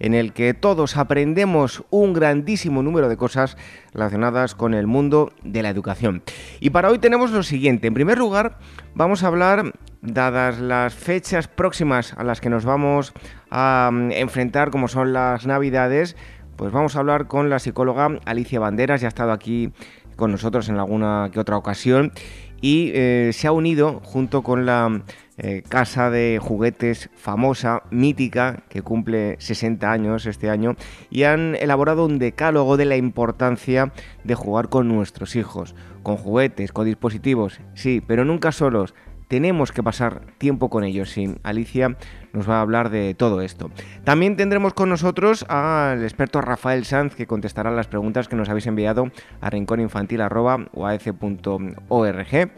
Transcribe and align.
en 0.00 0.14
el 0.14 0.32
que 0.32 0.54
todos 0.54 0.96
aprendemos 0.96 1.84
un 1.90 2.12
grandísimo 2.12 2.82
número 2.82 3.08
de 3.08 3.16
cosas 3.16 3.56
relacionadas 3.92 4.54
con 4.54 4.74
el 4.74 4.86
mundo 4.86 5.32
de 5.42 5.62
la 5.62 5.70
educación. 5.70 6.22
Y 6.60 6.70
para 6.70 6.90
hoy 6.90 6.98
tenemos 6.98 7.30
lo 7.30 7.42
siguiente. 7.42 7.88
En 7.88 7.94
primer 7.94 8.18
lugar, 8.18 8.58
vamos 8.94 9.22
a 9.22 9.28
hablar, 9.28 9.72
dadas 10.02 10.58
las 10.58 10.94
fechas 10.94 11.48
próximas 11.48 12.14
a 12.14 12.24
las 12.24 12.40
que 12.40 12.50
nos 12.50 12.64
vamos 12.64 13.12
a 13.50 13.90
mm, 13.92 14.12
enfrentar, 14.12 14.70
como 14.70 14.88
son 14.88 15.12
las 15.12 15.46
Navidades, 15.46 16.16
pues 16.56 16.72
vamos 16.72 16.96
a 16.96 17.00
hablar 17.00 17.28
con 17.28 17.50
la 17.50 17.58
psicóloga 17.58 18.18
Alicia 18.24 18.58
Banderas, 18.58 19.00
ya 19.00 19.06
ha 19.06 19.08
estado 19.08 19.32
aquí 19.32 19.72
con 20.16 20.32
nosotros 20.32 20.68
en 20.68 20.76
alguna 20.78 21.30
que 21.32 21.38
otra 21.38 21.56
ocasión 21.56 22.12
y 22.60 22.90
eh, 22.94 23.30
se 23.32 23.46
ha 23.46 23.52
unido 23.52 24.00
junto 24.02 24.42
con 24.42 24.66
la 24.66 25.02
eh, 25.38 25.62
casa 25.68 26.10
de 26.10 26.40
juguetes 26.42 27.10
famosa, 27.14 27.84
mítica, 27.90 28.64
que 28.68 28.82
cumple 28.82 29.36
60 29.38 29.90
años 29.90 30.26
este 30.26 30.50
año, 30.50 30.74
y 31.10 31.22
han 31.22 31.54
elaborado 31.54 32.04
un 32.04 32.18
decálogo 32.18 32.76
de 32.76 32.84
la 32.84 32.96
importancia 32.96 33.92
de 34.24 34.34
jugar 34.34 34.68
con 34.68 34.88
nuestros 34.88 35.36
hijos, 35.36 35.74
con 36.02 36.16
juguetes, 36.16 36.72
con 36.72 36.86
dispositivos, 36.86 37.60
sí, 37.74 38.02
pero 38.04 38.24
nunca 38.24 38.52
solos. 38.52 38.94
Tenemos 39.28 39.72
que 39.72 39.82
pasar 39.82 40.22
tiempo 40.38 40.70
con 40.70 40.84
ellos, 40.84 41.10
sí. 41.10 41.34
Alicia 41.42 41.98
nos 42.32 42.48
va 42.48 42.58
a 42.58 42.62
hablar 42.62 42.88
de 42.88 43.14
todo 43.14 43.42
esto. 43.42 43.70
También 44.04 44.36
tendremos 44.36 44.72
con 44.72 44.88
nosotros 44.88 45.44
al 45.50 46.02
experto 46.02 46.40
Rafael 46.40 46.86
Sanz, 46.86 47.14
que 47.14 47.26
contestará 47.26 47.70
las 47.70 47.88
preguntas 47.88 48.26
que 48.26 48.36
nos 48.36 48.48
habéis 48.48 48.66
enviado 48.66 49.10
a 49.42 49.50
rincóninfantil.org. 49.50 52.50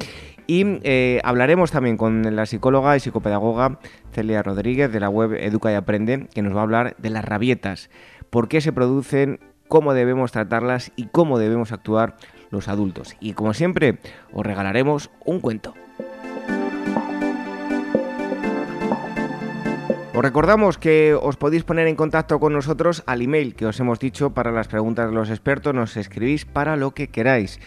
Y 0.50 0.80
eh, 0.82 1.20
hablaremos 1.22 1.70
también 1.70 1.96
con 1.96 2.34
la 2.34 2.44
psicóloga 2.44 2.96
y 2.96 2.98
psicopedagoga 2.98 3.78
Celia 4.10 4.42
Rodríguez 4.42 4.90
de 4.90 4.98
la 4.98 5.08
web 5.08 5.34
Educa 5.34 5.70
y 5.70 5.76
Aprende, 5.76 6.26
que 6.34 6.42
nos 6.42 6.56
va 6.56 6.58
a 6.58 6.62
hablar 6.64 6.96
de 6.98 7.08
las 7.08 7.24
rabietas, 7.24 7.88
por 8.30 8.48
qué 8.48 8.60
se 8.60 8.72
producen, 8.72 9.38
cómo 9.68 9.94
debemos 9.94 10.32
tratarlas 10.32 10.90
y 10.96 11.06
cómo 11.06 11.38
debemos 11.38 11.70
actuar 11.70 12.16
los 12.50 12.66
adultos. 12.66 13.14
Y 13.20 13.34
como 13.34 13.54
siempre, 13.54 14.00
os 14.32 14.44
regalaremos 14.44 15.12
un 15.24 15.38
cuento. 15.38 15.72
Os 20.20 20.24
recordamos 20.24 20.76
que 20.76 21.14
os 21.14 21.38
podéis 21.38 21.64
poner 21.64 21.86
en 21.86 21.96
contacto 21.96 22.40
con 22.40 22.52
nosotros 22.52 23.02
al 23.06 23.22
email 23.22 23.54
que 23.54 23.64
os 23.64 23.80
hemos 23.80 23.98
dicho 23.98 24.34
para 24.34 24.52
las 24.52 24.68
preguntas 24.68 25.08
de 25.08 25.14
los 25.14 25.30
expertos. 25.30 25.72
Nos 25.72 25.96
escribís 25.96 26.44
para 26.44 26.76
lo 26.76 26.90
que 26.90 27.08
queráis. 27.08 27.58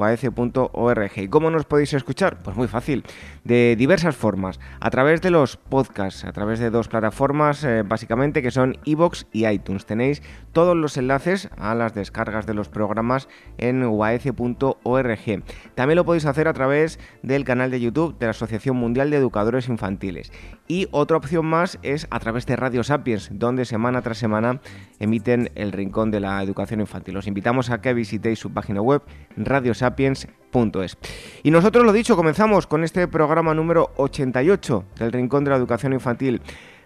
Rincóninfantil 0.00 1.10
¿Y 1.16 1.28
cómo 1.28 1.50
nos 1.50 1.64
podéis 1.64 1.92
escuchar? 1.94 2.38
Pues 2.42 2.56
muy 2.56 2.68
fácil, 2.68 3.04
de 3.44 3.76
diversas 3.76 4.16
formas, 4.16 4.60
a 4.80 4.90
través 4.90 5.20
de 5.20 5.30
los 5.30 5.56
podcasts, 5.56 6.24
a 6.24 6.32
través 6.32 6.58
de 6.58 6.70
dos 6.70 6.88
plataformas 6.88 7.64
eh, 7.64 7.82
básicamente 7.82 8.42
que 8.42 8.50
son 8.50 8.78
iVoox 8.84 9.24
y 9.32 9.46
iTunes. 9.46 9.86
Tenéis 9.86 10.22
todos 10.52 10.76
los 10.76 10.96
enlaces 10.96 11.48
a 11.56 11.74
las 11.74 11.94
descargas 11.94 12.46
de 12.46 12.54
los 12.54 12.68
programas 12.68 13.28
en 13.58 13.84
uac.org. 13.84 15.42
También 15.74 15.96
lo 15.96 16.04
podéis 16.04 16.26
hacer 16.26 16.48
a 16.48 16.52
través 16.52 16.98
del 17.22 17.44
canal 17.44 17.70
de 17.70 17.80
YouTube 17.80 18.18
de 18.18 18.26
la 18.26 18.30
Asociación 18.30 18.76
Mundial 18.76 19.10
de 19.10 19.16
Educadores 19.16 19.68
Infantiles. 19.68 20.32
Y 20.66 20.86
otra 20.92 21.16
opción 21.16 21.46
más 21.46 21.78
es 21.82 22.06
a 22.10 22.20
través 22.20 22.46
de 22.46 22.56
Radio 22.56 22.84
Sapiens, 22.84 23.28
donde 23.32 23.64
semana 23.64 24.02
tras 24.02 24.18
semana 24.18 24.60
emiten 25.00 25.50
el 25.56 25.72
Rincón 25.72 26.10
de 26.10 26.20
la 26.20 26.42
Educación 26.42 26.80
Infantil. 26.80 27.16
Os 27.16 27.26
invitamos 27.26 27.70
a 27.70 27.80
que 27.80 27.92
visitéis 27.92 28.38
su 28.38 28.52
página 28.52 28.80
web 28.80 29.02
Radio 29.36 29.74
Y 31.42 31.50
nosotros, 31.50 31.84
lo 31.84 31.92
dicho, 31.92 32.16
comenzamos 32.16 32.66
con 32.66 32.84
este 32.84 33.06
programa 33.08 33.54
número 33.54 33.90
88 33.96 34.84
del 34.98 35.12
Rincón 35.12 35.44
de 35.44 35.50
la 35.50 35.56
Educación 35.56 35.92
Infantil. 35.92 36.42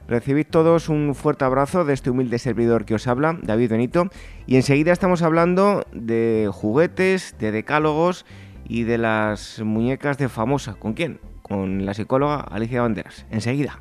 Recibid 0.07 0.47
todos 0.47 0.91
un 0.91 1.15
fuerte 1.15 1.47
abrazo 1.47 1.85
de 1.85 1.95
este 1.95 2.11
humilde 2.11 2.39
servidor 2.39 2.85
que 2.85 2.95
os 2.95 3.07
habla, 3.07 3.39
David 3.43 3.71
Benito, 3.71 4.09
y 4.47 4.57
enseguida 4.57 4.93
estamos 4.93 5.23
hablando 5.23 5.87
de 5.93 6.51
juguetes, 6.53 7.37
de 7.39 7.53
decálogos 7.53 8.27
y 8.69 8.83
de 8.83 8.99
las 8.99 9.61
muñecas 9.61 10.19
de 10.19 10.29
famosa. 10.29 10.75
¿Con 10.75 10.93
quién? 10.93 11.21
Con 11.41 11.87
la 11.87 11.95
psicóloga 11.95 12.41
Alicia 12.41 12.83
Banderas. 12.83 13.25
Enseguida. 13.31 13.81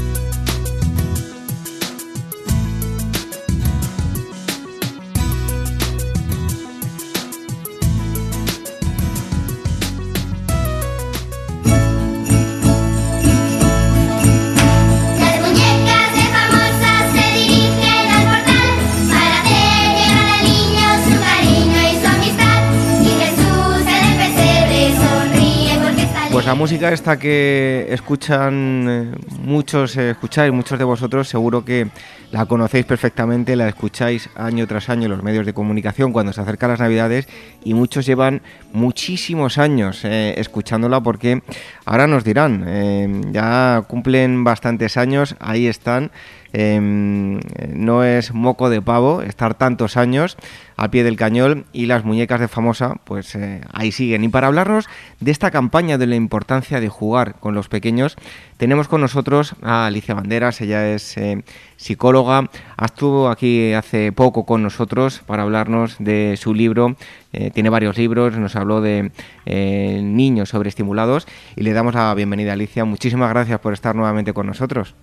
La 26.51 26.55
música 26.55 26.91
esta 26.91 27.17
que 27.17 27.87
escuchan 27.91 28.85
eh, 28.89 29.11
muchos, 29.39 29.95
eh, 29.95 30.09
escucháis, 30.09 30.51
muchos 30.51 30.77
de 30.77 30.83
vosotros, 30.83 31.29
seguro 31.29 31.63
que 31.63 31.87
la 32.29 32.45
conocéis 32.45 32.83
perfectamente, 32.83 33.55
la 33.55 33.69
escucháis 33.69 34.29
año 34.35 34.67
tras 34.67 34.89
año 34.89 35.05
en 35.05 35.11
los 35.11 35.23
medios 35.23 35.45
de 35.45 35.53
comunicación 35.53 36.11
cuando 36.11 36.33
se 36.33 36.41
acercan 36.41 36.71
las 36.71 36.81
Navidades 36.81 37.29
y 37.63 37.73
muchos 37.73 38.05
llevan 38.05 38.41
muchísimos 38.73 39.57
años 39.57 40.03
eh, 40.03 40.35
escuchándola 40.37 41.01
porque 41.01 41.41
ahora 41.85 42.07
nos 42.07 42.23
dirán, 42.23 43.31
ya 43.31 43.83
cumplen 43.87 44.43
bastantes 44.43 44.97
años, 44.97 45.35
ahí 45.39 45.67
están. 45.67 46.11
Em, 46.53 47.39
no 47.73 48.03
es 48.03 48.33
moco 48.33 48.69
de 48.69 48.81
pavo 48.81 49.21
estar 49.21 49.53
tantos 49.53 49.95
años 49.95 50.35
al 50.75 50.89
pie 50.89 51.05
del 51.05 51.15
cañón 51.15 51.65
y 51.71 51.85
las 51.85 52.03
muñecas 52.03 52.41
de 52.41 52.49
famosa 52.49 52.95
pues 53.05 53.35
eh, 53.35 53.61
ahí 53.71 53.91
siguen. 53.93 54.25
Y 54.25 54.29
para 54.29 54.47
hablarnos 54.47 54.89
de 55.21 55.31
esta 55.31 55.49
campaña 55.49 55.97
de 55.97 56.07
la 56.07 56.15
importancia 56.15 56.81
de 56.81 56.89
jugar 56.89 57.35
con 57.39 57.55
los 57.55 57.69
pequeños, 57.69 58.17
tenemos 58.57 58.89
con 58.89 58.99
nosotros 58.99 59.55
a 59.61 59.85
Alicia 59.85 60.13
Banderas, 60.13 60.59
ella 60.59 60.89
es 60.89 61.17
eh, 61.17 61.43
psicóloga, 61.81 62.49
estuvo 62.83 63.29
aquí 63.29 63.73
hace 63.73 64.11
poco 64.11 64.45
con 64.45 64.61
nosotros 64.61 65.23
para 65.25 65.43
hablarnos 65.43 65.95
de 65.99 66.37
su 66.37 66.53
libro, 66.53 66.95
eh, 67.33 67.49
tiene 67.51 67.69
varios 67.69 67.97
libros, 67.97 68.37
nos 68.37 68.55
habló 68.55 68.81
de 68.81 69.11
niños 69.45 70.49
sobreestimulados 70.49 71.27
y 71.55 71.63
le 71.63 71.73
damos 71.73 71.95
la 71.95 72.13
bienvenida 72.13 72.53
Alicia. 72.53 72.85
Muchísimas 72.85 73.29
gracias 73.31 73.59
por 73.59 73.73
estar 73.73 73.95
nuevamente 73.95 74.33
con 74.33 74.45
nosotros. 74.45 74.95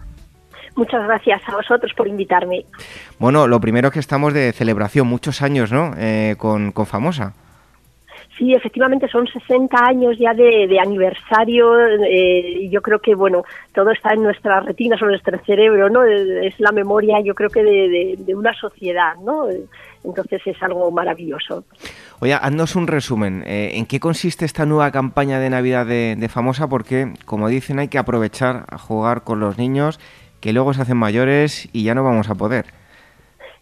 Muchas 0.78 1.02
gracias 1.04 1.42
a 1.48 1.56
vosotros 1.56 1.92
por 1.96 2.06
invitarme. 2.06 2.64
Bueno, 3.18 3.48
lo 3.48 3.60
primero 3.60 3.90
que 3.90 3.98
estamos 3.98 4.32
de 4.32 4.52
celebración, 4.52 5.08
muchos 5.08 5.42
años, 5.42 5.72
¿no? 5.72 5.92
Eh, 5.98 6.36
con, 6.38 6.72
Famosa. 6.86 7.34
Sí, 8.38 8.54
efectivamente 8.54 9.08
son 9.08 9.26
60 9.26 9.76
años 9.84 10.16
ya 10.16 10.32
de, 10.32 10.78
aniversario 10.80 11.76
eh, 12.08 12.68
yo 12.70 12.80
creo 12.80 13.00
que, 13.00 13.16
bueno, 13.16 13.42
todo 13.74 13.90
está 13.90 14.14
en 14.14 14.22
nuestras 14.22 14.64
retinas 14.64 15.02
o 15.02 15.06
en 15.06 15.10
nuestro 15.10 15.38
cerebro, 15.44 15.90
¿no? 15.90 16.04
Es 16.04 16.54
la 16.60 16.70
memoria, 16.70 17.20
yo 17.20 17.34
creo 17.34 17.50
que 17.50 17.64
de, 17.64 18.34
una 18.36 18.54
sociedad, 18.54 19.16
¿no? 19.24 19.48
Entonces 20.04 20.40
es 20.46 20.62
algo 20.62 20.88
maravilloso. 20.92 21.64
Oye, 22.20 22.34
haznos 22.34 22.76
un 22.76 22.86
resumen. 22.86 23.42
Eh, 23.44 23.72
¿En 23.74 23.86
qué 23.86 23.98
consiste 23.98 24.44
esta 24.44 24.64
nueva 24.64 24.92
campaña 24.92 25.40
de 25.40 25.50
Navidad 25.50 25.86
de 25.86 26.28
Famosa? 26.28 26.68
Porque, 26.68 27.14
como 27.24 27.48
dicen, 27.48 27.80
hay 27.80 27.88
que 27.88 27.98
aprovechar 27.98 28.66
a 28.70 28.78
jugar 28.78 29.24
con 29.24 29.40
los 29.40 29.58
niños 29.58 29.98
que 30.40 30.52
luego 30.52 30.72
se 30.74 30.82
hacen 30.82 30.96
mayores 30.96 31.68
y 31.72 31.82
ya 31.82 31.96
no 31.96 32.04
vamos 32.04 32.30
a 32.30 32.36
poder. 32.36 32.77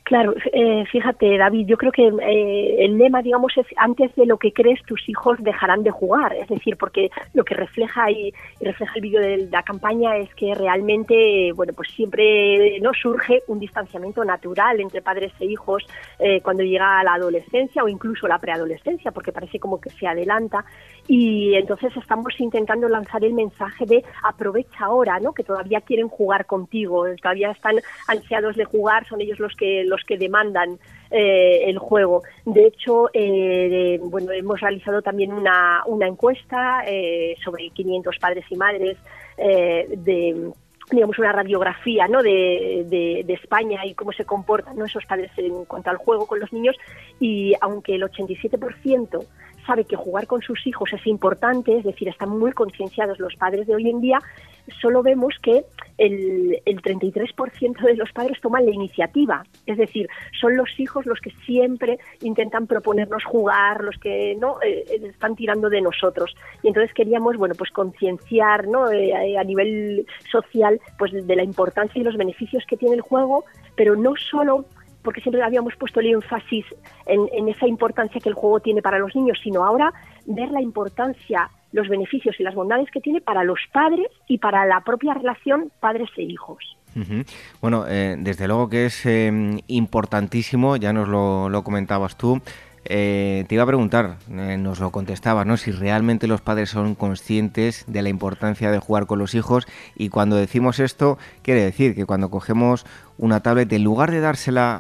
Claro, 0.07 0.35
eh, 0.53 0.85
fíjate, 0.93 1.37
David, 1.37 1.67
yo 1.67 1.77
creo 1.77 1.91
que 1.91 2.07
eh, 2.07 2.85
el 2.85 2.97
lema, 2.97 3.23
digamos, 3.23 3.53
es 3.57 3.67
antes 3.77 4.15
de 4.15 4.25
lo 4.25 4.37
que 4.37 4.53
crees, 4.53 4.81
tus 4.85 5.09
hijos 5.09 5.37
dejarán 5.43 5.83
de 5.83 5.91
jugar. 5.91 6.33
Es 6.37 6.47
decir, 6.47 6.77
porque 6.77 7.11
lo 7.35 7.45
que 7.45 7.57
refleja 7.57 8.09
y, 8.13 8.33
refleja 8.61 8.93
el 8.95 9.01
vídeo 9.01 9.21
de 9.21 9.49
la 9.51 9.65
campaña 9.65 10.17
es 10.17 10.33
que 10.37 10.55
realmente, 10.55 11.51
bueno, 11.57 11.73
pues 11.75 11.91
siempre 11.91 12.79
no 12.79 12.93
surge 12.95 13.43
un 13.49 13.59
distanciamiento 13.59 14.25
natural 14.25 14.81
entre 14.81 15.03
padres 15.03 15.33
e 15.41 15.47
hijos 15.47 15.85
eh, 16.21 16.41
cuando 16.41 16.63
llega 16.63 17.01
a 17.01 17.03
la 17.03 17.15
adolescencia 17.15 17.83
o 17.83 17.89
incluso 17.89 18.29
la 18.29 18.39
preadolescencia, 18.39 19.11
porque 19.11 19.33
parece 19.33 19.59
como 19.59 19.81
que 19.81 19.91
se 19.91 20.07
adelanta. 20.07 20.65
Y 21.09 21.55
entonces 21.55 21.97
estamos 21.97 22.35
intentando 22.41 22.89
lanzar 22.89 23.25
el 23.25 23.33
mensaje 23.33 23.87
de 23.87 24.05
aprovecha 24.25 24.87
ahora, 24.87 25.21
¿no? 25.21 25.33
Que 25.33 25.45
todavía 25.45 25.81
quieren 25.81 26.09
jugar 26.09 26.47
contigo, 26.47 27.05
todavía 27.23 27.53
están 27.53 27.77
ansiados 28.09 28.57
de 28.57 28.65
jugar, 28.65 29.07
son 29.07 29.21
ellos 29.21 29.39
los 29.39 29.55
que 29.55 29.85
los 29.85 30.03
que 30.05 30.19
demandan 30.19 30.79
eh, 31.11 31.63
el 31.67 31.79
juego. 31.79 32.23
De 32.45 32.67
hecho, 32.67 33.09
eh, 33.13 34.01
bueno, 34.03 34.33
hemos 34.33 34.61
realizado 34.61 35.01
también 35.03 35.33
una, 35.33 35.83
una 35.87 36.09
encuesta 36.09 36.83
eh, 36.87 37.37
sobre 37.45 37.71
500 37.71 38.19
padres 38.19 38.45
y 38.51 38.57
madres 38.57 38.97
de 39.37 40.53
digamos 40.91 41.19
una 41.19 41.33
radiografía 41.33 42.07
¿no? 42.07 42.23
de, 42.23 42.87
de, 42.89 43.35
España 43.35 43.85
y 43.85 43.95
cómo 43.95 44.13
se 44.13 44.25
comportan 44.25 44.81
esos 44.81 45.05
padres 45.05 45.31
en 45.37 45.65
cuanto 45.65 45.91
al 45.91 45.97
juego 45.97 46.27
con 46.27 46.39
los 46.39 46.53
niños 46.53 46.77
y 47.19 47.55
aunque 47.61 47.97
el 47.97 48.03
87% 48.03 49.27
sabe 49.67 49.85
que 49.85 49.97
jugar 49.97 50.27
con 50.27 50.43
sus 50.43 50.67
hijos 50.67 50.93
es 50.93 51.07
importante, 51.07 51.77
es 51.77 51.85
decir, 51.85 52.09
están 52.09 52.31
muy 52.31 52.53
concienciados 52.53 53.19
los 53.19 53.35
padres 53.37 53.67
de 53.67 53.75
hoy 53.75 53.91
en 53.91 54.01
día, 54.01 54.21
solo 54.81 55.03
vemos 55.03 55.35
que 55.43 55.65
el, 55.99 56.61
el 56.65 56.83
33% 56.83 57.81
de 57.83 57.97
los 57.97 58.13
padres 58.13 58.41
toman 58.41 58.67
la 58.67 58.73
iniciativa, 58.73 59.45
es 59.67 59.79
decir, 59.79 60.09
son 60.41 60.57
los 60.57 60.69
hijos 60.79 61.07
los 61.07 61.21
que 61.21 61.31
siempre 61.45 61.99
intentan 62.21 62.67
proponernos 62.67 63.25
jugar, 63.25 63.83
los 63.83 63.97
que 63.99 64.37
no 64.39 64.59
eh, 64.63 64.85
están 65.05 65.37
tirando 65.37 65.71
de 65.71 65.81
nosotros. 65.81 66.37
Y 66.63 66.69
entonces 66.69 66.93
queríamos, 66.95 67.37
bueno, 67.37 67.55
pues 67.57 67.71
concienciar, 67.71 68.67
¿no? 68.67 68.91
Eh, 68.91 69.37
a 69.39 69.45
nivel 69.45 70.07
social, 70.31 70.81
pues 70.99 71.13
de 71.13 71.37
la 71.37 71.43
importancia 71.43 72.01
y 72.01 72.05
los 72.05 72.17
beneficios 72.17 72.65
que 72.67 72.77
tiene 72.77 72.97
el 72.97 73.01
juego, 73.01 73.45
pero 73.75 73.97
no 73.97 74.15
solo 74.17 74.67
porque 75.07 75.21
siempre 75.21 75.41
habíamos 75.41 75.77
puesto 75.77 76.01
el 76.01 76.09
énfasis 76.09 76.65
en, 77.07 77.49
esa 77.49 77.69
importancia 77.69 78.21
que 78.21 78.29
el 78.29 78.35
juego 78.35 78.59
tiene 78.59 78.83
para 78.83 78.99
los 78.99 79.15
niños, 79.15 79.39
sino 79.41 79.65
ahora 79.65 79.95
ver 80.27 80.51
la 80.51 80.61
importancia, 80.61 81.49
los 81.71 81.89
beneficios 81.89 82.35
y 82.41 82.43
las 82.43 82.57
bondades 82.57 82.91
que 82.91 83.01
tiene 83.01 83.21
para 83.21 83.45
los 83.45 83.61
padres 83.73 84.09
y 84.27 84.39
para 84.39 84.67
la 84.67 84.81
propia 84.81 85.15
relación 85.15 85.71
padres 85.79 86.11
e 86.17 86.23
hijos. 86.23 86.77
Bueno, 87.61 87.85
eh, 87.87 88.17
desde 88.19 88.49
luego 88.49 88.69
que 88.69 88.87
es 88.87 89.07
eh, 89.07 89.31
importantísimo, 89.69 90.77
ya 90.77 90.93
nos 90.93 91.09
lo 91.09 91.63
comentabas 91.63 92.17
tú, 92.17 92.43
eh, 92.89 93.45
te 93.49 93.55
iba 93.55 93.65
a 93.65 93.67
preguntar, 93.67 94.17
eh, 94.31 94.57
nos 94.59 94.81
lo 94.81 94.91
contestabas, 94.91 95.47
¿no? 95.47 95.57
Si 95.57 95.71
realmente 95.71 96.27
los 96.27 96.41
padres 96.41 96.71
son 96.71 96.95
conscientes 96.95 97.85
de 97.87 98.03
la 98.03 98.09
importancia 98.09 98.71
de 98.71 98.79
jugar 98.79 99.07
con 99.07 99.19
los 99.19 99.35
hijos 99.35 99.67
y 99.97 100.09
cuando 100.09 100.37
decimos 100.37 100.81
esto, 100.81 101.19
quiere 101.43 101.63
decir 101.63 101.95
que 101.95 102.07
cuando 102.07 102.31
cogemos 102.31 102.87
una 103.19 103.41
tablet, 103.41 103.73
en 103.73 103.85
lugar 103.85 104.11
de 104.11 104.21
dársela 104.21 104.79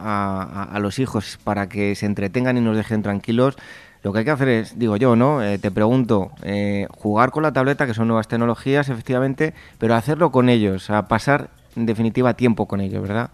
a, 0.73 0.79
los 0.79 0.99
hijos 0.99 1.39
para 1.43 1.69
que 1.69 1.95
se 1.95 2.07
entretengan 2.07 2.57
y 2.57 2.61
nos 2.61 2.77
dejen 2.77 3.03
tranquilos, 3.03 3.57
lo 4.03 4.13
que 4.13 4.21
hay 4.21 4.25
que 4.25 4.31
hacer 4.31 4.49
es, 4.49 4.79
digo 4.79 4.97
yo, 4.97 5.17
¿no? 5.17 5.43
Eh, 5.43 5.59
te 5.59 5.71
pregunto, 5.71 6.31
jugar 6.91 7.31
con 7.31 7.43
la 7.43 7.53
tableta, 7.53 7.87
que 7.87 7.95
son 7.95 8.09
nuevas 8.09 8.29
tecnologías, 8.29 8.89
efectivamente, 8.89 9.55
pero 9.79 9.95
hacerlo 9.95 10.31
con 10.31 10.49
ellos, 10.49 10.89
pasar 11.09 11.51
en 11.77 11.87
definitiva 11.87 12.35
tiempo 12.35 12.67
con 12.67 12.81
ellos, 12.81 13.03
¿verdad? 13.03 13.31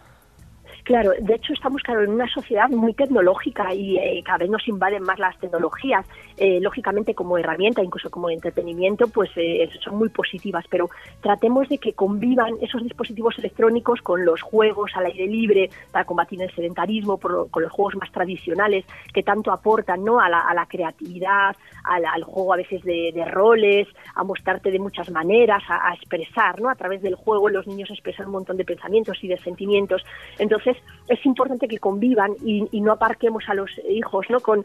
Claro, 0.85 1.13
de 1.17 1.35
hecho 1.35 1.53
estamos 1.53 1.81
claro 1.83 2.03
en 2.03 2.11
una 2.11 2.29
sociedad 2.29 2.69
muy 2.69 2.93
tecnológica 2.93 3.73
y 3.73 3.99
eh, 3.99 4.21
cada 4.25 4.39
vez 4.39 4.51
nos 4.51 4.67
invaden 4.67 5.05
más 5.05 5.19
las 5.19 5.39
tecnologías. 5.39 6.05
Eh, 6.37 6.59
lógicamente 6.61 7.15
como 7.15 7.39
herramienta, 7.39 7.85
incluso 7.85 8.11
como 8.11 8.29
entretenimiento, 8.29 9.07
pues 9.07 9.31
eh, 9.37 9.69
son 9.81 9.97
muy 9.97 10.09
positivas, 10.09 10.65
pero 10.69 10.91
tratemos 11.21 11.69
de 11.69 11.79
que 11.79 11.93
convivan 11.93 12.55
esos 12.61 12.83
dispositivos 12.83 13.39
electrónicos 13.39 14.03
con 14.03 14.25
los 14.25 14.43
juegos 14.43 14.91
al 14.97 15.07
aire 15.07 15.27
libre 15.27 15.71
para 15.93 16.05
combatir 16.05 16.43
el 16.43 16.53
sedentarismo, 16.53 17.19
con 17.19 17.63
los 17.63 17.71
juegos 17.71 17.95
más 17.97 18.11
tradicionales 18.11 18.85
que 19.15 19.23
tanto 19.23 19.53
aportan 19.53 20.05
¿no? 20.05 20.19
a, 20.19 20.29
la, 20.29 20.67
creatividad, 20.69 21.55
al, 21.85 22.25
juego 22.25 22.55
a 22.55 22.57
veces 22.57 22.83
de, 22.83 23.25
roles, 23.31 23.87
a 24.17 24.25
mostrarte 24.25 24.71
de 24.71 24.79
muchas 24.81 25.11
maneras, 25.11 25.63
a, 25.69 25.95
expresar, 25.95 26.61
¿no? 26.61 26.71
a 26.71 26.75
través 26.75 27.03
del 27.03 27.15
juego 27.15 27.49
los 27.49 27.67
niños 27.69 27.91
expresan 27.91 28.27
un 28.27 28.33
montón 28.33 28.57
de 28.57 28.65
pensamientos 28.65 29.23
y 29.23 29.29
de 29.29 29.39
sentimientos. 29.39 30.03
Entonces 30.39 30.72
es 31.09 31.25
importante 31.27 31.69
que 31.69 31.79
convivan 31.79 32.33
y, 32.45 32.81
no 32.81 32.93
aparquemos 32.93 33.45
a 33.49 33.55
los 33.55 33.71
hijos 33.89 34.27
¿no? 34.29 34.41
Con, 34.41 34.65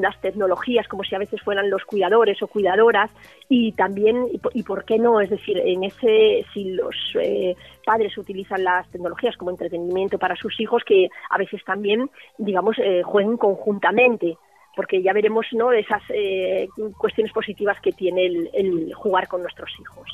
las 0.00 0.20
tecnologías 0.20 0.88
como 0.88 1.04
si 1.04 1.14
a 1.14 1.18
veces 1.18 1.40
fueran 1.42 1.70
los 1.70 1.84
cuidadores 1.84 2.42
o 2.42 2.46
cuidadoras 2.46 3.10
y 3.48 3.72
también, 3.72 4.26
y, 4.54 4.62
por 4.62 4.84
qué 4.84 4.98
no, 4.98 5.20
es 5.20 5.30
decir, 5.30 5.58
en 5.58 5.84
ese, 5.84 6.44
si 6.52 6.72
los 6.72 6.94
eh, 7.20 7.56
padres 7.84 8.16
utilizan 8.18 8.64
las 8.64 8.88
tecnologías 8.90 9.36
como 9.36 9.50
entretenimiento 9.50 10.18
para 10.18 10.36
sus 10.36 10.58
hijos, 10.60 10.82
que 10.84 11.08
a 11.30 11.38
veces 11.38 11.62
también, 11.64 12.10
digamos, 12.36 12.76
eh, 12.78 13.02
jueguen 13.02 13.36
conjuntamente 13.36 14.36
porque 14.76 15.02
ya 15.02 15.12
veremos 15.12 15.46
¿no? 15.52 15.72
esas 15.72 16.02
eh, 16.10 16.68
cuestiones 16.96 17.32
positivas 17.32 17.80
que 17.80 17.90
tiene 17.90 18.26
el 18.52 18.94
jugar 18.94 19.26
con 19.26 19.42
nuestros 19.42 19.70
hijos. 19.80 20.08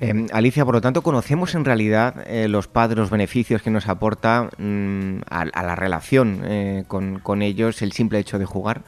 Em, 0.00 0.26
Alicia, 0.32 0.64
por 0.64 0.74
lo 0.74 0.80
tanto, 0.80 1.02
¿conocemos 1.02 1.54
en 1.54 1.64
realidad 1.64 2.24
eh, 2.26 2.46
los 2.46 2.68
padres, 2.68 2.98
los 2.98 3.10
beneficios 3.10 3.62
que 3.62 3.70
nos 3.70 3.88
aporta 3.88 4.48
mm, 4.56 5.22
a, 5.28 5.44
la 5.44 5.74
relación 5.74 6.42
eh, 6.44 6.84
con 6.86 7.42
ellos 7.42 7.82
el 7.82 7.92
simple 7.92 8.18
hecho 8.18 8.38
de 8.38 8.44
jugar? 8.44 8.82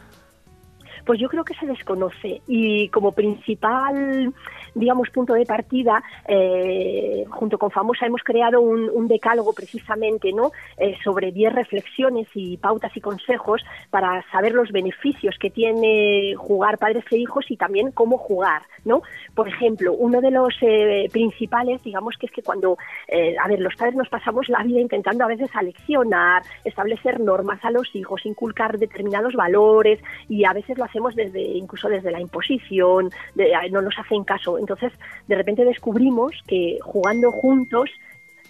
Pues 1.10 1.18
yo 1.18 1.28
creo 1.28 1.42
que 1.42 1.54
se 1.54 1.66
desconoce 1.66 2.40
y 2.46 2.88
como 2.90 3.10
principal 3.10 4.32
digamos, 4.74 5.11
punto 5.11 5.35
de 5.35 5.46
partida, 5.46 6.02
eh, 6.26 7.25
junto 7.28 7.58
con 7.58 7.70
Famosa 7.70 8.06
hemos 8.06 8.23
creado 8.23 8.61
un, 8.61 9.08
decálogo 9.11 9.52
precisamente, 9.52 10.32
¿no? 10.32 10.52
Eh, 10.76 10.96
sobre 11.02 11.32
10 11.32 11.52
reflexiones 11.52 12.28
y 12.35 12.56
pautas 12.58 12.96
y 12.96 13.00
consejos 13.00 13.61
para 13.90 14.25
saber 14.30 14.52
los 14.52 14.70
beneficios 14.70 15.37
que 15.40 15.50
tiene 15.50 16.35
jugar 16.37 16.78
padres 16.78 17.04
e 17.11 17.16
hijos 17.16 17.50
y 17.50 17.56
también 17.56 17.90
cómo 17.90 18.18
jugar, 18.18 18.62
¿no? 18.85 19.02
Por 19.35 19.49
ejemplo, 19.49 19.94
uno 19.94 20.20
de 20.20 20.30
los 20.30 20.54
eh, 20.61 21.08
principales, 21.12 21.82
digamos, 21.82 22.16
que 22.18 22.26
es 22.26 22.32
que 22.32 22.42
cuando, 22.42 22.78
a 23.42 23.49
ver, 23.49 23.58
los 23.58 23.75
padres 23.75 23.96
nos 23.96 24.08
pasamos 24.08 24.49
la 24.49 24.62
vida 24.62 24.80
intentando 24.80 25.25
a 25.25 25.28
veces 25.28 25.50
aleccionar, 25.54 26.42
establecer 26.64 27.18
normas 27.18 27.64
a 27.64 27.73
los 27.73 27.92
hijos, 27.96 28.25
inculcar 28.26 28.78
determinados 28.78 29.35
valores 29.35 29.99
y 30.28 30.44
a 30.44 30.52
veces 30.52 30.78
lo 30.78 30.85
hacemos 30.85 31.00
desde, 31.14 31.40
incluso 31.40 31.88
desde 31.88 32.11
la 32.11 32.21
imposición, 32.21 33.11
no 33.71 33.83
nos 33.83 33.99
hacen 33.99 34.25
caso 34.25 34.59
entonces, 34.59 34.92
de 35.26 35.35
repente 35.35 35.64
descubrimos 35.64 36.33
que 36.47 36.78
jugando 36.83 37.33
juntos 37.33 37.90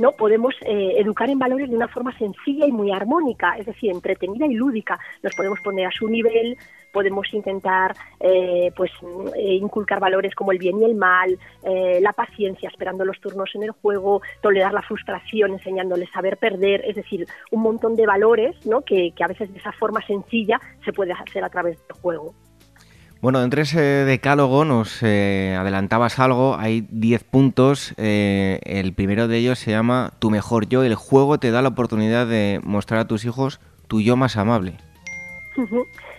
no 0.01 0.13
podemos 0.13 0.55
eh, 0.63 0.95
educar 0.97 1.29
en 1.29 1.39
valores 1.39 1.69
de 1.69 1.77
una 1.77 1.87
forma 1.87 2.17
sencilla 2.17 2.67
y 2.67 2.73
muy 2.73 2.91
armónica, 2.91 3.59
es 3.59 3.67
decir, 3.67 3.91
entretenida 3.91 4.47
y 4.47 4.55
lúdica. 4.55 4.99
Nos 5.23 5.35
podemos 5.35 5.61
poner 5.61 5.87
a 5.87 5.91
su 5.91 6.09
nivel, 6.09 6.57
podemos 6.91 7.27
intentar 7.35 7.95
eh, 8.19 8.73
pues 8.75 8.91
eh, 9.37 9.57
inculcar 9.57 10.01
valores 10.01 10.35
como 10.35 10.53
el 10.53 10.59
bien 10.59 10.81
y 10.81 10.87
el 10.87 10.95
mal, 10.95 11.39
la 11.63 12.15
paciencia, 12.15 12.71
esperando 12.71 13.05
los 13.05 13.21
turnos 13.21 13.51
en 13.55 13.65
el 13.65 13.73
juego, 13.73 14.23
tolerar 14.41 14.73
la 14.73 14.81
frustración, 14.81 15.53
enseñándoles 15.53 16.09
a 16.09 16.15
saber 16.15 16.39
perder, 16.39 16.83
es 16.87 16.97
decir, 16.97 17.27
un 17.51 17.61
montón 17.61 17.95
de 17.95 18.07
valores, 18.07 18.57
¿no? 18.65 18.81
que, 18.81 19.13
que 19.15 19.23
a 19.23 19.29
veces 19.29 19.53
de 19.53 19.59
esa 19.59 19.73
forma 19.73 20.01
sencilla 20.07 20.59
se 20.83 20.95
puede 20.95 21.13
hacer 21.13 21.45
a 21.45 21.51
través 21.51 21.77
del 21.87 21.97
juego. 22.01 22.35
Bueno, 23.21 23.43
entre 23.43 23.63
ese 23.63 23.81
decálogo 23.81 24.65
nos 24.65 25.03
eh, 25.03 25.55
adelantabas 25.59 26.19
algo, 26.19 26.57
hay 26.59 26.87
10 26.89 27.25
puntos, 27.25 27.93
eh, 27.99 28.61
el 28.65 28.95
primero 28.95 29.29
de 29.29 29.37
ellos 29.37 29.59
se 29.59 29.73
llama 29.73 30.13
Tu 30.19 30.31
mejor 30.31 30.71
yo, 30.71 30.83
el 30.85 30.95
juego 30.95 31.39
te 31.39 31.51
da 31.51 31.61
la 31.61 31.69
oportunidad 31.69 32.27
de 32.27 32.61
mostrar 32.65 33.01
a 33.01 33.05
tus 33.07 33.27
hijos 33.27 33.61
tu 33.89 34.01
yo 34.01 34.17
más 34.17 34.39
amable. 34.39 34.79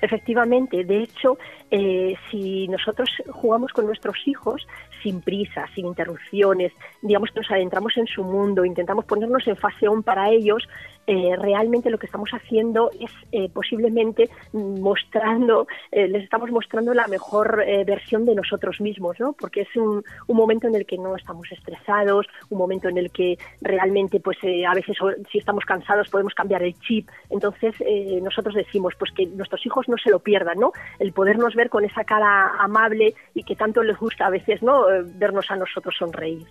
Efectivamente, 0.01 0.83
de 0.83 1.03
hecho, 1.03 1.39
eh, 1.71 2.15
si 2.29 2.67
nosotros 2.67 3.09
jugamos 3.29 3.71
con 3.71 3.87
nuestros 3.87 4.17
hijos 4.25 4.67
sin 5.01 5.21
prisa, 5.21 5.65
sin 5.75 5.85
interrupciones, 5.85 6.71
digamos 7.01 7.31
que 7.31 7.39
nos 7.39 7.51
adentramos 7.51 7.95
en 7.97 8.07
su 8.07 8.23
mundo, 8.23 8.65
intentamos 8.65 9.05
ponernos 9.05 9.47
en 9.47 9.57
fase 9.57 9.87
on 9.87 10.03
para 10.03 10.29
ellos, 10.29 10.67
eh, 11.07 11.35
realmente 11.35 11.89
lo 11.89 11.97
que 11.97 12.05
estamos 12.05 12.29
haciendo 12.31 12.91
es 12.99 13.11
eh, 13.31 13.49
posiblemente 13.49 14.29
mostrando, 14.53 15.67
les 15.91 16.23
estamos 16.23 16.51
mostrando 16.51 16.93
la 16.93 17.07
mejor 17.07 17.63
versión 17.85 18.25
de 18.25 18.35
nosotros 18.35 18.79
mismos, 18.79 19.19
¿no? 19.19 19.33
Porque 19.33 19.61
es 19.61 19.75
un, 19.75 20.03
un, 20.27 20.37
momento 20.37 20.67
en 20.67 20.75
el 20.75 20.85
que 20.85 20.97
no 20.97 21.15
estamos 21.15 21.51
estresados, 21.51 22.27
un 22.49 22.57
momento 22.57 22.87
en 22.87 22.97
el 22.97 23.11
que 23.11 23.37
realmente, 23.61 24.19
pues 24.19 24.37
a 24.43 24.73
veces 24.73 24.97
si 25.31 25.39
estamos 25.39 25.65
cansados 25.65 26.09
podemos 26.09 26.33
cambiar 26.33 26.63
el 26.63 26.79
chip. 26.79 27.09
Entonces 27.29 27.75
nosotros 28.21 28.55
decimos, 28.55 28.93
pues 28.97 29.11
que 29.11 29.25
nuestros 29.25 29.65
hijos 29.65 29.87
no 29.89 29.97
se 29.97 30.09
lo 30.09 30.19
pierdan, 30.19 30.59
¿no? 30.59 30.71
El 30.99 31.13
podernos 31.13 31.55
ver 31.55 31.69
con 31.69 31.83
esa 31.83 32.03
cara 32.03 32.55
amable 32.59 33.13
y 33.33 33.43
que 33.43 33.55
tanto 33.55 33.83
les 33.83 33.97
gusta 33.97 34.27
a 34.27 34.29
veces, 34.29 34.61
¿no? 34.61 34.85
Vernos 35.15 35.49
a 35.49 35.55
nosotros 35.55 35.95
sonreír. 35.97 36.47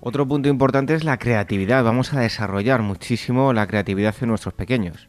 Otro 0.00 0.26
punto 0.26 0.48
importante 0.48 0.94
es 0.94 1.04
la 1.04 1.18
creatividad. 1.18 1.82
Vamos 1.82 2.14
a 2.14 2.20
desarrollar 2.20 2.82
muchísimo 2.82 3.52
la 3.52 3.66
creatividad 3.66 4.14
en 4.20 4.28
nuestros 4.28 4.54
pequeños. 4.54 5.08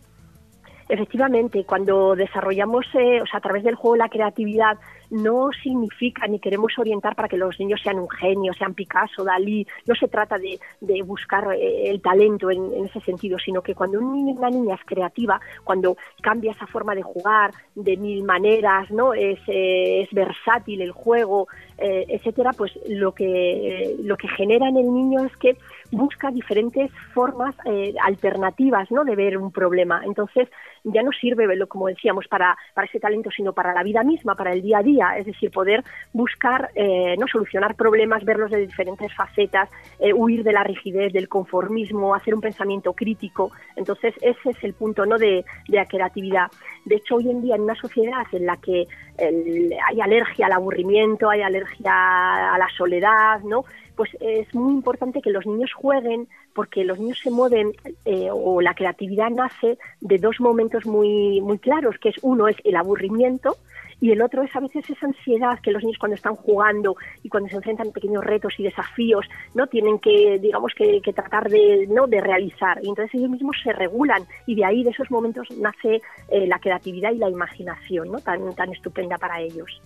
Efectivamente, 0.87 1.63
cuando 1.65 2.15
desarrollamos, 2.15 2.85
eh, 2.95 3.21
o 3.21 3.25
sea, 3.27 3.37
a 3.37 3.41
través 3.41 3.63
del 3.63 3.75
juego 3.75 3.95
la 3.95 4.09
creatividad, 4.09 4.79
no 5.09 5.49
significa 5.63 6.27
ni 6.27 6.39
queremos 6.39 6.77
orientar 6.77 7.15
para 7.15 7.27
que 7.27 7.37
los 7.37 7.59
niños 7.59 7.81
sean 7.83 7.99
un 7.99 8.09
genio, 8.09 8.53
sean 8.53 8.73
Picasso, 8.73 9.23
Dalí. 9.23 9.65
No 9.85 9.95
se 9.95 10.07
trata 10.07 10.37
de, 10.37 10.59
buscar 11.03 11.53
eh, 11.53 11.89
el 11.89 12.01
talento 12.01 12.51
en, 12.51 12.85
ese 12.85 12.99
sentido, 13.01 13.37
sino 13.39 13.61
que 13.61 13.75
cuando 13.75 13.99
un 13.99 14.13
niño, 14.13 14.35
una 14.37 14.49
niña 14.49 14.75
es 14.75 14.85
creativa, 14.85 15.39
cuando 15.63 15.97
cambia 16.21 16.51
esa 16.51 16.67
forma 16.67 16.93
de 16.93 17.01
jugar 17.01 17.51
de 17.75 17.97
mil 17.97 18.23
maneras, 18.23 18.89
no, 18.91 19.13
es, 19.13 19.39
eh, 19.47 20.01
es 20.01 20.09
versátil 20.11 20.81
el 20.81 20.91
juego, 20.91 21.47
etcétera, 21.81 22.51
pues 22.51 22.77
lo 22.89 23.13
que 23.13 23.95
lo 24.03 24.17
que 24.17 24.27
genera 24.27 24.67
en 24.67 24.75
el 24.75 24.93
niño 24.93 25.23
es 25.23 25.37
que 25.37 25.55
busca 25.91 26.29
diferentes 26.29 26.91
formas 27.13 27.55
alternativas, 28.03 28.91
no, 28.91 29.05
de 29.05 29.15
ver 29.15 29.37
un 29.37 29.49
problema. 29.49 30.01
Entonces 30.05 30.49
ya 30.83 31.03
no 31.03 31.11
sirve, 31.11 31.47
como 31.67 31.87
decíamos, 31.87 32.27
para, 32.27 32.57
para 32.73 32.87
ese 32.87 32.99
talento, 32.99 33.29
sino 33.31 33.53
para 33.53 33.73
la 33.73 33.83
vida 33.83 34.03
misma, 34.03 34.35
para 34.35 34.53
el 34.53 34.61
día 34.61 34.79
a 34.79 34.83
día, 34.83 34.98
es 35.17 35.25
decir, 35.25 35.51
poder 35.51 35.83
buscar, 36.13 36.69
eh, 36.75 37.15
no 37.17 37.27
solucionar 37.27 37.75
problemas, 37.75 38.23
verlos 38.23 38.51
de 38.51 38.65
diferentes 38.65 39.13
facetas, 39.13 39.69
eh, 39.99 40.13
huir 40.13 40.43
de 40.43 40.53
la 40.53 40.63
rigidez, 40.63 41.13
del 41.13 41.27
conformismo, 41.27 42.15
hacer 42.15 42.33
un 42.35 42.41
pensamiento 42.41 42.93
crítico. 42.93 43.51
Entonces, 43.75 44.13
ese 44.21 44.51
es 44.51 44.63
el 44.63 44.73
punto 44.73 45.05
¿no? 45.05 45.17
de, 45.17 45.45
de 45.67 45.77
la 45.77 45.85
creatividad. 45.85 46.47
De 46.85 46.95
hecho, 46.95 47.15
hoy 47.15 47.29
en 47.29 47.41
día, 47.41 47.55
en 47.55 47.61
una 47.61 47.75
sociedad 47.75 48.25
en 48.31 48.45
la 48.45 48.57
que 48.57 48.87
hay 49.19 49.99
alergia 49.99 50.45
al 50.45 50.53
aburrimiento, 50.53 51.29
hay 51.29 51.41
alergia 51.41 52.53
a 52.53 52.57
la 52.57 52.69
soledad, 52.77 53.41
¿no? 53.41 53.65
pues 53.99 54.15
es 54.21 54.55
muy 54.55 54.71
importante 54.75 55.21
que 55.21 55.29
los 55.29 55.45
niños 55.45 55.73
jueguen 55.73 56.29
porque 56.53 56.85
los 56.85 56.97
niños 56.99 57.19
se 57.21 57.31
mueven 57.31 57.73
eh, 58.05 58.29
o 58.31 58.61
la 58.61 58.73
creatividad 58.73 59.29
nace 59.29 59.77
de 59.99 60.17
dos 60.19 60.39
momentos 60.39 60.85
muy, 60.85 61.41
muy 61.41 61.59
claros, 61.59 61.97
que 61.99 62.07
es 62.07 62.15
uno 62.21 62.47
es 62.47 62.55
el 62.63 62.77
aburrimiento 62.77 63.57
y 64.01 64.11
el 64.11 64.21
otro 64.21 64.43
es 64.43 64.55
a 64.55 64.59
veces 64.59 64.89
esa 64.89 65.07
ansiedad 65.07 65.59
que 65.59 65.71
los 65.71 65.83
niños 65.83 65.97
cuando 65.99 66.15
están 66.15 66.35
jugando 66.35 66.95
y 67.23 67.29
cuando 67.29 67.49
se 67.49 67.55
enfrentan 67.57 67.89
a 67.89 67.91
pequeños 67.91 68.23
retos 68.23 68.53
y 68.57 68.63
desafíos 68.63 69.25
no 69.53 69.67
tienen 69.67 69.99
que 69.99 70.39
digamos 70.39 70.73
que, 70.75 71.01
tratar 71.13 71.49
de 71.49 71.87
no 71.89 72.07
de 72.07 72.21
realizar. 72.21 72.79
Y 72.83 72.89
entonces 72.89 73.15
ellos 73.15 73.31
mismos 73.31 73.57
se 73.63 73.73
regulan 73.73 74.23
y 74.45 74.55
de 74.55 74.65
ahí 74.65 74.83
de 74.83 74.91
esos 74.91 75.09
momentos 75.11 75.47
nace 75.57 76.01
eh, 76.29 76.47
la 76.47 76.59
creatividad 76.59 77.11
y 77.11 77.17
la 77.17 77.29
imaginación 77.29 78.11
no 78.11 78.19
tan 78.19 78.53
tan 78.55 78.71
estupenda 78.71 79.17
para 79.17 79.41
ellos. 79.41 79.81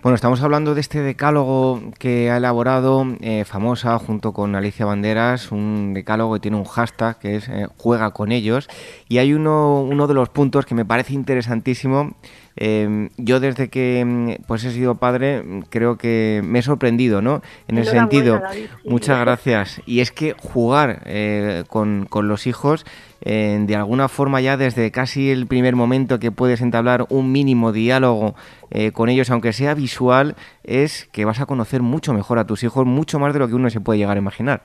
Bueno, 0.00 0.14
estamos 0.14 0.40
hablando 0.42 0.76
de 0.76 0.80
este 0.80 1.02
decálogo 1.02 1.80
que 1.98 2.30
ha 2.30 2.36
elaborado 2.36 3.04
eh, 3.20 3.44
famosa 3.44 3.98
junto 3.98 4.32
con 4.32 4.54
Alicia 4.54 4.86
Banderas, 4.86 5.50
un 5.50 5.92
decálogo 5.92 6.34
que 6.34 6.40
tiene 6.40 6.56
un 6.56 6.64
hashtag 6.64 7.18
que 7.18 7.34
es 7.34 7.48
eh, 7.48 7.66
juega 7.76 8.12
con 8.12 8.30
ellos. 8.30 8.68
Y 9.08 9.18
hay 9.18 9.32
uno, 9.32 9.82
uno 9.82 10.06
de 10.06 10.14
los 10.14 10.28
puntos 10.28 10.66
que 10.66 10.76
me 10.76 10.84
parece 10.84 11.14
interesantísimo 11.14 12.14
Em, 12.60 13.10
yo 13.16 13.38
desde 13.38 13.68
que 13.68 14.04
mm, 14.04 14.44
pues 14.48 14.64
he 14.64 14.72
sido 14.72 14.96
padre 14.96 15.44
creo 15.70 15.96
que 15.96 16.42
me 16.44 16.58
he 16.58 16.62
sorprendido, 16.62 17.22
¿no? 17.22 17.40
En 17.68 17.78
ese 17.78 17.92
sentido, 17.92 18.42
muchas 18.84 19.20
gracias. 19.20 19.80
Y 19.86 20.00
es 20.00 20.10
que 20.10 20.32
jugar 20.32 21.02
eh, 21.06 21.62
con, 21.68 22.08
los 22.22 22.48
hijos, 22.48 22.84
de 23.20 23.76
alguna 23.76 24.08
forma 24.08 24.40
ya 24.40 24.56
desde 24.56 24.90
casi 24.90 25.30
el 25.30 25.46
primer 25.46 25.76
momento 25.76 26.18
que 26.18 26.32
puedes 26.32 26.60
entablar 26.60 27.06
un 27.10 27.30
mínimo 27.30 27.72
diálogo 27.72 28.34
eh, 28.70 28.92
con 28.92 29.08
ellos, 29.08 29.30
aunque 29.30 29.52
sea 29.52 29.74
visual, 29.74 30.34
es 30.64 31.08
que 31.12 31.24
vas 31.24 31.40
a 31.40 31.46
conocer 31.46 31.82
mucho 31.82 32.12
mejor 32.12 32.38
a 32.38 32.46
tus 32.46 32.62
hijos, 32.64 32.86
mucho 32.86 33.18
más 33.18 33.32
de 33.32 33.38
lo 33.38 33.48
que 33.48 33.54
uno 33.54 33.70
se 33.70 33.80
puede 33.80 33.98
llegar 33.98 34.16
a 34.16 34.20
imaginar. 34.20 34.62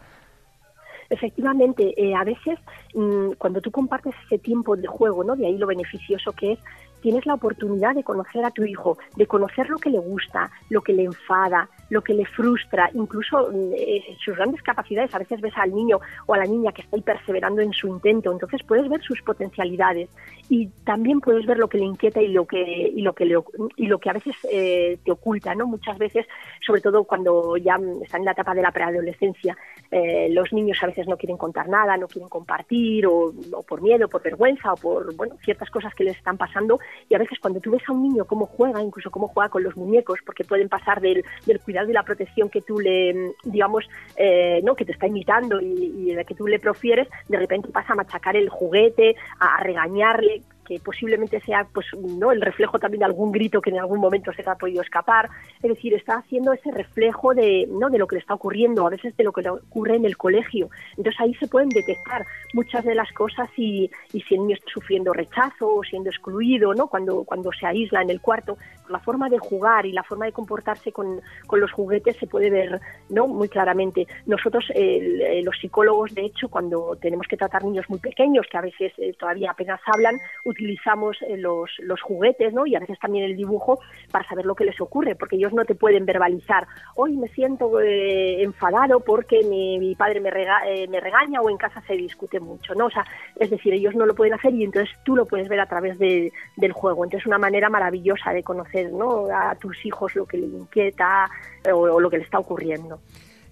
Efectivamente, 1.09 1.93
eh, 1.95 2.15
a 2.15 2.23
veces 2.23 2.59
mm, 2.95 3.33
cuando 3.37 3.61
tú 3.61 3.71
compartes 3.71 4.13
ese 4.25 4.39
tiempo 4.39 4.75
de 4.75 4.87
juego, 4.87 5.23
¿no? 5.23 5.35
De 5.35 5.45
ahí 5.45 5.57
lo 5.57 5.67
beneficioso 5.67 6.31
que 6.31 6.53
es, 6.53 6.59
tienes 7.03 7.25
la 7.25 7.33
oportunidad 7.33 7.93
de 7.93 8.03
conocer 8.03 8.45
a 8.45 8.51
tu 8.51 8.63
hijo, 8.63 8.97
de 9.17 9.27
conocer 9.27 9.69
lo 9.69 9.77
que 9.77 9.89
le 9.89 9.99
gusta, 9.99 10.49
lo 10.69 10.81
que 10.81 10.93
le 10.93 11.03
enfada, 11.03 11.69
lo 11.89 12.01
que 12.01 12.13
le 12.13 12.25
frustra, 12.25 12.89
incluso 12.93 13.51
eh, 13.75 14.15
sus 14.23 14.37
grandes 14.37 14.61
capacidades. 14.61 15.13
A 15.13 15.19
veces 15.19 15.41
ves 15.41 15.53
al 15.57 15.75
niño 15.75 15.99
o 16.25 16.33
a 16.33 16.37
la 16.37 16.45
niña 16.45 16.71
que 16.71 16.81
está 16.81 16.95
ahí 16.95 17.01
perseverando 17.01 17.61
en 17.61 17.73
su 17.73 17.89
intento, 17.89 18.31
entonces 18.31 18.63
puedes 18.63 18.87
ver 18.89 19.01
sus 19.01 19.21
potencialidades 19.21 20.09
y 20.49 20.67
también 20.85 21.19
puedes 21.19 21.45
ver 21.45 21.57
lo 21.57 21.67
que 21.67 21.77
le 21.77 21.83
inquieta 21.83 22.21
y 22.21 22.29
lo 22.29 22.45
que 22.45 22.63
y 22.63 23.01
lo 23.01 23.11
que 23.11 23.25
le, 23.25 23.35
y 23.75 23.87
lo 23.87 23.99
que 23.99 24.09
a 24.09 24.13
veces 24.13 24.35
eh, 24.49 24.97
te 25.03 25.11
oculta, 25.11 25.53
¿no? 25.55 25.67
Muchas 25.67 25.97
veces, 25.97 26.25
sobre 26.65 26.79
todo 26.79 27.03
cuando 27.03 27.57
ya 27.57 27.77
están 28.01 28.21
en 28.21 28.25
la 28.25 28.31
etapa 28.31 28.55
de 28.55 28.61
la 28.61 28.71
preadolescencia, 28.71 29.57
eh, 29.91 30.29
los 30.31 30.53
niños 30.53 30.77
a 30.81 30.87
veces 30.87 31.05
no 31.05 31.17
quieren 31.17 31.37
contar 31.37 31.67
nada, 31.67 31.97
no 31.97 32.07
quieren 32.07 32.29
compartir 32.29 33.05
o, 33.07 33.33
o 33.51 33.63
por 33.63 33.81
miedo, 33.81 34.07
por 34.07 34.23
vergüenza 34.23 34.71
o 34.71 34.77
por 34.77 35.13
bueno 35.17 35.35
ciertas 35.43 35.69
cosas 35.69 35.93
que 35.93 36.05
les 36.05 36.15
están 36.15 36.37
pasando 36.37 36.79
y 37.09 37.15
a 37.15 37.19
veces 37.19 37.39
cuando 37.39 37.59
tú 37.59 37.71
ves 37.71 37.83
a 37.87 37.91
un 37.91 38.03
niño 38.03 38.25
cómo 38.25 38.45
juega, 38.45 38.81
incluso 38.81 39.11
cómo 39.11 39.27
juega 39.27 39.49
con 39.49 39.63
los 39.63 39.75
muñecos, 39.75 40.19
porque 40.25 40.43
pueden 40.43 40.69
pasar 40.69 41.01
del, 41.01 41.23
del 41.45 41.59
cuidado 41.59 41.89
y 41.89 41.93
la 41.93 42.03
protección 42.03 42.49
que 42.49 42.61
tú 42.61 42.79
le, 42.79 43.33
digamos, 43.43 43.87
eh, 44.17 44.61
no 44.63 44.75
que 44.75 44.85
te 44.85 44.91
está 44.91 45.07
imitando 45.07 45.61
y, 45.61 46.11
y, 46.11 46.25
que 46.25 46.35
tú 46.35 46.47
le 46.47 46.59
profieres, 46.59 47.07
de 47.27 47.37
repente 47.37 47.69
pasa 47.69 47.93
a 47.93 47.95
machacar 47.95 48.35
el 48.35 48.49
juguete, 48.49 49.15
a 49.39 49.61
regañarle, 49.61 50.41
que 50.63 50.79
posiblemente 50.79 51.39
sea 51.41 51.67
pues 51.73 51.85
no 51.97 52.31
el 52.31 52.41
reflejo 52.41 52.79
también 52.79 52.99
de 52.99 53.05
algún 53.05 53.31
grito 53.31 53.61
que 53.61 53.69
en 53.69 53.79
algún 53.79 53.99
momento 53.99 54.31
se 54.33 54.43
te 54.43 54.49
ha 54.49 54.55
podido 54.55 54.81
escapar. 54.81 55.29
Es 55.61 55.69
decir 55.69 55.93
está 55.93 56.17
haciendo 56.17 56.53
ese 56.53 56.71
reflejo 56.71 57.33
de 57.33 57.67
no 57.69 57.89
de 57.89 57.97
lo 57.97 58.07
que 58.07 58.15
le 58.15 58.21
está 58.21 58.33
ocurriendo 58.33 58.85
a 58.85 58.89
veces 58.89 59.15
de 59.17 59.23
lo 59.23 59.31
que 59.31 59.41
le 59.41 59.49
ocurre 59.49 59.95
en 59.95 60.05
el 60.05 60.17
colegio. 60.17 60.69
Entonces 60.97 61.19
ahí 61.19 61.33
se 61.35 61.47
pueden 61.47 61.69
detectar 61.69 62.25
muchas 62.53 62.83
de 62.83 62.95
las 62.95 63.11
cosas 63.11 63.49
y, 63.57 63.89
y 64.13 64.21
si 64.21 64.35
el 64.35 64.41
niño 64.41 64.55
está 64.55 64.71
sufriendo 64.71 65.13
rechazo 65.13 65.75
o 65.75 65.83
siendo 65.83 66.09
excluido 66.09 66.73
no 66.73 66.87
cuando 66.87 67.23
cuando 67.23 67.51
se 67.51 67.65
aísla 67.65 68.01
en 68.01 68.09
el 68.09 68.21
cuarto. 68.21 68.57
La 68.89 68.99
forma 68.99 69.29
de 69.29 69.39
jugar 69.39 69.85
y 69.85 69.93
la 69.93 70.03
forma 70.03 70.25
de 70.25 70.33
comportarse 70.33 70.91
con, 70.91 71.21
con 71.47 71.59
los 71.59 71.71
juguetes 71.71 72.17
se 72.17 72.27
puede 72.27 72.49
ver 72.49 72.79
no 73.09 73.27
muy 73.27 73.47
claramente. 73.47 74.07
Nosotros 74.25 74.65
eh, 74.75 75.41
los 75.43 75.57
psicólogos 75.57 76.13
de 76.13 76.25
hecho 76.25 76.49
cuando 76.49 76.97
tenemos 77.01 77.27
que 77.27 77.37
tratar 77.37 77.63
niños 77.63 77.89
muy 77.89 77.99
pequeños 77.99 78.45
que 78.49 78.57
a 78.57 78.61
veces 78.61 78.93
eh, 78.97 79.13
todavía 79.17 79.51
apenas 79.51 79.79
hablan 79.85 80.19
utilizamos 80.53 81.17
eh, 81.21 81.37
los, 81.37 81.69
los 81.79 82.01
juguetes 82.01 82.53
¿no? 82.53 82.65
y 82.65 82.75
a 82.75 82.79
veces 82.79 82.97
también 82.99 83.25
el 83.25 83.35
dibujo 83.35 83.79
para 84.11 84.27
saber 84.27 84.45
lo 84.45 84.55
que 84.55 84.65
les 84.65 84.79
ocurre, 84.79 85.15
porque 85.15 85.35
ellos 85.35 85.53
no 85.53 85.65
te 85.65 85.75
pueden 85.75 86.05
verbalizar, 86.05 86.65
hoy 86.95 87.17
me 87.17 87.27
siento 87.29 87.79
eh, 87.81 88.41
enfadado 88.41 89.01
porque 89.01 89.43
mi, 89.43 89.95
padre 89.95 90.19
me, 90.19 90.29
eh, 90.29 90.87
me 90.87 90.99
regaña 90.99 91.41
o 91.41 91.49
en 91.49 91.57
casa 91.57 91.83
se 91.85 91.93
discute 91.93 92.39
mucho, 92.39 92.73
¿no? 92.75 92.85
O 92.85 92.89
sea, 92.89 93.05
es 93.39 93.49
decir, 93.49 93.73
ellos 93.73 93.95
no 93.95 94.05
lo 94.05 94.15
pueden 94.15 94.33
hacer 94.33 94.53
y 94.53 94.63
entonces 94.63 94.95
tú 95.03 95.15
lo 95.15 95.25
puedes 95.25 95.49
ver 95.49 95.59
a 95.59 95.67
través 95.67 95.97
del 95.99 96.71
juego. 96.71 97.03
Entonces, 97.03 97.27
una 97.27 97.37
manera 97.37 97.69
maravillosa 97.69 98.31
de 98.31 98.43
conocer 98.43 98.91
¿no? 98.91 99.27
a 99.33 99.55
tus 99.55 99.85
hijos 99.85 100.15
lo 100.15 100.25
que 100.25 100.37
les 100.37 100.51
inquieta 100.51 101.29
o 101.71 101.99
lo 101.99 102.09
que 102.09 102.17
les 102.17 102.25
está 102.25 102.39
ocurriendo. 102.39 102.99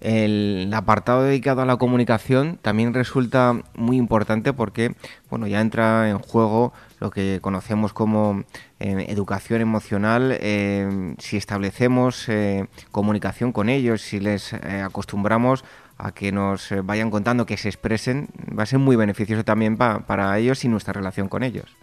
El 0.02 0.68
apartado 0.74 1.22
dedicado 1.22 1.62
a 1.62 1.64
la 1.64 1.76
comunicación 1.76 2.58
también 2.60 2.92
resulta 2.92 3.62
muy 3.76 3.96
importante 3.96 4.52
porque 4.52 4.96
bueno, 5.30 5.46
ya 5.46 5.60
entra 5.60 6.10
en 6.10 6.18
juego 6.18 6.72
lo 7.02 7.10
que 7.10 7.40
conocemos 7.42 7.92
como 7.92 8.44
eh, 8.78 9.06
educación 9.08 9.60
emocional. 9.60 10.38
Eh, 10.40 11.16
si 11.18 11.36
establecemos 11.36 12.28
eh, 12.28 12.68
comunicación 12.92 13.50
con 13.50 13.68
ellos, 13.68 14.02
si 14.02 14.20
les 14.20 14.54
acostumbramos 14.54 15.64
a 15.98 16.12
que 16.12 16.30
nos 16.30 16.72
vayan 16.84 17.10
contando, 17.10 17.44
que 17.44 17.56
se 17.56 17.68
expresen, 17.68 18.28
va 18.56 18.62
a 18.62 18.66
ser 18.66 18.78
muy 18.78 18.94
beneficioso 18.94 19.44
también 19.44 19.76
para 19.76 20.38
ellos 20.38 20.64
y 20.64 20.68
nuestra 20.68 20.92
relación 20.92 21.28
con 21.28 21.42
ellos 21.42 21.81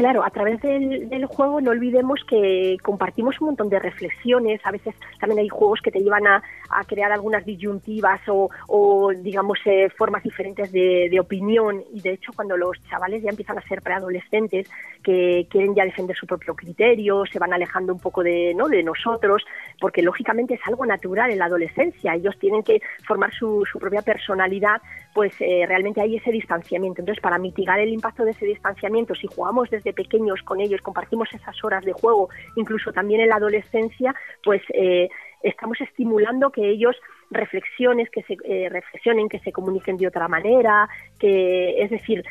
Claro, 0.00 0.24
a 0.24 0.30
través 0.30 0.62
del, 0.62 1.26
juego 1.26 1.60
no 1.60 1.72
olvidemos 1.72 2.24
que 2.26 2.78
compartimos 2.82 3.38
un 3.42 3.48
montón 3.48 3.68
de 3.68 3.78
reflexiones, 3.78 4.58
a 4.64 4.70
veces 4.70 4.94
también 5.18 5.40
hay 5.40 5.50
juegos 5.50 5.82
que 5.82 5.90
te 5.90 6.00
llevan 6.00 6.26
a, 6.26 6.42
crear 6.86 7.12
algunas 7.12 7.44
disyuntivas 7.44 8.18
o, 8.26 9.10
digamos, 9.14 9.58
eh, 9.66 9.90
formas 9.90 10.22
diferentes 10.22 10.72
de, 10.72 11.20
opinión 11.20 11.84
y 11.92 12.00
de 12.00 12.12
hecho 12.12 12.32
cuando 12.34 12.56
los 12.56 12.82
chavales 12.88 13.22
ya 13.22 13.28
empiezan 13.28 13.58
a 13.58 13.68
ser 13.68 13.82
preadolescentes, 13.82 14.70
que 15.02 15.46
quieren 15.50 15.74
ya 15.74 15.84
defender 15.84 16.16
su 16.16 16.26
propio 16.26 16.54
criterio, 16.54 17.24
se 17.26 17.38
van 17.38 17.52
alejando 17.52 17.92
un 17.92 18.00
poco 18.00 18.22
de, 18.22 18.54
¿no? 18.54 18.68
de 18.68 18.82
nosotros, 18.82 19.44
porque 19.78 20.00
lógicamente 20.00 20.54
es 20.54 20.60
algo 20.66 20.86
natural 20.86 21.30
en 21.30 21.38
la 21.38 21.44
adolescencia, 21.44 22.14
ellos 22.14 22.38
tienen 22.38 22.62
que 22.62 22.80
formar 23.06 23.34
su, 23.34 23.66
propia 23.78 24.00
personalidad, 24.00 24.80
pues 25.12 25.34
eh, 25.40 25.64
realmente 25.66 26.00
hay 26.00 26.16
ese 26.16 26.30
distanciamiento. 26.30 27.02
Entonces, 27.02 27.20
para 27.20 27.38
mitigar 27.38 27.80
el 27.80 27.90
impacto 27.90 28.24
de 28.24 28.30
ese 28.30 28.46
distanciamiento, 28.46 29.14
si 29.14 29.26
jugamos 29.26 29.68
desde 29.70 29.89
pequeños 29.92 30.42
con 30.42 30.60
ellos, 30.60 30.80
compartimos 30.82 31.32
esas 31.32 31.62
horas 31.64 31.84
de 31.84 31.92
juego, 31.92 32.28
incluso 32.56 32.92
también 32.92 33.20
en 33.20 33.28
la 33.28 33.36
adolescencia, 33.36 34.14
pues 34.42 34.62
eh, 34.74 35.08
estamos 35.42 35.80
estimulando 35.80 36.50
que 36.50 36.68
ellos 36.68 36.96
reflexiones, 37.30 38.10
que 38.10 38.22
se 38.22 38.36
eh, 38.44 38.68
reflexionen, 38.68 39.28
que 39.28 39.38
se 39.38 39.52
comuniquen 39.52 39.96
de 39.96 40.08
otra 40.08 40.26
manera, 40.28 40.88
que 41.18 41.82
es 41.82 41.90
decir, 41.90 42.24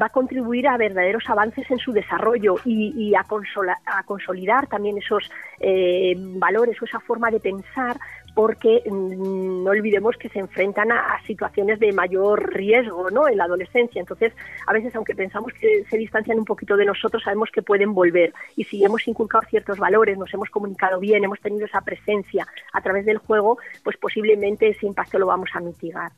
va 0.00 0.06
a 0.06 0.10
contribuir 0.10 0.66
a 0.66 0.76
verdaderos 0.76 1.28
avances 1.28 1.70
en 1.70 1.78
su 1.78 1.92
desarrollo 1.92 2.56
y, 2.64 3.14
a, 3.14 3.20
a, 3.20 4.02
consolidar 4.04 4.66
también 4.66 4.98
esos 4.98 5.30
eh, 5.60 6.14
valores 6.16 6.80
o 6.80 6.86
esa 6.86 7.00
forma 7.00 7.30
de 7.30 7.40
pensar 7.40 7.98
porque 8.36 8.82
mm, 8.84 9.64
no 9.64 9.70
olvidemos 9.70 10.14
que 10.18 10.28
se 10.28 10.38
enfrentan 10.38 10.92
a, 10.92 11.18
situaciones 11.26 11.80
de 11.80 11.90
mayor 11.92 12.52
riesgo 12.52 13.10
¿no? 13.10 13.26
en 13.28 13.38
la 13.38 13.44
adolescencia. 13.44 13.98
Entonces, 13.98 14.34
a 14.66 14.74
veces, 14.74 14.94
aunque 14.94 15.14
pensamos 15.14 15.54
que 15.54 15.84
se 15.88 15.96
distancian 15.96 16.38
un 16.38 16.44
poquito 16.44 16.76
de 16.76 16.84
nosotros, 16.84 17.22
sabemos 17.22 17.48
que 17.50 17.62
pueden 17.62 17.94
volver. 17.94 18.34
Y 18.54 18.64
si 18.64 18.84
hemos 18.84 19.08
inculcado 19.08 19.42
ciertos 19.48 19.78
valores, 19.78 20.18
nos 20.18 20.32
hemos 20.34 20.50
comunicado 20.50 21.00
bien, 21.00 21.24
hemos 21.24 21.40
tenido 21.40 21.64
esa 21.64 21.80
presencia 21.80 22.46
a 22.74 22.82
través 22.82 23.06
del 23.06 23.16
juego, 23.16 23.56
pues 23.82 23.96
posiblemente 23.96 24.68
ese 24.68 24.86
impacto 24.86 25.18
lo 25.18 25.26
vamos 25.26 25.48
a 25.54 25.60
mitigar. 25.60 26.12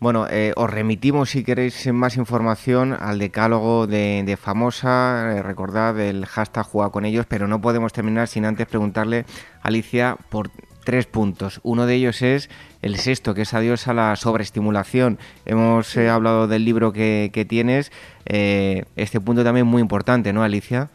Bueno, 0.00 0.26
eh, 0.28 0.52
os 0.56 0.68
remitimos 0.68 1.30
si 1.30 1.44
queréis 1.44 1.90
más 1.94 2.18
información 2.18 2.92
al 2.92 3.18
decálogo 3.18 3.86
de, 3.86 4.36
Famosa, 4.38 5.32
eh, 5.32 5.42
recordad 5.42 5.98
el 5.98 6.26
hashtag 6.26 6.66
juega 6.66 6.90
con 6.90 7.06
ellos, 7.06 7.24
pero 7.26 7.48
no 7.48 7.62
podemos 7.62 7.94
terminar 7.94 8.28
sin 8.28 8.44
antes 8.44 8.66
preguntarle 8.66 9.24
Alicia 9.62 10.18
por 10.28 10.50
tres 10.84 11.06
puntos. 11.06 11.60
Uno 11.62 11.86
de 11.86 11.94
ellos 11.94 12.22
es 12.22 12.50
el 12.82 12.96
sexto, 12.96 13.34
que 13.34 13.42
es 13.42 13.54
adiós 13.54 13.88
a 13.88 13.94
la 13.94 14.16
sobreestimulación. 14.16 15.18
Hemos 15.46 15.96
eh, 15.96 16.08
hablado 16.08 16.48
del 16.48 16.64
libro 16.64 16.92
que, 16.92 17.46
tienes. 17.48 17.92
Eh, 18.26 18.84
este 18.96 19.20
punto 19.20 19.44
también 19.44 19.66
muy 19.66 19.80
importante, 19.82 20.32
¿no, 20.32 20.42
Alicia? 20.42 20.90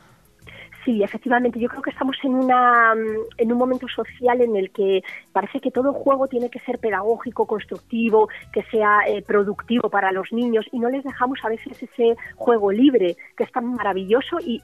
Sí, 0.87 1.03
efectivamente. 1.03 1.59
Yo 1.59 1.67
creo 1.67 1.81
que 1.81 1.89
estamos 1.89 2.15
en, 2.23 2.33
una, 2.33 2.95
mm, 2.95 3.39
en 3.39 3.51
un 3.51 3.57
momento 3.57 3.89
social 3.89 4.39
en 4.39 4.55
el 4.55 4.71
que 4.71 5.03
parece 5.33 5.59
que 5.59 5.69
todo 5.69 5.91
juego 5.91 6.29
tiene 6.29 6.49
que 6.49 6.59
ser 6.59 6.79
pedagógico, 6.79 7.45
constructivo, 7.45 8.29
que 8.53 8.63
sea 8.71 9.01
eh, 9.05 9.21
productivo 9.21 9.89
para 9.89 10.13
los 10.13 10.31
niños 10.31 10.65
y 10.71 10.79
no 10.79 10.89
les 10.89 11.03
dejamos 11.03 11.39
a 11.43 11.49
veces 11.49 11.83
ese 11.83 12.15
juego 12.37 12.71
libre 12.71 13.17
que 13.35 13.43
es 13.43 13.51
tan 13.51 13.73
maravilloso 13.73 14.37
y, 14.39 14.61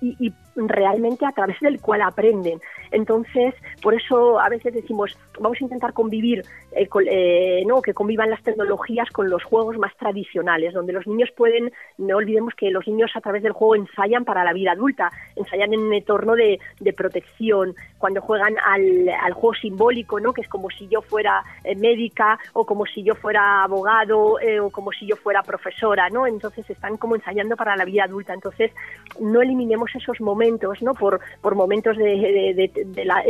realmente 0.55 1.25
a 1.25 1.31
través 1.31 1.59
del 1.59 1.81
cual 1.81 2.01
aprenden. 2.01 2.61
Entonces, 2.91 3.55
por 3.81 3.93
eso 3.93 4.39
a 4.39 4.47
veces 4.47 4.73
decimos, 4.73 5.17
vamos 5.39 5.57
a 5.59 5.63
intentar 5.63 5.93
convivir, 5.93 6.43
eh, 6.71 6.87
eh, 7.09 7.63
no, 7.65 7.81
que 7.81 7.93
convivan 7.93 8.29
las 8.29 8.43
tecnologías 8.43 9.09
con 9.09 9.29
los 9.29 9.43
juegos 9.43 9.77
más 9.77 9.93
tradicionales, 9.97 10.73
donde 10.73 10.93
los 10.93 11.05
niños 11.07 11.31
pueden, 11.35 11.73
no 11.97 12.17
olvidemos 12.17 12.53
que 12.55 12.69
los 12.69 12.87
niños 12.87 13.11
a 13.15 13.21
través 13.21 13.43
del 13.43 13.51
juego 13.51 13.75
ensayan 13.75 14.25
para 14.25 14.43
la 14.43 14.53
vida 14.53 14.71
adulta, 14.71 15.09
ensayan 15.35 15.73
en 15.73 15.79
un 15.81 15.93
entorno 16.13 16.35
de, 16.35 16.59
protección, 16.93 17.75
cuando 17.97 18.21
juegan 18.21 18.55
al, 18.63 19.09
al, 19.09 19.33
juego 19.33 19.55
simbólico, 19.55 20.19
¿no? 20.19 20.31
que 20.31 20.41
es 20.41 20.47
como 20.47 20.69
si 20.69 20.87
yo 20.87 21.01
fuera 21.01 21.43
eh, 21.63 21.75
médica 21.75 22.37
o 22.53 22.65
como 22.65 22.85
si 22.85 23.03
yo 23.03 23.15
fuera 23.15 23.63
abogado 23.63 24.37
o 24.61 24.69
como 24.69 24.91
si 24.91 25.07
yo 25.07 25.15
fuera 25.15 25.41
profesora, 25.41 26.09
¿no? 26.09 26.27
Entonces 26.27 26.69
están 26.69 26.97
como 26.97 27.15
ensayando 27.15 27.55
para 27.55 27.75
la 27.75 27.85
vida 27.85 28.03
adulta. 28.03 28.33
Entonces, 28.33 28.71
no 29.19 29.41
eliminemos 29.41 29.89
esos 29.95 30.21
momentos, 30.21 30.81
¿no? 30.83 30.93
Por, 30.93 31.19
por 31.41 31.55
momentos 31.55 31.97
de, 31.97 32.69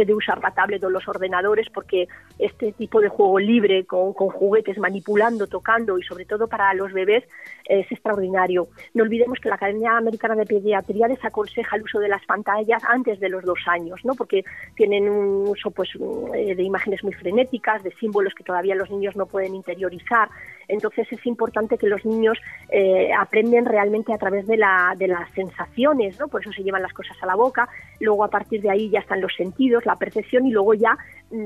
de, 0.06 0.14
usar 0.14 0.42
la 0.42 0.52
tablet 0.52 0.84
o 0.84 0.90
los 0.90 1.08
ordenadores, 1.08 1.70
porque 1.70 2.08
este 2.38 2.74
tipo 2.74 3.00
de 3.00 3.08
juego 3.08 3.40
libre 3.40 3.86
con, 3.86 4.14
juguetes, 4.14 4.78
manipulando, 4.78 5.48
tocando 5.48 5.98
y 5.98 6.04
sobre 6.04 6.26
todo 6.26 6.48
para 6.48 6.74
los 6.74 6.92
bebés 6.92 7.24
es 7.66 7.90
extraordinario. 7.92 8.68
No 8.94 9.04
olvidemos 9.04 9.40
que 9.40 9.50
la 9.50 9.56
Academia 9.56 9.98
Americana 9.98 10.36
de 10.36 10.46
Pediatría 10.46 11.08
desaconseja 11.08 11.78
el 11.78 11.84
uso 11.84 12.00
de 12.00 12.10
las 12.10 12.26
pantallas 12.26 12.63
antes 12.88 13.20
de 13.20 13.30
los 13.30 13.44
dos 13.44 13.60
años, 13.68 14.00
¿no? 14.04 14.14
porque 14.16 14.44
tienen 14.76 15.10
un 15.10 15.48
uso 15.48 15.72
pues, 15.72 15.90
eh, 16.36 16.56
de 16.56 16.64
imágenes 16.64 17.04
muy 17.04 17.14
frenéticas, 17.14 17.84
de 17.84 17.92
símbolos 18.00 18.34
que 18.34 18.44
todavía 18.44 18.76
los 18.76 18.90
niños 18.90 19.16
no 19.16 19.26
pueden 19.26 19.56
interiorizar. 19.56 20.30
Entonces 20.68 21.08
es 21.12 21.26
importante 21.26 21.78
que 21.78 21.88
los 21.88 22.06
niños 22.06 22.38
eh, 22.70 23.12
aprenden 23.18 23.66
realmente 23.66 24.14
a 24.14 24.18
través 24.18 24.48
de, 24.48 24.58
la, 24.58 24.96
de 24.98 25.08
las 25.08 25.30
sensaciones, 25.32 26.20
¿no? 26.20 26.28
por 26.28 26.42
eso 26.42 26.52
se 26.54 26.64
llevan 26.64 26.82
las 26.82 26.94
cosas 26.94 27.18
a 27.22 27.26
la 27.26 27.36
boca, 27.36 27.68
luego 28.00 28.24
a 28.24 28.30
partir 28.30 28.62
de 28.62 28.70
ahí 28.70 28.90
ya 28.90 29.00
están 29.00 29.22
los 29.22 29.34
sentidos, 29.36 29.86
la 29.86 29.96
percepción 29.96 30.46
y 30.46 30.52
luego 30.52 30.74
ya 30.74 30.98
mm, 31.32 31.46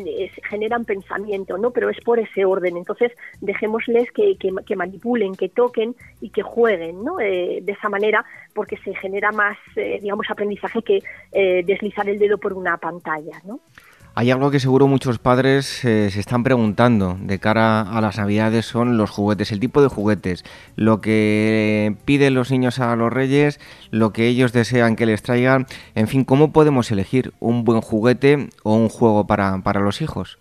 generan 0.50 0.86
pensamiento, 0.86 1.58
¿no? 1.58 1.72
Pero 1.72 1.90
es 1.90 2.00
por 2.02 2.20
ese 2.20 2.46
orden. 2.46 2.78
Entonces, 2.78 3.12
dejémosles 3.42 4.12
que, 4.12 4.38
que, 4.38 4.76
manipulen, 4.76 5.36
que 5.36 5.50
toquen 5.50 5.96
y 6.22 6.30
que 6.30 6.42
jueguen, 6.42 7.04
¿no? 7.04 7.20
Eh, 7.20 7.60
de 7.62 7.72
esa 7.72 7.90
manera, 7.90 8.26
porque 8.54 8.78
se 8.78 8.94
genera 8.96 9.32
más, 9.32 9.58
eh, 9.76 10.00
digamos, 10.02 10.30
aprendizaje 10.30 10.82
que 10.82 11.02
eh, 11.32 11.64
deslizar 11.66 12.08
el 12.10 12.20
dedo 12.20 12.38
por 12.38 12.54
una 12.54 12.78
pantalla, 12.78 13.42
¿no? 13.46 13.60
Hay 14.20 14.32
algo 14.32 14.50
que 14.50 14.60
seguro 14.60 14.88
muchos 14.88 15.20
padres 15.20 15.86
eh, 15.86 16.10
se 16.10 16.20
están 16.20 16.44
preguntando 16.44 17.16
de 17.22 17.38
cara 17.38 17.82
a 17.82 18.02
las 18.02 18.18
navidades 18.18 18.66
son 18.66 18.98
los 18.98 19.12
juguetes, 19.12 19.52
el 19.52 19.60
tipo 19.60 19.80
de 19.80 19.90
juguetes, 19.90 20.44
lo 20.76 21.02
que 21.02 21.96
piden 22.04 22.34
los 22.34 22.50
niños 22.50 22.80
a 22.80 22.96
los 22.96 23.14
reyes, 23.14 23.60
lo 23.92 24.14
que 24.14 24.26
ellos 24.26 24.54
desean 24.54 24.96
que 24.96 25.06
les 25.06 25.22
traigan, 25.22 25.68
en 25.94 26.08
fin, 26.08 26.24
¿cómo 26.24 26.52
podemos 26.52 26.90
elegir 26.90 27.32
un 27.40 27.64
buen 27.64 27.82
juguete 27.82 28.50
o 28.64 28.74
un 28.74 28.90
juego 28.90 29.28
para, 29.28 29.60
para 29.60 29.82
los 29.82 30.02
hijos? 30.02 30.40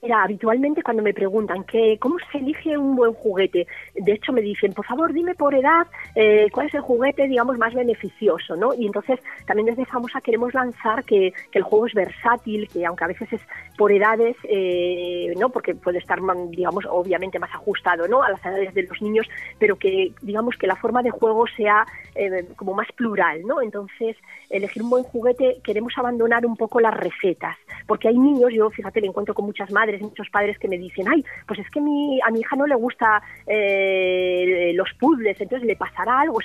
Mira, 0.00 0.22
habitualmente 0.22 0.82
cuando 0.82 1.02
me 1.02 1.12
preguntan 1.12 1.64
que 1.64 1.98
cómo 1.98 2.18
se 2.30 2.38
elige 2.38 2.78
un 2.78 2.94
buen 2.94 3.12
juguete, 3.14 3.66
de 3.96 4.12
hecho 4.12 4.32
me 4.32 4.40
dicen, 4.40 4.72
por 4.72 4.86
favor, 4.86 5.12
dime 5.12 5.34
por 5.34 5.56
edad 5.56 5.88
eh, 6.14 6.46
cuál 6.52 6.68
es 6.68 6.74
el 6.74 6.82
juguete, 6.82 7.26
digamos, 7.26 7.58
más 7.58 7.74
beneficioso, 7.74 8.54
¿no? 8.54 8.72
Y 8.74 8.86
entonces 8.86 9.18
también 9.44 9.66
desde 9.66 9.86
Famosa 9.86 10.20
queremos 10.20 10.54
lanzar 10.54 11.02
que, 11.04 11.32
el 11.52 11.62
juego 11.64 11.88
es 11.88 11.94
versátil, 11.94 12.68
que 12.68 12.86
aunque 12.86 13.02
a 13.02 13.08
veces 13.08 13.32
es 13.32 13.40
por 13.76 13.90
edades, 13.90 14.36
eh, 14.44 15.34
¿no? 15.36 15.48
Porque 15.48 15.74
puede 15.74 15.98
estar, 15.98 16.20
digamos, 16.50 16.86
obviamente 16.88 17.40
más 17.40 17.52
ajustado, 17.52 18.06
¿no? 18.06 18.22
A 18.22 18.30
las 18.30 18.46
edades 18.46 18.72
de 18.74 18.84
los 18.84 19.02
niños, 19.02 19.26
pero 19.58 19.76
que, 19.76 20.12
digamos, 20.22 20.56
que 20.56 20.68
la 20.68 20.76
forma 20.76 21.02
de 21.02 21.10
juego 21.10 21.48
sea 21.48 21.84
eh, 22.14 22.46
como 22.54 22.74
más 22.74 22.86
plural, 22.92 23.42
¿no? 23.44 23.60
Entonces, 23.60 24.16
elegir 24.50 24.84
un 24.84 24.90
buen 24.90 25.02
juguete, 25.02 25.60
queremos 25.64 25.92
abandonar 25.96 26.46
un 26.46 26.56
poco 26.56 26.78
las 26.78 26.94
recetas, 26.94 27.56
porque 27.86 28.06
hay 28.06 28.16
niños, 28.16 28.52
yo 28.52 28.70
fíjate, 28.70 29.00
le 29.00 29.08
encuentro 29.08 29.34
con 29.34 29.46
muchas 29.46 29.72
madres, 29.72 29.87
muchos 29.96 30.28
padres 30.30 30.58
que 30.58 30.68
me 30.68 30.78
dicen, 30.78 31.06
ay, 31.08 31.24
pues 31.46 31.60
es 31.60 31.70
que 31.70 31.80
mi, 31.80 32.20
a 32.20 32.30
mi 32.30 32.40
hija 32.40 32.56
no 32.56 32.66
le 32.66 32.74
gusta 32.74 33.22
eh, 33.46 34.72
los 34.74 34.88
puzzles, 34.98 35.40
entonces 35.40 35.66
le 35.66 35.76
pasará 35.76 36.20
algo, 36.20 36.38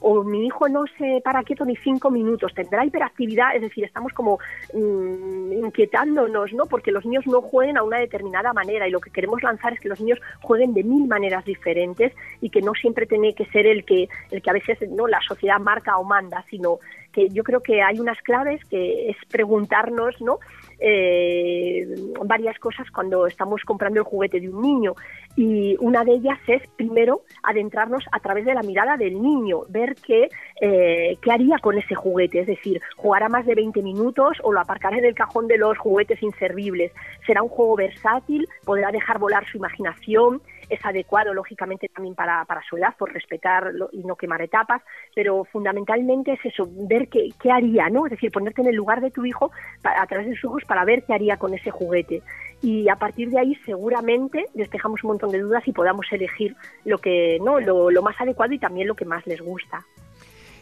o, 0.00 0.24
mi 0.24 0.46
hijo 0.46 0.68
no 0.68 0.84
se 0.98 1.20
para 1.22 1.42
quieto 1.42 1.64
ni 1.64 1.76
cinco 1.76 2.10
minutos, 2.10 2.54
tendrá 2.54 2.84
hiperactividad, 2.84 3.54
es 3.54 3.62
decir, 3.62 3.84
estamos 3.84 4.12
como 4.12 4.38
mm, 4.74 5.52
inquietándonos, 5.64 6.52
¿no? 6.52 6.66
Porque 6.66 6.92
los 6.92 7.04
niños 7.04 7.26
no 7.26 7.40
jueguen 7.40 7.76
a 7.76 7.82
una 7.82 7.98
determinada 7.98 8.52
manera 8.52 8.88
y 8.88 8.90
lo 8.90 9.00
que 9.00 9.10
queremos 9.10 9.42
lanzar 9.42 9.72
es 9.72 9.80
que 9.80 9.88
los 9.88 10.00
niños 10.00 10.20
jueguen 10.40 10.74
de 10.74 10.82
mil 10.82 11.06
maneras 11.06 11.44
diferentes 11.44 12.12
y 12.40 12.50
que 12.50 12.62
no 12.62 12.72
siempre 12.74 13.06
tiene 13.06 13.34
que 13.34 13.46
ser 13.46 13.66
el 13.66 13.84
que, 13.84 14.08
el 14.30 14.42
que 14.42 14.50
a 14.50 14.54
veces 14.54 14.78
no 14.90 15.06
la 15.06 15.20
sociedad 15.20 15.60
marca 15.60 15.98
o 15.98 16.04
manda, 16.04 16.44
sino 16.50 16.78
que 17.12 17.28
yo 17.28 17.44
creo 17.44 17.60
que 17.60 17.82
hay 17.82 18.00
unas 18.00 18.18
claves 18.22 18.64
que 18.64 19.10
es 19.10 19.16
preguntarnos, 19.30 20.20
¿no? 20.20 20.38
Eh, 20.84 21.86
varias 22.24 22.58
cosas 22.58 22.90
cuando 22.90 23.28
estamos 23.28 23.62
comprando 23.62 24.00
el 24.00 24.04
juguete 24.04 24.40
de 24.40 24.48
un 24.48 24.60
niño 24.60 24.94
y 25.36 25.76
una 25.78 26.02
de 26.02 26.14
ellas 26.14 26.38
es 26.48 26.62
primero 26.76 27.22
adentrarnos 27.44 28.04
a 28.10 28.18
través 28.18 28.44
de 28.44 28.54
la 28.54 28.62
mirada 28.62 28.96
del 28.96 29.22
niño, 29.22 29.60
ver 29.68 29.94
qué, 30.04 30.28
eh, 30.60 31.16
qué 31.22 31.30
haría 31.30 31.58
con 31.58 31.78
ese 31.78 31.94
juguete, 31.94 32.40
es 32.40 32.48
decir, 32.48 32.80
jugará 32.96 33.28
más 33.28 33.46
de 33.46 33.54
20 33.54 33.80
minutos 33.80 34.38
o 34.42 34.52
lo 34.52 34.58
aparcará 34.58 34.98
en 34.98 35.04
el 35.04 35.14
cajón 35.14 35.46
de 35.46 35.56
los 35.56 35.78
juguetes 35.78 36.20
inservibles. 36.20 36.90
Será 37.26 37.44
un 37.44 37.48
juego 37.48 37.76
versátil, 37.76 38.48
podrá 38.64 38.90
dejar 38.90 39.20
volar 39.20 39.46
su 39.46 39.58
imaginación, 39.58 40.42
es 40.72 40.84
adecuado 40.84 41.34
lógicamente 41.34 41.88
también 41.88 42.14
para, 42.14 42.44
para 42.46 42.62
su 42.62 42.76
edad 42.76 42.94
por 42.98 43.12
respetar 43.12 43.72
y 43.92 44.04
no 44.04 44.16
quemar 44.16 44.40
etapas, 44.40 44.82
pero 45.14 45.44
fundamentalmente 45.44 46.32
es 46.32 46.44
eso, 46.44 46.66
ver 46.88 47.08
qué, 47.08 47.28
qué 47.40 47.50
haría, 47.50 47.88
¿no? 47.90 48.06
Es 48.06 48.12
decir, 48.12 48.30
ponerte 48.30 48.62
en 48.62 48.68
el 48.68 48.76
lugar 48.76 49.00
de 49.00 49.10
tu 49.10 49.24
hijo 49.24 49.50
a 49.84 50.06
través 50.06 50.28
de 50.28 50.34
sus 50.34 50.46
ojos 50.46 50.64
para 50.72 50.86
ver 50.86 51.04
qué 51.04 51.12
haría 51.12 51.36
con 51.36 51.52
ese 51.52 51.70
juguete. 51.70 52.22
Y 52.62 52.88
a 52.88 52.96
partir 52.96 53.28
de 53.28 53.38
ahí 53.38 53.54
seguramente 53.66 54.46
despejamos 54.54 55.04
un 55.04 55.08
montón 55.08 55.30
de 55.30 55.40
dudas 55.40 55.62
y 55.66 55.72
podamos 55.72 56.06
elegir 56.10 56.56
lo 56.86 56.96
que, 56.96 57.38
¿no? 57.44 57.60
lo, 57.60 58.02
más 58.02 58.18
adecuado 58.18 58.54
y 58.54 58.58
también 58.58 58.88
lo 58.88 58.94
que 58.94 59.04
más 59.04 59.26
les 59.26 59.42
gusta. 59.42 59.84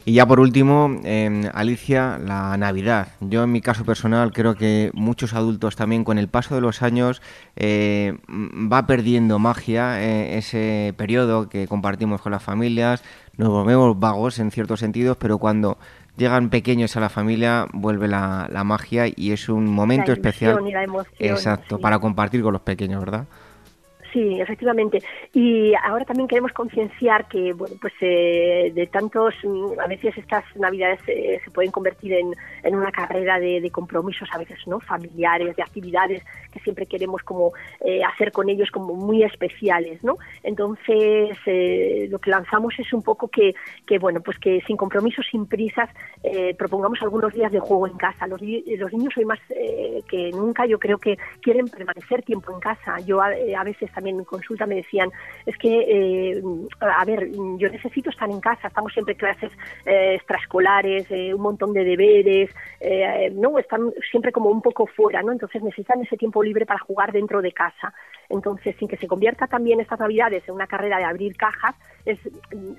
Y 0.04 0.14
ya 0.14 0.26
por 0.26 0.40
último, 0.40 0.98
em, 1.04 1.44
Alicia, 1.54 2.18
la 2.18 2.56
Navidad. 2.56 3.12
Yo 3.20 3.44
en 3.44 3.52
mi 3.52 3.60
caso 3.60 3.84
personal 3.84 4.32
creo 4.32 4.56
que 4.56 4.90
muchos 4.94 5.32
adultos 5.32 5.76
también 5.76 6.02
con 6.02 6.18
el 6.18 6.26
paso 6.26 6.56
de 6.56 6.60
los 6.60 6.82
años 6.82 7.22
eh, 7.54 8.18
va 8.28 8.88
perdiendo 8.88 9.38
magia 9.38 10.02
eh, 10.02 10.38
ese 10.38 10.92
periodo 10.96 11.48
que 11.48 11.68
compartimos 11.68 12.20
con 12.20 12.32
las 12.32 12.42
familias, 12.42 13.04
nos 13.36 13.48
volvemos 13.48 14.00
vagos 14.00 14.40
en 14.40 14.50
ciertos 14.50 14.80
sentidos, 14.80 15.16
pero 15.18 15.38
cuando 15.38 15.78
llegan 16.20 16.50
pequeños 16.50 16.96
a 16.96 17.00
la 17.00 17.08
familia 17.08 17.66
vuelve 17.72 18.06
la, 18.06 18.48
magia 18.64 19.06
y 19.08 19.32
es 19.32 19.48
un 19.48 19.66
momento 19.66 20.12
especial. 20.12 20.60
exacto, 21.18 21.78
para 21.78 21.98
compartir 21.98 22.42
con 22.42 22.52
los 22.52 22.62
pequeños, 22.62 23.00
¿verdad? 23.00 23.26
Sí, 24.12 24.40
efectivamente. 24.40 25.02
Y 25.32 25.72
ahora 25.84 26.04
también 26.04 26.26
queremos 26.26 26.52
concienciar 26.52 27.28
que, 27.28 27.52
bueno, 27.52 27.76
pues 27.80 27.92
eh, 28.00 28.72
de 28.74 28.86
tantos, 28.88 29.34
mm, 29.44 29.78
a 29.78 29.86
veces 29.86 30.16
estas 30.18 30.44
navidades 30.56 30.98
eh, 31.06 31.40
se 31.44 31.50
pueden 31.50 31.70
convertir 31.70 32.14
en, 32.14 32.34
en 32.64 32.74
una 32.74 32.90
carrera 32.90 33.38
de, 33.38 33.70
compromisos, 33.70 34.28
a 34.32 34.38
veces, 34.38 34.58
¿no? 34.66 34.80
Familiares, 34.80 35.54
de 35.54 35.62
actividades 35.62 36.24
que 36.52 36.58
siempre 36.60 36.86
queremos 36.86 37.22
como 37.22 37.52
eh, 37.84 38.02
hacer 38.02 38.32
con 38.32 38.48
ellos 38.48 38.70
como 38.72 38.94
muy 38.94 39.22
especiales, 39.22 40.02
¿no? 40.02 40.16
Entonces, 40.42 41.38
lo 42.10 42.18
que 42.18 42.30
lanzamos 42.30 42.74
es 42.78 42.92
un 42.92 43.02
poco 43.02 43.28
que, 43.28 43.54
que, 43.86 43.98
bueno, 43.98 44.20
pues 44.20 44.38
que 44.38 44.60
sin 44.66 44.76
compromisos, 44.76 45.26
sin 45.30 45.46
prisas, 45.46 45.88
propongamos 46.58 47.00
algunos 47.02 47.32
días 47.32 47.52
de 47.52 47.60
juego 47.60 47.86
en 47.86 47.96
casa. 47.96 48.26
Los, 48.26 48.40
los 48.40 48.92
niños 48.92 49.16
hoy 49.16 49.24
más 49.24 49.38
que 50.08 50.30
nunca 50.32 50.66
yo 50.66 50.78
creo 50.78 50.98
que 50.98 51.16
quieren 51.40 51.68
permanecer 51.68 52.22
tiempo 52.22 52.52
en 52.52 52.60
casa. 52.60 52.98
Yo 53.00 53.20
a 53.22 53.64
veces 53.64 53.90
también 54.00 54.18
en 54.18 54.24
consulta 54.24 54.64
me 54.64 54.76
decían, 54.76 55.10
es 55.44 55.58
que, 55.58 55.68
eh, 55.68 56.42
a 56.80 57.04
ver, 57.04 57.28
yo 57.58 57.68
necesito 57.68 58.08
estar 58.08 58.30
en 58.30 58.40
casa, 58.40 58.68
estamos 58.68 58.94
siempre 58.94 59.14
clases 59.14 59.52
eh, 59.84 60.14
extraescolares, 60.14 61.04
eh, 61.10 61.34
un 61.34 61.42
montón 61.42 61.74
de 61.74 61.84
deberes, 61.84 62.50
¿no? 63.34 63.58
Están 63.58 63.92
siempre 64.10 64.32
como 64.32 64.48
un 64.48 64.62
poco 64.62 64.86
fuera, 64.86 65.22
¿no? 65.22 65.32
Entonces 65.32 65.62
necesitan 65.62 66.00
ese 66.00 66.16
tiempo 66.16 66.42
libre 66.42 66.64
para 66.64 66.80
jugar 66.80 67.12
dentro 67.12 67.42
de 67.42 67.52
casa. 67.52 67.92
Entonces, 68.30 68.74
sin 68.78 68.88
que 68.88 68.96
se 68.96 69.06
convierta 69.06 69.46
también 69.48 69.80
estas 69.80 69.98
navidades 69.98 70.48
en 70.48 70.54
una 70.54 70.66
carrera 70.66 70.98
de 70.98 71.04
abrir 71.04 71.36
cajas, 71.36 71.74
es, 72.06 72.18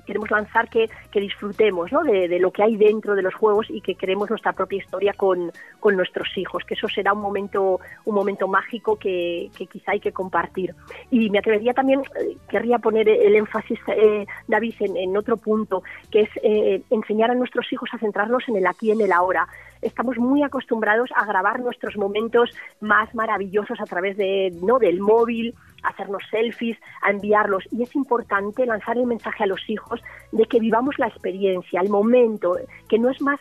queremos 0.05 0.31
lanzar 0.31 0.69
que, 0.69 0.89
disfrutemos 1.13 1.91
¿no? 1.91 2.03
de, 2.03 2.39
lo 2.39 2.51
que 2.51 2.63
hay 2.63 2.77
dentro 2.77 3.15
de 3.15 3.21
los 3.21 3.36
juegos 3.36 3.67
y 3.69 3.81
que 3.81 3.95
queremos 3.95 4.29
nuestra 4.29 4.53
propia 4.53 4.79
historia 4.79 5.13
con, 5.13 5.51
con 5.79 5.95
nuestros 5.95 6.36
hijos, 6.36 6.63
que 6.65 6.73
eso 6.73 6.88
será 6.88 7.13
un 7.13 7.21
momento, 7.21 7.79
un 8.05 8.15
momento 8.15 8.47
mágico 8.47 8.97
que, 8.97 9.51
que 9.55 9.67
quizá 9.67 9.91
hay 9.91 9.99
que 9.99 10.12
compartir. 10.12 10.73
Y 11.12 11.30
me 11.30 11.39
atrevería 11.39 11.74
también, 11.74 12.00
eh, 12.00 12.38
querría 12.50 12.80
poner 12.80 13.08
el 13.10 13.36
énfasis, 13.36 13.80
eh, 13.88 14.26
David, 14.47 14.76
en, 14.80 15.15
otro 15.17 15.36
punto, 15.36 15.84
que 16.10 16.21
es 16.21 16.30
eh, 16.41 16.82
enseñar 16.89 17.30
a 17.32 17.36
nuestros 17.36 17.71
hijos 17.74 17.89
a 17.93 17.97
centrarnos 17.97 18.47
en 18.47 18.56
el 18.56 18.65
aquí 18.65 18.88
y 18.88 18.91
en 18.91 19.02
el 19.02 19.12
ahora. 19.12 19.45
Estamos 19.82 20.17
muy 20.17 20.41
acostumbrados 20.41 21.10
a 21.15 21.26
grabar 21.26 21.60
nuestros 21.60 21.97
momentos 21.97 22.52
más 22.80 23.13
maravillosos 23.13 23.82
a 23.82 23.86
través 23.86 24.15
de, 24.15 24.54
¿no? 24.62 24.80
del 24.80 25.02
móvil, 25.02 25.54
hacernos 25.84 26.24
selfies, 26.30 26.78
a 27.02 27.12
enviarlos. 27.12 27.63
Y 27.72 27.84
es 27.84 27.96
importante 27.96 28.65
lanzar 28.65 28.98
el 28.98 29.06
mensaje 29.06 29.44
a 29.44 29.48
los 29.48 29.70
hijos 29.70 30.02
de 30.32 30.46
que 30.46 30.60
vivamos 30.60 30.98
la 30.98 31.08
experiencia, 31.08 31.82
el 31.82 31.89
momento, 31.89 32.58
que 32.88 33.00
no 33.00 33.10
es 33.10 33.22
más, 33.22 33.39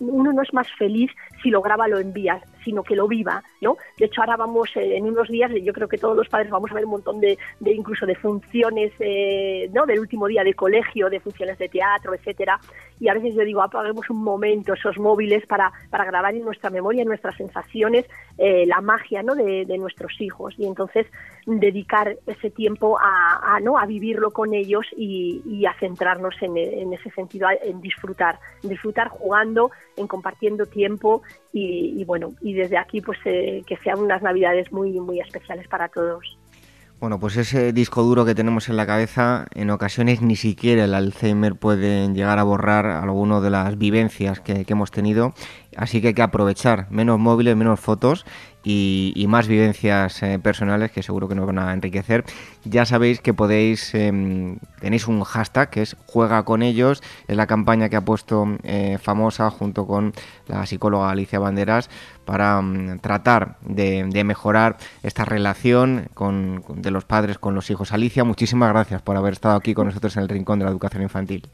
uno 0.00 0.32
no 0.32 0.42
es 0.42 0.52
más 0.52 0.66
feliz 0.78 1.10
si 1.42 1.50
lo 1.50 1.60
graba, 1.60 1.88
lo 1.88 1.98
envías, 1.98 2.42
sino 2.64 2.82
que 2.82 2.96
lo 2.96 3.08
viva, 3.08 3.42
¿no? 3.60 3.76
De 3.98 4.06
hecho, 4.06 4.20
ahora 4.20 4.36
vamos, 4.36 4.70
eh, 4.76 4.96
en 4.96 5.06
unos 5.06 5.28
días, 5.28 5.50
yo 5.62 5.72
creo 5.72 5.88
que 5.88 5.98
todos 5.98 6.16
los 6.16 6.28
padres 6.28 6.50
vamos 6.50 6.70
a 6.70 6.74
ver 6.74 6.84
un 6.84 6.92
montón 6.92 7.20
de, 7.20 7.38
de 7.60 7.72
incluso 7.72 8.06
de 8.06 8.14
funciones, 8.14 8.92
eh, 9.00 9.68
¿no? 9.72 9.86
Del 9.86 10.00
último 10.00 10.26
día 10.26 10.44
de 10.44 10.54
colegio, 10.54 11.10
de 11.10 11.20
funciones 11.20 11.58
de 11.58 11.68
teatro, 11.68 12.14
etcétera. 12.14 12.60
Y 13.00 13.08
a 13.08 13.14
veces 13.14 13.34
yo 13.34 13.44
digo, 13.44 13.62
apaguemos 13.62 14.08
un 14.10 14.22
momento 14.22 14.74
esos 14.74 14.98
móviles 14.98 15.44
para, 15.46 15.72
para 15.90 16.04
grabar 16.04 16.34
en 16.34 16.44
nuestra 16.44 16.70
memoria, 16.70 17.02
en 17.02 17.08
nuestras 17.08 17.36
sensaciones, 17.36 18.06
eh, 18.38 18.64
la 18.66 18.80
magia, 18.80 19.22
¿no? 19.22 19.34
De, 19.34 19.64
de 19.66 19.78
nuestros 19.78 20.20
hijos. 20.20 20.54
Y 20.58 20.66
entonces, 20.66 21.06
dedicar 21.82 22.16
ese 22.26 22.50
tiempo 22.50 22.98
a, 23.00 23.58
¿no? 23.60 23.78
a 23.78 23.86
vivirlo 23.86 24.30
con 24.30 24.54
ellos 24.54 24.86
y, 24.96 25.64
a 25.66 25.74
centrarnos 25.78 26.34
en, 26.40 26.92
ese 26.92 27.10
sentido, 27.10 27.48
en 27.62 27.80
disfrutar, 27.80 28.38
disfrutar 28.62 29.08
jugando, 29.08 29.70
en 29.96 30.06
compartiendo 30.06 30.66
tiempo 30.66 31.22
y, 31.52 32.04
bueno, 32.04 32.30
y 32.40 32.54
desde 32.54 32.78
aquí 32.78 33.00
pues 33.00 33.18
eh, 33.24 33.62
que 33.66 33.76
sean 33.78 33.98
unas 33.98 34.22
navidades 34.22 34.72
muy, 34.72 34.92
muy 35.00 35.20
especiales 35.20 35.66
para 35.68 35.88
todos. 35.88 36.38
Bueno, 37.00 37.18
pues 37.18 37.36
ese 37.36 37.72
disco 37.72 38.02
duro 38.04 38.24
que 38.24 38.34
tenemos 38.34 38.68
en 38.68 38.76
la 38.76 38.86
cabeza, 38.86 39.46
en 39.54 39.70
ocasiones 39.70 40.22
ni 40.22 40.36
siquiera 40.36 40.84
el 40.84 40.94
Alzheimer 40.94 41.56
puede 41.56 42.06
llegar 42.12 42.38
a 42.38 42.44
borrar 42.44 42.86
alguna 42.86 43.40
de 43.40 43.50
las 43.50 43.76
vivencias 43.76 44.38
que 44.38 44.64
hemos 44.68 44.92
tenido 44.92 45.34
Así 45.76 46.00
que 46.00 46.08
hay 46.08 46.14
que 46.14 46.22
aprovechar 46.22 46.90
menos 46.90 47.18
móviles, 47.18 47.56
menos 47.56 47.80
fotos 47.80 48.26
y, 48.64 49.24
más 49.28 49.48
vivencias 49.48 50.22
eh, 50.22 50.38
personales 50.38 50.90
que 50.90 51.02
seguro 51.02 51.28
que 51.28 51.34
nos 51.34 51.46
van 51.46 51.58
a 51.58 51.72
enriquecer. 51.72 52.24
Ya 52.64 52.84
sabéis 52.84 53.20
que 53.20 53.34
podéis, 53.34 53.94
em, 53.94 54.58
tenéis 54.80 55.08
un 55.08 55.22
hashtag 55.24 55.70
que 55.70 55.82
es 55.82 55.96
Juega 56.06 56.44
con 56.44 56.62
ellos, 56.62 57.02
es 57.28 57.36
la 57.36 57.46
campaña 57.46 57.88
que 57.88 57.96
ha 57.96 58.04
puesto 58.04 58.46
eh, 58.62 58.98
famosa 59.00 59.50
junto 59.50 59.86
con 59.86 60.12
la 60.46 60.66
psicóloga 60.66 61.10
Alicia 61.10 61.38
Banderas 61.38 61.88
para 62.24 62.60
mm, 62.60 62.98
tratar 63.00 63.56
de, 63.62 64.24
mejorar 64.24 64.76
esta 65.02 65.24
relación 65.24 66.08
de 66.76 66.90
los 66.90 67.04
padres 67.04 67.38
con 67.38 67.54
los 67.54 67.70
hijos. 67.70 67.92
Alicia, 67.92 68.24
muchísimas 68.24 68.70
gracias 68.70 69.02
por 69.02 69.16
haber 69.16 69.32
estado 69.32 69.56
aquí 69.56 69.74
con 69.74 69.86
nosotros 69.86 70.16
en 70.16 70.22
el 70.22 70.28
Rincón 70.28 70.58
de 70.58 70.66
la 70.66 70.70
Educación 70.70 71.02
Infantil. 71.02 71.48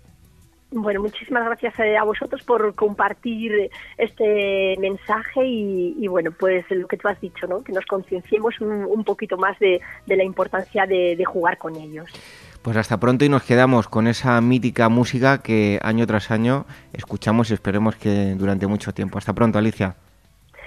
Bueno, 0.71 1.01
muchísimas 1.01 1.45
gracias 1.45 1.79
eh, 1.79 1.97
a 1.97 2.05
vosotros 2.05 2.43
por 2.43 2.75
compartir 2.75 3.71
este 3.97 4.77
mensaje 4.79 5.41
y, 5.47 6.07
bueno, 6.09 6.31
pues 6.31 6.67
lo 6.71 6.87
que 6.87 6.99
tú 6.99 7.09
has 7.09 7.19
dicho, 7.21 7.47
¿no? 7.47 7.63
Que 7.63 7.73
nos 7.73 7.87
concienciemos 7.87 8.61
un, 8.61 9.03
poquito 9.05 9.39
más 9.39 9.59
de, 9.59 9.81
la 10.07 10.25
importancia 10.25 10.85
de, 10.85 11.17
de, 11.17 11.25
jugar 11.25 11.57
con 11.57 11.75
ellos. 11.77 12.11
Pues 12.61 12.77
hasta 12.77 13.01
pronto 13.01 13.25
y 13.25 13.31
nos 13.31 13.45
quedamos 13.45 13.89
con 13.89 14.07
esa 14.07 14.39
mítica 14.43 14.91
música 14.91 15.41
que 15.41 15.79
año 15.83 16.07
tras 16.07 16.31
año 16.31 16.67
escuchamos 16.93 17.51
y 17.51 17.55
esperemos 17.55 17.97
que 17.97 18.35
durante 18.35 18.67
mucho 18.67 18.93
tiempo. 18.93 19.17
Hasta 19.17 19.33
pronto, 19.33 19.59
Alicia. 19.59 19.97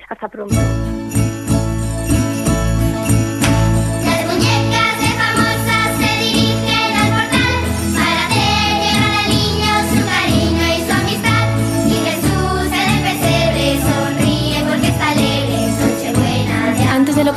Hasta 0.10 0.28
pronto. 0.28 0.56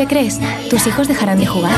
Que 0.05 0.09
crees, 0.09 0.41
tus 0.69 0.87
hijos 0.87 1.09
dejarán 1.09 1.39
de 1.39 1.47
jugar. 1.47 1.73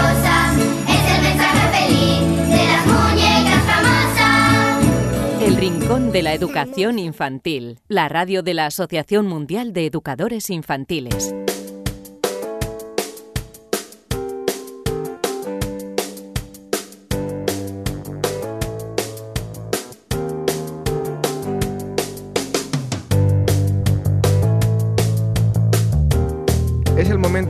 El 5.40 5.56
Rincón 5.56 6.12
de 6.12 6.22
la 6.22 6.34
Educación 6.34 6.98
Infantil, 6.98 7.78
la 7.88 8.08
radio 8.08 8.42
de 8.42 8.54
la 8.54 8.66
Asociación 8.66 9.26
Mundial 9.26 9.72
de 9.72 9.86
Educadores 9.86 10.50
Infantiles. 10.50 11.34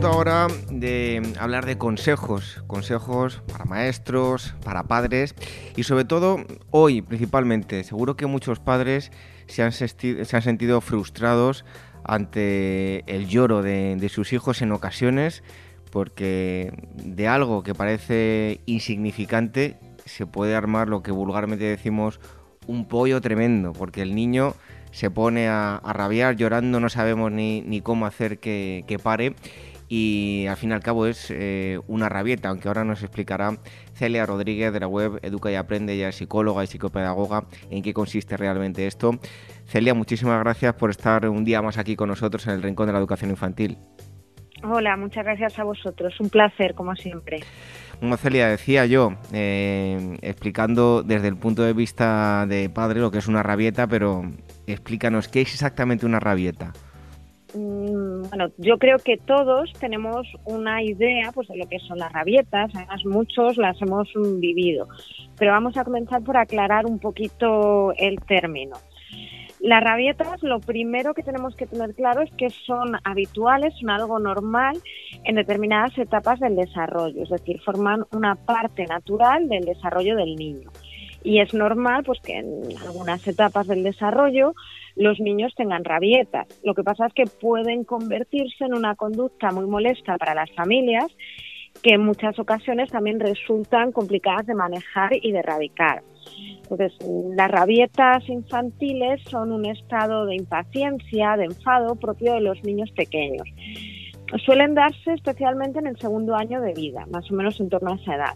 Ahora 0.07 0.47
de 0.71 1.33
hablar 1.39 1.65
de 1.65 1.77
consejos, 1.77 2.63
consejos 2.67 3.41
para 3.51 3.65
maestros, 3.65 4.55
para 4.63 4.83
padres 4.83 5.35
y 5.75 5.83
sobre 5.83 6.05
todo 6.05 6.37
hoy 6.71 7.01
principalmente. 7.01 7.83
Seguro 7.83 8.15
que 8.15 8.25
muchos 8.25 8.59
padres 8.59 9.11
se 9.47 9.63
han, 9.63 9.71
sentido 9.71 10.81
frustrados 10.81 11.65
ante 12.03 13.03
el 13.13 13.27
lloro 13.27 13.61
de, 13.61 14.09
sus 14.09 14.33
hijos 14.33 14.61
en 14.61 14.71
ocasiones 14.71 15.43
porque 15.91 16.71
de 16.95 17.27
algo 17.27 17.63
que 17.63 17.75
parece 17.75 18.61
insignificante 18.65 19.77
se 20.05 20.25
puede 20.25 20.55
armar 20.55 20.87
lo 20.87 21.03
que 21.03 21.11
vulgarmente 21.11 21.65
decimos 21.65 22.19
un 22.65 22.85
pollo 22.85 23.21
tremendo, 23.21 23.73
porque 23.73 24.01
el 24.01 24.15
niño 24.15 24.53
se 24.91 25.09
pone 25.09 25.47
a, 25.47 25.81
rabiar 25.83 26.35
llorando, 26.35 26.79
no 26.79 26.89
sabemos 26.89 27.31
ni, 27.31 27.81
cómo 27.81 28.05
hacer 28.05 28.39
que, 28.39 28.99
pare 29.01 29.35
y 29.87 30.45
al 30.47 30.57
fin 30.57 30.71
y 30.71 30.73
al 30.73 30.81
cabo 30.81 31.05
es 31.05 31.31
eh, 31.31 31.79
una 31.87 32.09
rabieta, 32.09 32.49
aunque 32.49 32.67
ahora 32.67 32.83
nos 32.83 33.03
explicará 33.03 33.57
Celia 33.93 34.25
Rodríguez 34.25 34.73
de 34.73 34.79
la 34.79 34.87
web 34.87 35.19
Educa 35.21 35.51
y 35.51 35.55
Aprende, 35.55 35.93
ella 35.93 36.09
es 36.09 36.15
psicóloga 36.15 36.63
y 36.63 36.67
psicopedagoga, 36.67 37.45
en 37.69 37.83
qué 37.83 37.93
consiste 37.93 38.37
realmente 38.37 38.87
esto. 38.87 39.19
Celia, 39.65 39.93
muchísimas 39.93 40.39
gracias 40.39 40.73
por 40.75 40.89
estar 40.89 41.27
un 41.27 41.43
día 41.45 41.61
más 41.61 41.77
aquí 41.77 41.95
con 41.95 42.09
nosotros 42.09 42.45
en 42.47 42.53
el 42.53 42.63
Rincón 42.63 42.87
de 42.87 42.93
la 42.93 42.99
Educación 42.99 43.31
Infantil. 43.31 43.77
Hola, 44.63 44.97
muchas 44.97 45.23
gracias 45.23 45.59
a 45.59 45.63
vosotros. 45.63 46.19
Un 46.19 46.29
placer, 46.29 46.73
como 46.73 46.95
siempre. 46.95 47.41
Bueno, 48.01 48.17
Celia, 48.17 48.47
decía 48.47 48.85
yo, 48.85 49.13
eh, 49.31 50.17
explicando 50.21 51.03
desde 51.03 51.27
el 51.27 51.37
punto 51.37 51.63
de 51.63 51.73
vista 51.73 52.45
de 52.47 52.69
padre 52.69 52.99
lo 52.99 53.11
que 53.11 53.19
es 53.19 53.27
una 53.27 53.43
rabieta, 53.43 53.87
pero 53.87 54.23
explícanos, 54.65 55.27
¿qué 55.27 55.41
es 55.41 55.53
exactamente 55.53 56.05
una 56.05 56.19
rabieta? 56.19 56.73
Mm, 57.57 58.29
bueno, 58.29 58.51
yo 58.57 58.77
creo 58.77 58.97
que 58.99 59.17
todos 59.17 59.71
tenemos 59.79 60.27
una 60.45 60.83
idea 60.83 61.31
pues, 61.33 61.47
de 61.47 61.57
lo 61.57 61.67
que 61.67 61.79
son 61.79 61.97
las 61.97 62.11
rabietas, 62.11 62.69
además 62.75 63.03
muchos 63.05 63.57
las 63.57 63.81
hemos 63.81 64.07
vivido, 64.39 64.87
pero 65.37 65.51
vamos 65.51 65.75
a 65.77 65.83
comenzar 65.83 66.23
por 66.23 66.37
aclarar 66.37 66.85
un 66.85 66.99
poquito 66.99 67.93
el 67.97 68.19
término. 68.21 68.77
Las 69.59 69.83
rabietas, 69.83 70.43
lo 70.43 70.59
primero 70.59 71.15
que 71.15 71.23
tenemos 71.23 71.55
que 71.55 71.65
tener 71.65 71.95
claro 71.95 72.21
es 72.21 72.31
que 72.33 72.51
son 72.51 72.95
habituales, 73.03 73.73
son 73.79 73.89
algo 73.89 74.19
normal 74.19 74.77
en 75.23 75.35
determinadas 75.35 75.97
etapas 75.97 76.39
del 76.39 76.55
desarrollo, 76.55 77.23
es 77.23 77.29
decir, 77.29 77.59
forman 77.61 78.05
una 78.11 78.35
parte 78.35 78.85
natural 78.85 79.49
del 79.49 79.65
desarrollo 79.65 80.15
del 80.15 80.35
niño. 80.35 80.69
Y 81.27 81.41
es 81.41 81.53
normal 81.53 82.03
pues 82.05 82.21
que 82.21 82.37
en 82.37 82.61
algunas 82.85 83.27
etapas 83.27 83.67
del 83.67 83.83
desarrollo 83.83 84.53
los 84.95 85.19
niños 85.19 85.53
tengan 85.57 85.83
rabietas. 85.83 86.47
Lo 86.63 86.73
que 86.73 86.83
pasa 86.83 87.07
es 87.07 87.13
que 87.13 87.25
pueden 87.25 87.83
convertirse 87.83 88.63
en 88.63 88.73
una 88.73 88.95
conducta 88.95 89.51
muy 89.51 89.65
molesta 89.65 90.17
para 90.17 90.33
las 90.33 90.49
familias 90.53 91.07
que 91.83 91.95
en 91.95 92.05
muchas 92.05 92.39
ocasiones 92.39 92.89
también 92.91 93.19
resultan 93.19 93.91
complicadas 93.91 94.45
de 94.45 94.55
manejar 94.55 95.09
y 95.21 95.33
de 95.33 95.39
erradicar. 95.39 96.01
Entonces, 96.63 96.93
las 97.35 97.51
rabietas 97.51 98.27
infantiles 98.29 99.21
son 99.29 99.51
un 99.51 99.65
estado 99.65 100.27
de 100.27 100.35
impaciencia, 100.37 101.35
de 101.35 101.43
enfado 101.43 101.95
propio 101.95 102.35
de 102.35 102.41
los 102.41 102.63
niños 102.63 102.89
pequeños. 102.91 103.47
Suelen 104.45 104.75
darse 104.75 105.13
especialmente 105.13 105.79
en 105.79 105.87
el 105.87 105.99
segundo 105.99 106.35
año 106.35 106.61
de 106.61 106.71
vida, 106.73 107.05
más 107.11 107.29
o 107.29 107.33
menos 107.33 107.59
en 107.59 107.67
torno 107.67 107.91
a 107.91 107.95
esa 107.95 108.15
edad. 108.15 108.33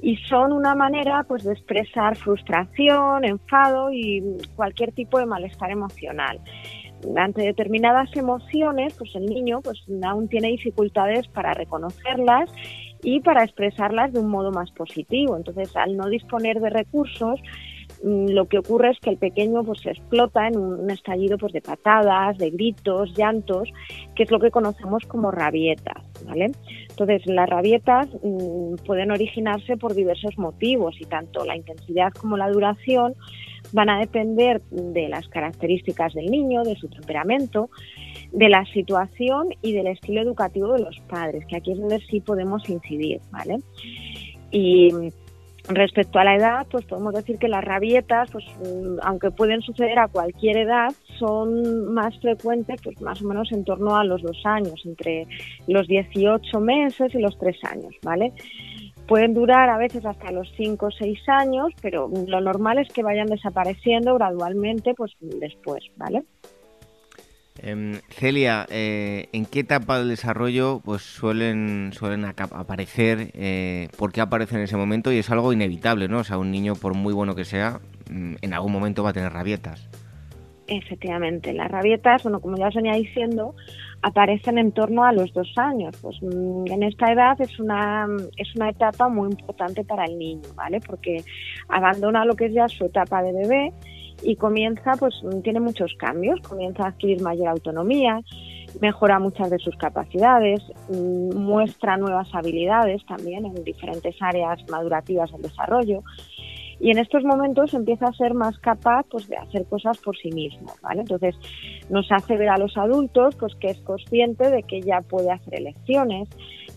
Y 0.00 0.16
son 0.28 0.52
una 0.52 0.74
manera 0.74 1.24
pues, 1.26 1.44
de 1.44 1.52
expresar 1.52 2.16
frustración, 2.16 3.24
enfado 3.24 3.92
y 3.92 4.22
cualquier 4.54 4.92
tipo 4.92 5.18
de 5.18 5.26
malestar 5.26 5.70
emocional. 5.70 6.40
Ante 7.16 7.42
determinadas 7.42 8.14
emociones, 8.16 8.94
pues 8.94 9.14
el 9.14 9.26
niño 9.26 9.60
pues, 9.62 9.84
aún 10.02 10.28
tiene 10.28 10.48
dificultades 10.48 11.28
para 11.28 11.52
reconocerlas 11.52 12.50
y 13.02 13.20
para 13.20 13.44
expresarlas 13.44 14.12
de 14.12 14.20
un 14.20 14.28
modo 14.28 14.50
más 14.50 14.70
positivo. 14.70 15.36
Entonces, 15.36 15.74
al 15.76 15.96
no 15.96 16.08
disponer 16.08 16.60
de 16.60 16.70
recursos, 16.70 17.40
lo 18.02 18.46
que 18.46 18.58
ocurre 18.58 18.90
es 18.90 19.00
que 19.00 19.10
el 19.10 19.16
pequeño 19.16 19.64
pues 19.64 19.84
explota 19.86 20.48
en 20.48 20.58
un 20.58 20.90
estallido 20.90 21.38
pues 21.38 21.52
de 21.52 21.60
patadas, 21.60 22.36
de 22.38 22.50
gritos, 22.50 23.14
llantos, 23.16 23.68
que 24.14 24.24
es 24.24 24.30
lo 24.30 24.38
que 24.38 24.50
conocemos 24.50 25.04
como 25.06 25.30
rabietas, 25.30 26.02
¿vale? 26.26 26.52
Entonces, 26.88 27.26
las 27.26 27.48
rabietas 27.48 28.08
mm, 28.22 28.76
pueden 28.86 29.10
originarse 29.10 29.76
por 29.76 29.94
diversos 29.94 30.36
motivos 30.38 30.96
y 31.00 31.04
tanto 31.04 31.44
la 31.44 31.56
intensidad 31.56 32.12
como 32.12 32.36
la 32.36 32.50
duración 32.50 33.14
van 33.72 33.90
a 33.90 33.98
depender 33.98 34.62
de 34.70 35.08
las 35.08 35.26
características 35.28 36.14
del 36.14 36.26
niño, 36.26 36.62
de 36.62 36.76
su 36.76 36.88
temperamento, 36.88 37.70
de 38.32 38.48
la 38.48 38.64
situación 38.66 39.48
y 39.62 39.72
del 39.72 39.88
estilo 39.88 40.20
educativo 40.20 40.72
de 40.74 40.82
los 40.82 40.98
padres, 41.08 41.44
que 41.46 41.56
aquí 41.56 41.72
es 41.72 41.78
donde 41.78 42.00
sí 42.00 42.20
podemos 42.20 42.68
incidir, 42.68 43.20
¿vale? 43.30 43.58
Y 44.50 44.90
respecto 45.68 46.18
a 46.18 46.24
la 46.24 46.36
edad, 46.36 46.66
pues 46.70 46.84
podemos 46.84 47.14
decir 47.14 47.38
que 47.38 47.48
las 47.48 47.64
rabietas, 47.64 48.30
pues 48.30 48.44
mm, 48.58 48.98
aunque 49.02 49.30
pueden 49.30 49.62
suceder 49.62 49.98
a 49.98 50.08
cualquier 50.08 50.58
edad, 50.58 50.92
son 51.18 51.92
más 51.92 52.18
frecuentes, 52.20 52.80
pues 52.82 53.00
más 53.00 53.20
o 53.22 53.26
menos 53.26 53.50
en 53.52 53.64
torno 53.64 53.96
a 53.96 54.04
los 54.04 54.22
dos 54.22 54.40
años, 54.44 54.80
entre 54.84 55.26
los 55.66 55.86
18 55.88 56.60
meses 56.60 57.14
y 57.14 57.18
los 57.18 57.36
tres 57.38 57.56
años, 57.64 57.94
¿vale? 58.02 58.32
Pueden 59.08 59.34
durar 59.34 59.70
a 59.70 59.78
veces 59.78 60.04
hasta 60.04 60.32
los 60.32 60.52
5 60.56 60.86
o 60.86 60.90
6 60.90 61.28
años, 61.28 61.72
pero 61.80 62.10
lo 62.26 62.40
normal 62.40 62.78
es 62.78 62.92
que 62.92 63.04
vayan 63.04 63.26
desapareciendo 63.26 64.14
gradualmente 64.14 64.94
pues 64.94 65.12
después, 65.20 65.84
¿vale? 65.96 66.24
Em, 67.58 68.00
Celia, 68.10 68.66
eh, 68.70 69.28
¿en 69.32 69.46
qué 69.46 69.60
etapa 69.60 69.98
del 69.98 70.08
desarrollo 70.08 70.80
pues 70.84 71.02
suelen, 71.02 71.92
suelen 71.92 72.24
aparecer? 72.24 73.30
Eh, 73.34 73.88
¿Por 73.96 74.12
qué 74.12 74.20
aparecen 74.20 74.58
en 74.58 74.64
ese 74.64 74.76
momento? 74.76 75.12
Y 75.12 75.18
es 75.18 75.30
algo 75.30 75.52
inevitable, 75.52 76.08
¿no? 76.08 76.18
O 76.18 76.24
sea, 76.24 76.38
un 76.38 76.50
niño, 76.50 76.74
por 76.74 76.94
muy 76.94 77.14
bueno 77.14 77.34
que 77.34 77.44
sea, 77.44 77.80
mm, 78.10 78.34
en 78.42 78.54
algún 78.54 78.72
momento 78.72 79.02
va 79.02 79.10
a 79.10 79.14
tener 79.14 79.32
rabietas. 79.32 79.88
Efectivamente, 80.68 81.52
las 81.52 81.70
rabietas, 81.70 82.24
bueno, 82.24 82.40
como 82.40 82.56
ya 82.56 82.68
os 82.68 82.74
venía 82.74 82.94
diciendo, 82.94 83.54
aparecen 84.02 84.58
en 84.58 84.72
torno 84.72 85.04
a 85.04 85.12
los 85.12 85.32
dos 85.32 85.52
años. 85.56 85.96
Pues 86.02 86.16
mm, 86.20 86.64
en 86.70 86.82
esta 86.82 87.12
edad 87.12 87.40
es 87.40 87.58
una, 87.60 88.06
es 88.36 88.54
una 88.56 88.70
etapa 88.70 89.08
muy 89.08 89.30
importante 89.30 89.84
para 89.84 90.04
el 90.04 90.18
niño, 90.18 90.48
¿vale? 90.54 90.80
Porque 90.80 91.22
abandona 91.68 92.24
lo 92.24 92.34
que 92.34 92.46
es 92.46 92.52
ya 92.52 92.68
su 92.68 92.84
etapa 92.84 93.22
de 93.22 93.32
bebé 93.32 93.72
y 94.22 94.36
comienza, 94.36 94.92
pues 94.98 95.14
tiene 95.44 95.60
muchos 95.60 95.94
cambios, 95.98 96.40
comienza 96.40 96.84
a 96.84 96.88
adquirir 96.88 97.20
mayor 97.22 97.48
autonomía, 97.48 98.20
mejora 98.80 99.18
muchas 99.18 99.50
de 99.50 99.58
sus 99.58 99.76
capacidades, 99.76 100.62
mm, 100.88 101.36
muestra 101.36 101.96
nuevas 101.96 102.28
habilidades 102.34 103.04
también 103.06 103.46
en 103.46 103.62
diferentes 103.62 104.16
áreas 104.20 104.58
madurativas 104.68 105.30
del 105.32 105.42
desarrollo 105.42 106.02
y 106.78 106.90
en 106.90 106.98
estos 106.98 107.24
momentos 107.24 107.72
empieza 107.74 108.06
a 108.06 108.12
ser 108.12 108.34
más 108.34 108.58
capaz 108.58 109.04
pues 109.10 109.28
de 109.28 109.36
hacer 109.36 109.64
cosas 109.66 109.98
por 109.98 110.16
sí 110.16 110.30
mismo, 110.30 110.72
¿vale? 110.82 111.00
Entonces 111.00 111.34
nos 111.88 112.10
hace 112.12 112.36
ver 112.36 112.50
a 112.50 112.58
los 112.58 112.76
adultos 112.76 113.34
pues 113.36 113.54
que 113.54 113.68
es 113.68 113.80
consciente 113.80 114.50
de 114.50 114.62
que 114.62 114.82
ya 114.82 115.00
puede 115.00 115.30
hacer 115.30 115.54
elecciones, 115.54 116.28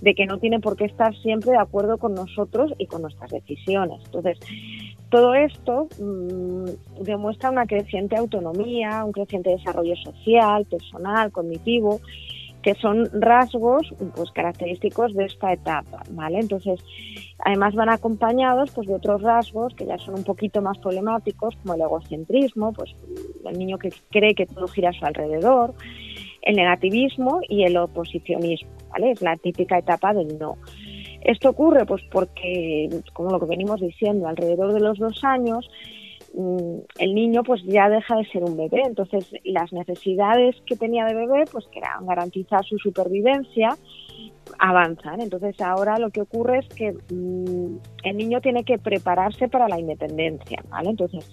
de 0.02 0.16
que 0.16 0.26
no 0.26 0.38
tiene 0.38 0.60
por 0.60 0.78
qué 0.78 0.86
estar 0.86 1.16
siempre 1.18 1.52
de 1.52 1.58
acuerdo 1.58 1.98
con 1.98 2.14
nosotros 2.14 2.74
y 2.78 2.86
con 2.86 3.02
nuestras 3.02 3.32
decisiones. 3.32 4.02
Entonces, 4.06 4.40
todo 5.10 5.34
esto 5.34 5.88
mm, 6.00 7.04
demuestra 7.04 7.50
una 7.50 7.66
creciente 7.66 8.16
autonomía, 8.16 9.04
un 9.04 9.12
creciente 9.12 9.50
desarrollo 9.50 9.96
social, 9.98 10.66
personal, 10.66 11.32
cognitivo, 11.32 12.00
que 12.62 12.76
son 12.76 13.10
rasgos 13.14 13.94
pues 14.16 14.32
característicos 14.32 15.14
de 15.14 15.26
esta 15.26 15.54
etapa, 15.54 16.04
¿vale? 16.12 16.40
Entonces, 16.40 16.80
además 17.40 17.74
van 17.76 17.90
acompañados 17.90 18.72
pues 18.72 18.88
de 18.88 18.96
otros 18.96 19.22
rasgos 19.22 19.74
que 19.76 19.86
ya 19.86 19.98
son 19.98 20.16
un 20.16 20.24
poquito 20.24 20.62
más 20.62 20.78
problemáticos, 20.78 21.56
como 21.58 21.76
el 21.76 21.82
egocentrismo, 21.82 22.74
pues 22.74 22.94
el 23.46 23.58
niño 23.58 23.78
que 23.78 23.94
cree 24.10 24.36
que 24.36 24.46
todo 24.46 24.68
gira 24.68 24.90
a 24.90 24.94
su 24.94 25.06
alrededor, 25.06 25.74
el 26.42 26.56
negativismo 26.56 27.40
y 27.48 27.64
el 27.64 27.78
oposicionismo, 27.78 28.70
¿vale? 28.90 29.12
Es 29.12 29.22
la 29.22 29.38
típica 29.38 29.78
etapa 29.78 30.14
del 30.14 30.38
no. 30.38 30.58
Esto 31.22 31.50
ocurre 31.50 31.86
pues 31.86 32.02
porque, 32.12 32.90
como 33.14 33.32
lo 33.32 33.40
que 33.40 33.46
venimos 33.46 33.82
diciendo, 33.82 34.28
alrededor 34.28 34.74
de 34.74 34.80
los 34.80 34.98
dos 34.98 35.24
años 35.24 35.70
el 36.98 37.16
niño 37.16 37.44
pues 37.44 37.62
ya 37.66 37.90
deja 37.90 38.16
de 38.16 38.26
ser 38.26 38.44
un 38.44 38.56
bebé, 38.56 38.82
entonces 38.86 39.30
las 39.44 39.74
necesidades 39.74 40.56
que 40.66 40.76
tenía 40.76 41.06
de 41.06 41.16
bebé 41.16 41.46
pues 41.52 41.66
que 41.68 41.80
eran 41.80 42.06
garantizar 42.06 42.64
su 42.64 42.78
supervivencia 42.78 43.76
avanzan, 44.58 45.22
entonces 45.22 45.60
ahora 45.62 45.98
lo 45.98 46.12
que 46.12 46.22
ocurre 46.22 46.60
es 46.60 46.68
que 46.70 46.94
mm, 46.94 47.78
el 48.04 48.18
niño 48.18 48.42
tiene 48.42 48.64
que 48.64 48.78
prepararse 48.78 49.48
para 49.48 49.68
la 49.68 49.80
independencia, 49.80 50.64
¿vale? 50.70 50.92
Entonces 50.92 51.30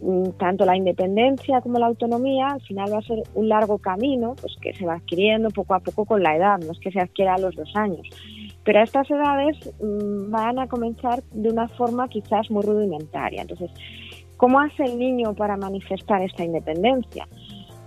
mm, 0.00 0.30
tanto 0.38 0.64
la 0.64 0.76
independencia 0.76 1.60
como 1.60 1.78
la 1.78 1.86
autonomía 1.86 2.48
al 2.48 2.60
final 2.62 2.92
va 2.92 2.98
a 2.98 3.02
ser 3.02 3.22
un 3.34 3.48
largo 3.48 3.78
camino 3.78 4.36
pues 4.40 4.54
que 4.60 4.74
se 4.74 4.86
va 4.86 4.94
adquiriendo 4.94 5.50
poco 5.50 5.74
a 5.74 5.80
poco 5.80 6.04
con 6.04 6.22
la 6.22 6.36
edad, 6.36 6.58
no 6.58 6.72
es 6.72 6.78
que 6.78 6.92
se 6.92 7.00
adquiera 7.00 7.34
a 7.34 7.38
los 7.38 7.56
dos 7.56 7.70
años. 7.74 8.06
Pero 8.64 8.78
a 8.78 8.82
estas 8.82 9.10
edades 9.10 9.56
mm, 9.80 10.30
van 10.30 10.58
a 10.58 10.68
comenzar 10.68 11.22
de 11.32 11.48
una 11.48 11.66
forma 11.68 12.08
quizás 12.08 12.50
muy 12.50 12.62
rudimentaria. 12.62 13.42
Entonces, 13.42 13.70
¿cómo 14.40 14.58
hace 14.58 14.84
el 14.84 14.98
niño 14.98 15.34
para 15.34 15.58
manifestar 15.58 16.22
esta 16.22 16.42
independencia? 16.42 17.28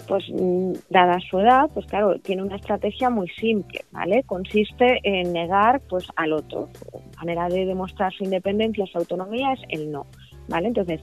Pues 0.08 0.24
mm, 0.32 0.74
dada 0.92 1.18
su 1.28 1.40
edad, 1.40 1.68
pues 1.74 1.88
claro, 1.88 2.20
tiene 2.20 2.44
una 2.44 2.58
estrategia 2.58 3.10
muy 3.10 3.28
simple, 3.30 3.82
¿vale? 3.92 4.22
Consiste 4.28 5.00
en 5.02 5.34
negar 5.34 5.82
pues 5.90 6.06
al 6.16 6.32
otro. 6.34 6.70
La 6.94 7.22
manera 7.22 7.48
de 7.48 7.66
demostrar 7.66 8.14
su 8.14 8.24
independencia, 8.24 8.86
su 8.86 9.00
autonomía 9.00 9.54
es 9.54 9.62
el 9.70 9.92
no, 9.92 10.06
¿vale? 10.48 10.68
Entonces, 10.68 11.02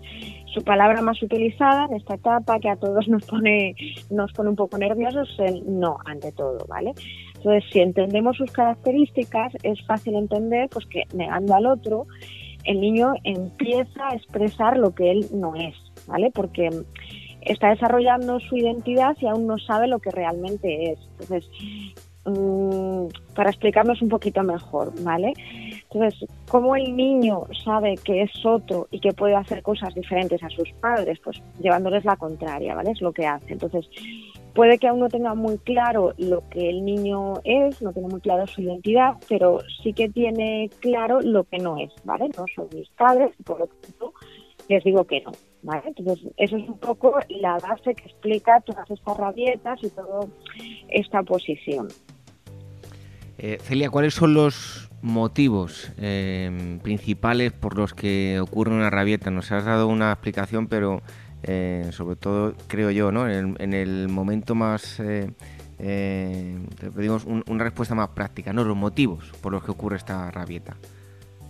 su 0.54 0.62
palabra 0.62 1.02
más 1.02 1.20
utilizada 1.20 1.86
en 1.86 1.94
esta 1.94 2.14
etapa 2.14 2.60
que 2.60 2.68
a 2.68 2.76
todos 2.76 3.08
nos 3.08 3.26
pone 3.26 3.74
nos 4.08 4.32
pone 4.32 4.50
un 4.50 4.56
poco 4.56 4.78
nerviosos 4.78 5.28
es 5.36 5.52
el 5.52 5.80
no 5.80 5.96
ante 6.04 6.30
todo, 6.30 6.64
¿vale? 6.68 6.92
Entonces, 7.38 7.64
si 7.72 7.80
entendemos 7.80 8.36
sus 8.36 8.52
características, 8.52 9.52
es 9.64 9.84
fácil 9.84 10.14
entender 10.14 10.68
pues, 10.68 10.86
que 10.86 11.02
negando 11.12 11.54
al 11.56 11.66
otro, 11.66 12.06
el 12.64 12.80
niño 12.80 13.12
empieza 13.24 14.08
a 14.08 14.14
expresar 14.14 14.76
lo 14.76 14.94
que 14.94 15.10
él 15.10 15.26
no 15.32 15.54
es, 15.54 15.74
¿vale? 16.06 16.30
Porque 16.30 16.70
está 17.42 17.70
desarrollando 17.70 18.40
su 18.40 18.56
identidad 18.56 19.16
y 19.20 19.26
aún 19.26 19.46
no 19.46 19.58
sabe 19.58 19.88
lo 19.88 19.98
que 19.98 20.10
realmente 20.10 20.92
es. 20.92 20.98
Entonces, 21.18 21.50
mm, 22.24 23.06
para 23.34 23.50
explicarnos 23.50 24.02
un 24.02 24.08
poquito 24.08 24.42
mejor, 24.42 24.92
¿vale? 25.02 25.32
Entonces, 25.92 26.28
¿cómo 26.48 26.76
el 26.76 26.94
niño 26.94 27.42
sabe 27.64 27.96
que 27.96 28.22
es 28.22 28.30
otro 28.44 28.88
y 28.90 29.00
que 29.00 29.12
puede 29.12 29.34
hacer 29.34 29.62
cosas 29.62 29.94
diferentes 29.94 30.42
a 30.42 30.50
sus 30.50 30.70
padres? 30.80 31.18
Pues 31.24 31.42
llevándoles 31.60 32.04
la 32.04 32.16
contraria, 32.16 32.74
¿vale? 32.74 32.92
Es 32.92 33.00
lo 33.00 33.12
que 33.12 33.26
hace. 33.26 33.52
Entonces, 33.52 33.88
puede 34.54 34.78
que 34.78 34.88
aún 34.88 35.00
no 35.00 35.08
tenga 35.08 35.34
muy 35.34 35.58
claro 35.58 36.14
lo 36.18 36.48
que 36.48 36.70
el 36.70 36.84
niño 36.84 37.34
es, 37.44 37.80
no 37.82 37.92
tiene 37.92 38.08
muy 38.08 38.20
claro 38.20 38.46
su 38.46 38.62
identidad, 38.62 39.14
pero 39.28 39.60
sí 39.82 39.92
que 39.92 40.08
tiene 40.08 40.70
claro 40.80 41.20
lo 41.20 41.44
que 41.44 41.58
no 41.58 41.78
es, 41.78 41.90
¿vale? 42.04 42.28
No 42.36 42.44
son 42.54 42.68
mis 42.74 42.88
padres 42.90 43.30
por 43.44 43.60
lo 43.60 43.66
tanto 43.66 44.12
les 44.68 44.84
digo 44.84 45.04
que 45.04 45.20
no, 45.20 45.32
¿vale? 45.62 45.82
Entonces, 45.86 46.30
eso 46.36 46.56
es 46.56 46.68
un 46.68 46.78
poco 46.78 47.18
la 47.28 47.58
base 47.58 47.94
que 47.94 48.04
explica 48.04 48.60
todas 48.60 48.88
estas 48.88 49.16
rabietas 49.16 49.80
y 49.82 49.90
toda 49.90 50.26
esta 50.88 51.22
posición. 51.24 51.88
Eh, 53.38 53.58
Celia, 53.60 53.90
¿cuáles 53.90 54.14
son 54.14 54.34
los 54.34 54.90
motivos 55.02 55.92
eh, 55.98 56.78
principales 56.82 57.52
por 57.52 57.76
los 57.76 57.94
que 57.94 58.38
ocurre 58.38 58.72
una 58.72 58.90
rabieta? 58.90 59.30
Nos 59.30 59.50
has 59.50 59.64
dado 59.64 59.88
una 59.88 60.12
explicación, 60.12 60.68
pero 60.68 61.02
eh, 61.42 61.88
sobre 61.92 62.16
todo, 62.16 62.54
creo 62.66 62.90
yo, 62.90 63.12
¿no? 63.12 63.28
en, 63.28 63.74
el, 63.74 64.08
momento 64.08 64.54
más... 64.54 65.00
Eh, 65.82 66.58
pedimos 66.94 67.24
una 67.24 67.64
respuesta 67.64 67.94
más 67.94 68.10
práctica, 68.10 68.52
¿no? 68.52 68.64
Los 68.64 68.76
motivos 68.76 69.32
por 69.40 69.50
los 69.50 69.64
que 69.64 69.70
ocurre 69.70 69.96
esta 69.96 70.30
rabieta. 70.30 70.76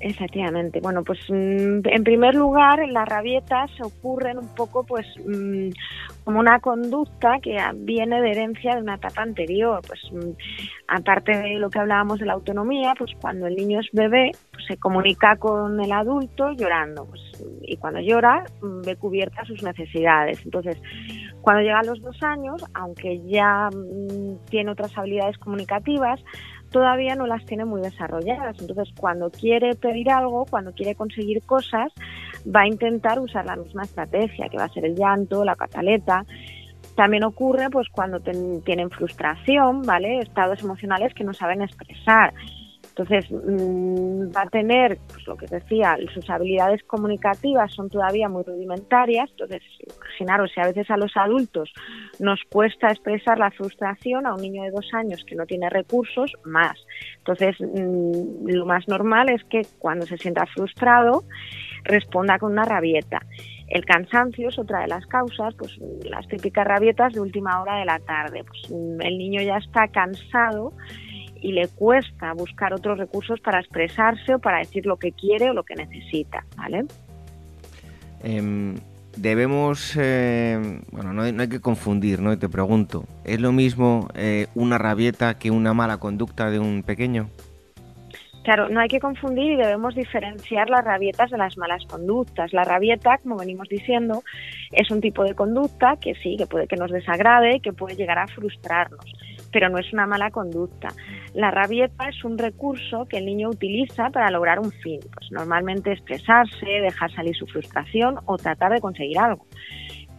Efectivamente. 0.00 0.80
Bueno, 0.80 1.04
pues 1.04 1.18
mm, 1.28 1.80
en 1.84 2.04
primer 2.04 2.34
lugar, 2.34 2.88
las 2.88 3.06
rabietas 3.06 3.70
ocurren 3.82 4.38
un 4.38 4.48
poco, 4.54 4.82
pues, 4.82 5.06
mm, 5.26 5.68
como 6.30 6.38
una 6.38 6.60
conducta 6.60 7.40
que 7.42 7.58
viene 7.74 8.22
de 8.22 8.30
herencia 8.30 8.76
de 8.76 8.82
una 8.82 8.94
etapa 8.94 9.22
anterior. 9.22 9.80
Pues, 9.84 10.00
mm, 10.12 10.30
aparte 10.86 11.36
de 11.36 11.58
lo 11.58 11.70
que 11.70 11.80
hablábamos 11.80 12.20
de 12.20 12.26
la 12.26 12.34
autonomía, 12.34 12.94
pues 12.96 13.10
cuando 13.20 13.48
el 13.48 13.56
niño 13.56 13.80
es 13.80 13.88
bebé, 13.92 14.30
pues, 14.52 14.64
se 14.68 14.76
comunica 14.76 15.34
con 15.38 15.80
el 15.80 15.90
adulto 15.90 16.52
llorando. 16.52 17.06
Pues, 17.06 17.20
y 17.62 17.76
cuando 17.78 17.98
llora, 17.98 18.44
ve 18.62 18.94
cubiertas 18.94 19.48
sus 19.48 19.60
necesidades. 19.64 20.40
Entonces, 20.44 20.80
cuando 21.40 21.62
llega 21.62 21.80
a 21.80 21.82
los 21.82 22.00
dos 22.00 22.22
años, 22.22 22.64
aunque 22.74 23.20
ya 23.26 23.68
tiene 24.50 24.70
otras 24.70 24.96
habilidades 24.96 25.36
comunicativas, 25.38 26.22
todavía 26.70 27.16
no 27.16 27.26
las 27.26 27.44
tiene 27.44 27.64
muy 27.64 27.82
desarrolladas. 27.82 28.56
Entonces, 28.60 28.88
cuando 28.98 29.30
quiere 29.30 29.74
pedir 29.74 30.10
algo, 30.10 30.46
cuando 30.48 30.72
quiere 30.72 30.94
conseguir 30.94 31.42
cosas, 31.42 31.92
va 32.46 32.62
a 32.62 32.66
intentar 32.66 33.18
usar 33.18 33.44
la 33.44 33.56
misma 33.56 33.82
estrategia, 33.82 34.48
que 34.48 34.56
va 34.56 34.64
a 34.64 34.72
ser 34.72 34.84
el 34.84 34.94
llanto, 34.94 35.44
la 35.44 35.56
También 36.96 37.24
ocurre 37.24 37.70
pues 37.70 37.88
cuando 37.88 38.20
tienen 38.20 38.90
frustración, 38.90 39.82
¿vale? 39.82 40.18
Estados 40.18 40.62
emocionales 40.62 41.14
que 41.14 41.24
no 41.24 41.32
saben 41.32 41.62
expresar. 41.62 42.34
Entonces, 42.90 43.30
mm, 43.30 44.36
va 44.36 44.42
a 44.42 44.50
tener, 44.50 44.98
pues 45.08 45.26
lo 45.26 45.36
que 45.36 45.46
decía, 45.46 45.96
sus 46.12 46.28
habilidades 46.28 46.82
comunicativas 46.84 47.72
son 47.72 47.88
todavía 47.88 48.28
muy 48.28 48.42
rudimentarias. 48.42 49.30
Entonces, 49.30 49.62
imaginaros, 49.96 50.50
si 50.52 50.60
a 50.60 50.66
veces 50.66 50.90
a 50.90 50.96
los 50.96 51.16
adultos 51.16 51.72
nos 52.18 52.40
cuesta 52.50 52.90
expresar 52.90 53.38
la 53.38 53.50
frustración, 53.52 54.26
a 54.26 54.34
un 54.34 54.42
niño 54.42 54.64
de 54.64 54.70
dos 54.70 54.86
años 54.92 55.24
que 55.24 55.36
no 55.36 55.46
tiene 55.46 55.70
recursos, 55.70 56.32
más. 56.44 56.78
Entonces, 57.18 57.56
mm, 57.60 58.48
lo 58.48 58.66
más 58.66 58.86
normal 58.88 59.30
es 59.30 59.44
que 59.44 59.62
cuando 59.78 60.04
se 60.06 60.18
sienta 60.18 60.44
frustrado, 60.46 61.24
responda 61.84 62.38
con 62.38 62.52
una 62.52 62.64
rabieta. 62.64 63.22
El 63.68 63.84
cansancio 63.84 64.48
es 64.48 64.58
otra 64.58 64.80
de 64.80 64.88
las 64.88 65.06
causas, 65.06 65.54
pues 65.54 65.78
las 66.04 66.26
típicas 66.26 66.66
rabietas 66.66 67.12
de 67.12 67.20
última 67.20 67.60
hora 67.62 67.76
de 67.76 67.84
la 67.84 68.00
tarde. 68.00 68.42
Pues, 68.44 68.70
mm, 68.70 69.00
el 69.00 69.18
niño 69.18 69.42
ya 69.42 69.58
está 69.58 69.88
cansado 69.88 70.72
y 71.40 71.52
le 71.52 71.68
cuesta 71.68 72.32
buscar 72.32 72.74
otros 72.74 72.98
recursos 72.98 73.40
para 73.40 73.60
expresarse 73.60 74.34
o 74.34 74.38
para 74.38 74.58
decir 74.58 74.86
lo 74.86 74.96
que 74.96 75.12
quiere 75.12 75.50
o 75.50 75.54
lo 75.54 75.62
que 75.62 75.74
necesita, 75.74 76.44
¿vale? 76.56 76.84
Em, 78.22 78.74
debemos, 79.16 79.96
eh, 79.96 80.80
bueno, 80.92 81.12
no 81.12 81.22
hay, 81.22 81.48
que 81.48 81.60
confundir, 81.60 82.20
¿no? 82.20 82.36
te 82.38 82.48
pregunto, 82.48 83.04
¿es 83.24 83.40
lo 83.40 83.52
mismo 83.52 84.08
eh, 84.14 84.48
una 84.54 84.78
rabieta 84.78 85.38
que 85.38 85.50
una 85.50 85.72
mala 85.74 85.98
conducta 85.98 86.50
de 86.50 86.58
un 86.58 86.82
pequeño? 86.82 87.30
Claro, 88.42 88.68
no 88.68 88.80
hay 88.80 88.88
que 88.88 89.00
confundir 89.00 89.52
y 89.52 89.56
debemos 89.56 89.94
diferenciar 89.94 90.70
las 90.70 90.84
rabietas 90.84 91.30
de 91.30 91.36
las 91.36 91.58
malas 91.58 91.84
conductas. 91.86 92.52
La 92.52 92.64
rabieta, 92.64 93.18
como 93.18 93.36
venimos 93.36 93.68
diciendo, 93.68 94.22
es 94.72 94.90
un 94.90 95.00
tipo 95.00 95.24
de 95.24 95.34
conducta 95.34 95.96
que 96.00 96.14
sí, 96.14 96.36
que 96.38 96.46
puede 96.46 96.66
que 96.66 96.76
nos 96.76 96.90
desagrade, 96.90 97.60
que 97.60 97.72
puede 97.72 97.96
llegar 97.96 98.18
a 98.18 98.26
frustrarnos 98.26 99.04
pero 99.52 99.68
no 99.68 99.78
es 99.78 99.92
una 99.92 100.06
mala 100.06 100.30
conducta. 100.30 100.88
La 101.34 101.50
rabieta 101.50 102.08
es 102.08 102.24
un 102.24 102.38
recurso 102.38 103.06
que 103.06 103.18
el 103.18 103.26
niño 103.26 103.48
utiliza 103.48 104.10
para 104.10 104.30
lograr 104.30 104.58
un 104.58 104.72
fin, 104.72 105.00
pues 105.12 105.30
normalmente 105.30 105.92
expresarse, 105.92 106.66
dejar 106.66 107.12
salir 107.12 107.34
su 107.34 107.46
frustración 107.46 108.16
o 108.26 108.36
tratar 108.36 108.72
de 108.72 108.80
conseguir 108.80 109.18
algo. 109.18 109.46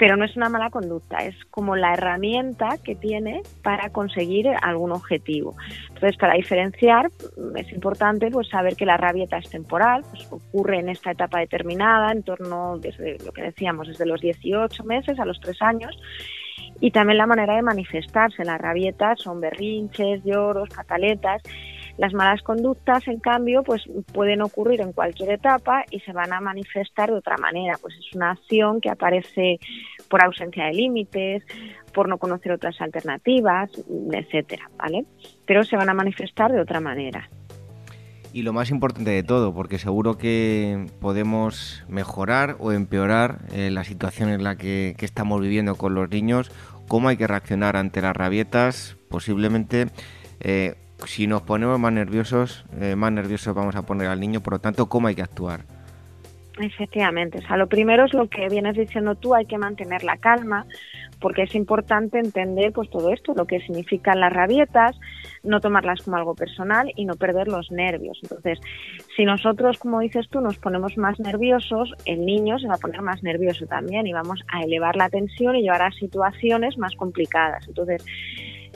Pero 0.01 0.17
no 0.17 0.25
es 0.25 0.35
una 0.35 0.49
mala 0.49 0.71
conducta, 0.71 1.17
es 1.17 1.35
como 1.51 1.75
la 1.75 1.93
herramienta 1.93 2.79
que 2.83 2.95
tiene 2.95 3.43
para 3.61 3.91
conseguir 3.91 4.47
algún 4.63 4.91
objetivo. 4.91 5.55
Entonces, 5.89 6.17
para 6.17 6.33
diferenciar, 6.33 7.11
es 7.55 7.71
importante 7.71 8.31
pues, 8.31 8.49
saber 8.49 8.75
que 8.75 8.87
la 8.87 8.97
rabieta 8.97 9.37
es 9.37 9.47
temporal, 9.51 10.03
pues, 10.09 10.27
ocurre 10.31 10.79
en 10.79 10.89
esta 10.89 11.11
etapa 11.11 11.37
determinada, 11.37 12.11
en 12.11 12.23
torno, 12.23 12.79
desde 12.79 13.19
lo 13.23 13.31
que 13.31 13.43
decíamos, 13.43 13.89
desde 13.89 14.07
los 14.07 14.19
18 14.21 14.83
meses 14.85 15.19
a 15.19 15.25
los 15.25 15.39
3 15.39 15.61
años, 15.61 15.95
y 16.79 16.89
también 16.89 17.19
la 17.19 17.27
manera 17.27 17.55
de 17.55 17.61
manifestarse. 17.61 18.43
Las 18.43 18.59
rabietas 18.59 19.21
son 19.21 19.39
berrinches, 19.39 20.23
lloros, 20.23 20.69
cataletas. 20.69 21.43
Las 21.97 22.13
malas 22.13 22.41
conductas, 22.41 23.07
en 23.07 23.19
cambio, 23.19 23.63
pues 23.63 23.83
pueden 24.13 24.41
ocurrir 24.41 24.81
en 24.81 24.93
cualquier 24.93 25.31
etapa 25.31 25.85
y 25.89 25.99
se 25.99 26.13
van 26.13 26.33
a 26.33 26.41
manifestar 26.41 27.09
de 27.11 27.17
otra 27.17 27.37
manera. 27.37 27.77
Pues 27.81 27.95
es 27.95 28.15
una 28.15 28.31
acción 28.31 28.81
que 28.81 28.89
aparece 28.89 29.59
por 30.09 30.23
ausencia 30.23 30.65
de 30.65 30.73
límites, 30.73 31.43
por 31.93 32.07
no 32.07 32.17
conocer 32.17 32.51
otras 32.51 32.79
alternativas, 32.81 33.69
etcétera, 34.11 34.69
¿vale? 34.77 35.05
Pero 35.45 35.63
se 35.63 35.75
van 35.75 35.89
a 35.89 35.93
manifestar 35.93 36.51
de 36.51 36.61
otra 36.61 36.79
manera. 36.79 37.29
Y 38.33 38.43
lo 38.43 38.53
más 38.53 38.69
importante 38.69 39.11
de 39.11 39.23
todo, 39.23 39.53
porque 39.53 39.77
seguro 39.77 40.17
que 40.17 40.87
podemos 41.01 41.83
mejorar 41.89 42.55
o 42.59 42.71
empeorar 42.71 43.39
eh, 43.51 43.69
la 43.71 43.83
situación 43.83 44.29
en 44.29 44.43
la 44.43 44.55
que, 44.55 44.95
estamos 44.99 45.41
viviendo 45.41 45.75
con 45.75 45.95
los 45.95 46.09
niños 46.09 46.49
cómo 46.87 47.09
hay 47.09 47.17
que 47.17 47.27
reaccionar 47.27 47.75
ante 47.75 48.01
las 48.01 48.15
rabietas. 48.15 48.95
Posiblemente, 49.09 49.87
eh, 50.39 50.75
si 51.05 51.27
nos 51.27 51.41
ponemos 51.41 51.79
más 51.79 51.93
nerviosos, 51.93 52.65
eh, 52.79 52.95
más 52.95 53.11
nerviosos 53.11 53.53
vamos 53.53 53.75
a 53.75 53.83
poner 53.83 54.07
al 54.07 54.19
niño, 54.19 54.41
por 54.41 54.53
lo 54.53 54.59
tanto, 54.59 54.87
cómo 54.87 55.07
hay 55.07 55.15
que 55.15 55.21
actuar. 55.21 55.61
Efectivamente, 56.59 57.39
o 57.39 57.41
sea, 57.41 57.57
lo 57.57 57.67
primero 57.67 58.05
es 58.05 58.13
lo 58.13 58.27
que 58.27 58.47
vienes 58.49 58.75
diciendo 58.75 59.15
tú, 59.15 59.33
hay 59.33 59.45
que 59.45 59.57
mantener 59.57 60.03
la 60.03 60.17
calma, 60.17 60.65
porque 61.21 61.43
es 61.43 61.55
importante 61.55 62.19
entender 62.19 62.73
pues 62.73 62.89
todo 62.89 63.11
esto, 63.13 63.33
lo 63.33 63.45
que 63.45 63.61
significan 63.61 64.19
las 64.19 64.33
rabietas, 64.33 64.99
no 65.43 65.61
tomarlas 65.61 66.01
como 66.01 66.17
algo 66.17 66.35
personal 66.35 66.91
y 66.95 67.05
no 67.05 67.15
perder 67.15 67.47
los 67.47 67.71
nervios. 67.71 68.19
Entonces, 68.23 68.59
si 69.15 69.23
nosotros, 69.23 69.77
como 69.77 69.99
dices 70.01 70.27
tú, 70.29 70.41
nos 70.41 70.57
ponemos 70.57 70.97
más 70.97 71.19
nerviosos, 71.19 71.93
el 72.05 72.25
niño 72.25 72.59
se 72.59 72.67
va 72.67 72.75
a 72.75 72.79
poner 72.79 73.01
más 73.01 73.23
nervioso 73.23 73.65
también 73.65 74.07
y 74.07 74.13
vamos 74.13 74.41
a 74.47 74.61
elevar 74.61 74.95
la 74.95 75.09
tensión 75.09 75.55
y 75.55 75.61
llevar 75.61 75.83
a 75.83 75.91
situaciones 75.91 76.77
más 76.77 76.95
complicadas. 76.95 77.67
Entonces, 77.67 78.03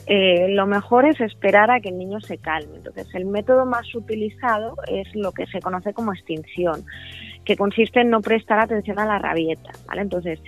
eh, 0.08 0.48
lo 0.50 0.68
mejor 0.68 1.06
es 1.06 1.20
esperar 1.20 1.72
a 1.72 1.80
que 1.80 1.89
el 1.89 1.98
niño 1.98 2.20
se 2.22 2.38
calme. 2.38 2.78
Entonces, 2.78 3.08
el 3.15 3.26
método 3.26 3.65
más 3.65 3.94
utilizado 3.96 4.76
es 4.88 5.08
lo 5.15 5.32
que 5.32 5.48
se 5.48 5.60
conoce 5.60 5.94
como 5.94 6.13
extinción, 6.13 6.86
que 7.44 7.56
consiste 7.56 8.02
en 8.02 8.10
no 8.10 8.22
prestar 8.22 8.60
atención 8.60 9.00
a 9.00 9.06
la 9.06 9.20
rabieta. 9.20 9.72
¿vale? 9.88 10.02
Entonces, 10.02 10.39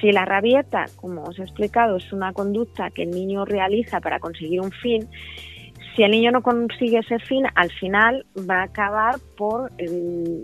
si 0.00 0.12
la 0.12 0.24
rabieta, 0.24 0.84
como 0.96 1.24
os 1.24 1.38
he 1.38 1.42
explicado, 1.42 1.96
es 1.96 2.12
una 2.12 2.32
conducta 2.32 2.90
que 2.90 3.02
el 3.02 3.10
niño 3.10 3.44
realiza 3.44 4.00
para 4.00 4.20
conseguir 4.20 4.60
un 4.60 4.70
fin, 4.70 5.08
si 5.94 6.02
el 6.02 6.10
niño 6.10 6.32
no 6.32 6.42
consigue 6.42 6.98
ese 6.98 7.18
fin, 7.20 7.44
al 7.54 7.70
final 7.70 8.26
va 8.50 8.60
a 8.60 8.64
acabar 8.64 9.16
por 9.36 9.70
eh, 9.78 9.86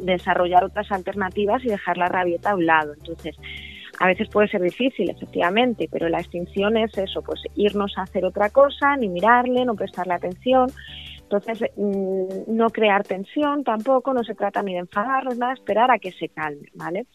desarrollar 0.02 0.64
otras 0.64 0.90
alternativas 0.92 1.64
y 1.64 1.68
dejar 1.68 1.96
la 1.98 2.06
rabieta 2.06 2.50
a 2.50 2.54
un 2.54 2.66
lado. 2.66 2.94
Entonces, 2.94 3.36
a 4.00 4.06
veces 4.06 4.28
puede 4.30 4.48
ser 4.48 4.62
difícil, 4.62 5.10
efectivamente, 5.10 5.86
pero 5.92 6.08
la 6.08 6.20
extinción 6.20 6.78
es 6.78 6.96
eso, 6.96 7.20
pues 7.22 7.42
irnos 7.54 7.96
a 7.98 8.02
hacer 8.02 8.24
otra 8.24 8.48
cosa, 8.48 8.96
ni 8.96 9.10
mirarle, 9.10 9.66
no 9.66 9.74
prestarle 9.74 10.14
atención. 10.14 10.68
Entonces, 11.20 11.70
mm, 11.76 12.56
no 12.56 12.70
crear 12.70 13.04
tensión 13.04 13.62
tampoco, 13.62 14.14
no 14.14 14.24
se 14.24 14.34
trata 14.34 14.62
ni 14.62 14.72
de 14.72 14.80
enfadarnos, 14.80 15.36
nada, 15.36 15.52
esperar 15.52 15.90
a 15.90 15.98
que 15.98 16.12
se 16.12 16.30
calme, 16.30 16.68
¿vale? 16.74 17.06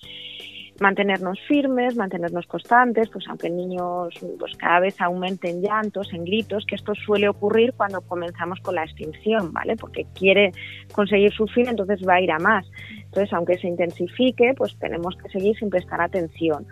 mantenernos 0.79 1.39
firmes, 1.47 1.95
mantenernos 1.95 2.45
constantes, 2.47 3.09
pues 3.09 3.25
aunque 3.29 3.47
el 3.47 3.55
niño 3.55 4.09
pues 4.39 4.55
cada 4.57 4.79
vez 4.81 4.99
aumente 4.99 5.49
en 5.49 5.61
llantos, 5.61 6.11
en 6.13 6.25
gritos, 6.25 6.65
que 6.65 6.75
esto 6.75 6.93
suele 6.95 7.29
ocurrir 7.29 7.73
cuando 7.73 8.01
comenzamos 8.01 8.59
con 8.59 8.75
la 8.75 8.83
extinción, 8.83 9.53
¿vale? 9.53 9.75
Porque 9.77 10.05
quiere 10.13 10.51
conseguir 10.93 11.31
su 11.33 11.47
fin, 11.47 11.67
entonces 11.67 12.01
va 12.07 12.15
a 12.15 12.21
ir 12.21 12.31
a 12.31 12.39
más. 12.39 12.69
Entonces, 13.15 13.31
aunque 13.31 13.57
se 13.57 13.67
intensifique, 13.69 14.53
pues 14.57 14.75
tenemos 14.77 15.15
que 15.15 15.29
seguir 15.29 15.57
sin 15.57 15.69
prestar 15.69 16.01
atención. 16.01 16.67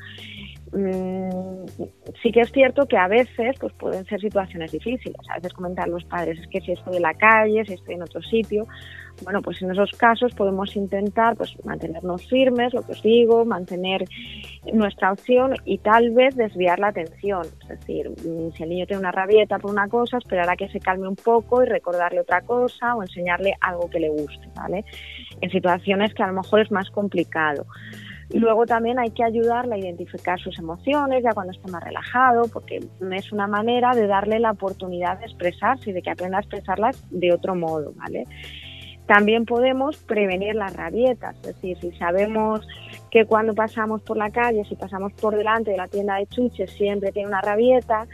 Mm, 0.73 1.65
sí 2.21 2.31
que 2.31 2.41
es 2.41 2.51
cierto 2.51 2.85
que 2.85 2.97
a 2.97 3.07
veces 3.07 3.55
pues 3.59 3.73
pueden 3.73 4.05
ser 4.05 4.19
situaciones 4.19 4.71
difíciles. 4.71 5.17
A 5.29 5.35
veces 5.35 5.53
comentan 5.53 5.91
los 5.91 6.03
padres, 6.05 6.39
es 6.39 6.47
que 6.47 6.61
si 6.61 6.71
estoy 6.71 6.97
en 6.97 7.03
la 7.03 7.13
calle, 7.13 7.63
si 7.65 7.73
estoy 7.73 7.95
en 7.95 8.03
otro 8.03 8.21
sitio, 8.21 8.67
bueno, 9.21 9.41
pues 9.41 9.61
en 9.61 9.71
esos 9.71 9.91
casos 9.91 10.33
podemos 10.33 10.75
intentar 10.75 11.35
pues 11.35 11.55
mantenernos 11.63 12.27
firmes, 12.27 12.73
lo 12.73 12.81
que 12.81 12.93
os 12.93 13.03
digo, 13.03 13.45
mantener 13.45 14.05
nuestra 14.73 15.11
opción 15.11 15.53
y 15.65 15.77
tal 15.77 16.11
vez 16.11 16.35
desviar 16.35 16.79
la 16.79 16.87
atención. 16.87 17.45
Es 17.61 17.67
decir, 17.67 18.09
mm, 18.09 18.51
si 18.51 18.63
el 18.63 18.69
niño 18.69 18.87
tiene 18.87 19.01
una 19.01 19.11
rabieta 19.11 19.59
por 19.59 19.71
una 19.71 19.87
cosa, 19.87 20.17
esperar 20.17 20.49
a 20.49 20.55
que 20.55 20.67
se 20.69 20.79
calme 20.79 21.07
un 21.07 21.15
poco 21.15 21.63
y 21.63 21.67
recordarle 21.67 22.21
otra 22.21 22.41
cosa 22.41 22.95
o 22.95 23.03
enseñarle 23.03 23.53
algo 23.61 23.89
que 23.89 23.99
le 23.99 24.09
guste, 24.09 24.47
¿vale? 24.55 24.83
En 25.41 25.49
situaciones 25.51 26.13
que 26.13 26.23
a 26.23 26.27
lo 26.27 26.33
mejor 26.33 26.61
es 26.61 26.71
más 26.71 26.89
complicado. 26.89 27.65
Luego 28.33 28.65
también 28.65 28.97
hay 28.97 29.11
que 29.11 29.23
ayudarle 29.23 29.75
a 29.75 29.77
identificar 29.77 30.39
sus 30.39 30.57
emociones 30.57 31.23
ya 31.23 31.33
cuando 31.33 31.53
esté 31.53 31.69
más 31.71 31.83
relajado, 31.83 32.47
porque 32.51 32.79
es 33.11 33.31
una 33.31 33.45
manera 33.45 33.91
de 33.93 34.07
darle 34.07 34.39
la 34.39 34.51
oportunidad 34.51 35.19
de 35.19 35.25
expresarse 35.25 35.91
y 35.91 35.93
de 35.93 36.01
que 36.01 36.09
aprenda 36.09 36.37
a 36.37 36.41
expresarlas 36.41 37.03
de 37.11 37.31
otro 37.31 37.53
modo, 37.53 37.93
¿vale? 37.95 38.25
También 39.05 39.45
podemos 39.45 39.97
prevenir 39.97 40.55
las 40.55 40.75
rabietas, 40.75 41.35
es 41.37 41.43
decir, 41.43 41.77
si 41.79 41.91
sabemos 41.97 42.67
que 43.11 43.25
cuando 43.25 43.53
pasamos 43.53 44.01
por 44.01 44.17
la 44.17 44.31
calle, 44.31 44.63
si 44.65 44.75
pasamos 44.75 45.13
por 45.13 45.35
delante 45.35 45.69
de 45.69 45.77
la 45.77 45.87
tienda 45.87 46.15
de 46.15 46.25
chuches, 46.25 46.71
siempre 46.71 47.11
tiene 47.11 47.27
una 47.27 47.41
rabieta, 47.41 48.07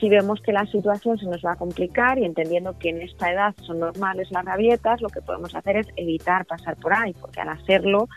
si 0.00 0.08
vemos 0.08 0.40
que 0.40 0.52
la 0.52 0.64
situación 0.66 1.18
se 1.18 1.26
nos 1.26 1.44
va 1.44 1.52
a 1.52 1.56
complicar 1.56 2.18
y 2.18 2.24
entendiendo 2.24 2.78
que 2.78 2.88
en 2.88 3.02
esta 3.02 3.30
edad 3.30 3.54
son 3.60 3.80
normales 3.80 4.30
las 4.30 4.44
rabietas, 4.46 5.02
lo 5.02 5.10
que 5.10 5.20
podemos 5.20 5.54
hacer 5.54 5.76
es 5.76 5.88
evitar 5.96 6.46
pasar 6.46 6.76
por 6.76 6.94
ahí, 6.94 7.12
porque 7.20 7.42
al 7.42 7.50
hacerlo 7.50 8.08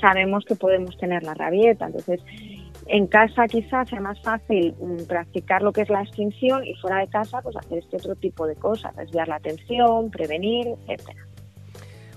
sabemos 0.00 0.44
que 0.44 0.54
podemos 0.54 0.96
tener 0.98 1.22
la 1.22 1.34
rabieta. 1.34 1.86
Entonces, 1.86 2.20
en 2.86 3.06
casa 3.06 3.46
quizás 3.46 3.88
sea 3.88 4.00
más 4.00 4.20
fácil 4.22 4.74
mm, 4.80 5.04
practicar 5.06 5.62
lo 5.62 5.72
que 5.72 5.82
es 5.82 5.90
la 5.90 6.02
extinción 6.02 6.66
y 6.66 6.74
fuera 6.74 6.98
de 6.98 7.08
casa 7.08 7.42
pues 7.42 7.56
hacer 7.56 7.78
este 7.78 7.96
otro 7.96 8.14
tipo 8.16 8.46
de 8.46 8.56
cosas, 8.56 8.96
desviar 8.96 9.28
la 9.28 9.36
atención, 9.36 10.10
prevenir, 10.10 10.68
etcétera. 10.86 11.24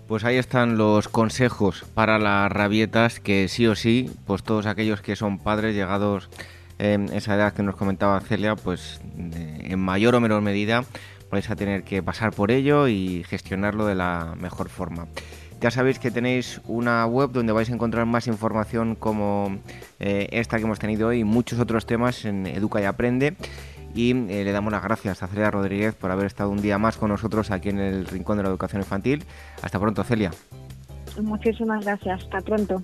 Pues 0.08 0.26
ahí 0.26 0.38
están 0.38 0.78
los 0.78 1.08
consejos 1.08 1.86
para 1.94 2.20
las 2.20 2.52
rabietas 2.52 3.20
que 3.20 3.48
sí 3.48 3.68
o 3.68 3.76
sí, 3.76 4.10
pues 4.26 4.44
todos 4.44 4.66
aquellos 4.66 5.02
que 5.02 5.16
son 5.16 5.40
padres 5.40 5.74
llegados 5.74 6.30
en 6.80 7.14
esa 7.14 7.36
edad 7.36 7.54
que 7.54 7.64
nos 7.64 7.76
comentaba 7.76 8.20
Celia, 8.22 8.56
pues 8.56 9.00
en 9.16 9.80
mayor 9.80 10.16
o 10.16 10.20
menor 10.20 10.42
medida 10.42 10.84
vais 11.30 11.50
a 11.50 11.56
tener 11.56 11.84
que 11.84 12.04
pasar 12.04 12.34
por 12.34 12.52
ello 12.52 12.88
y 12.88 13.24
gestionarlo 13.24 13.86
de 13.86 13.96
la 13.96 14.36
mejor 14.38 14.68
forma. 14.68 15.08
Ya 15.62 15.70
sabéis 15.70 16.00
que 16.00 16.10
tenéis 16.10 16.60
una 16.66 17.06
web 17.06 17.32
donde 17.32 17.54
vais 17.54 17.70
a 17.70 17.74
encontrar 17.74 18.08
más 18.08 18.26
información 18.26 18.96
como 18.96 19.60
eh, 20.00 20.28
esta 20.32 20.58
que 20.58 20.64
hemos 20.64 20.80
tenido 20.80 21.10
hoy 21.10 21.20
y 21.20 21.24
muchos 21.24 21.60
otros 21.60 21.86
temas 21.86 22.26
en 22.26 22.48
Educa 22.48 22.82
y 22.82 22.86
Aprende 22.86 23.36
y 23.94 24.12
eh, 24.12 24.44
le 24.44 24.52
damos 24.52 24.72
las 24.72 24.82
gracias 24.82 25.22
a 25.22 25.28
Celia 25.28 25.52
Rodríguez 25.52 25.94
por 25.94 26.10
haber 26.10 26.26
estado 26.26 26.50
un 26.50 26.64
día 26.64 26.80
más 26.80 26.98
con 26.98 27.10
nosotros 27.10 27.52
aquí 27.52 27.70
en 27.70 27.80
el 27.80 28.08
Rincón 28.08 28.38
de 28.38 28.44
la 28.44 28.50
Educación 28.50 28.82
Infantil. 28.82 29.24
Hasta 29.62 29.80
pronto, 29.80 30.04
Celia. 30.04 30.32
Muchísimas 31.22 31.86
gracias. 31.86 32.24
Hasta 32.24 32.42
pronto. 32.42 32.84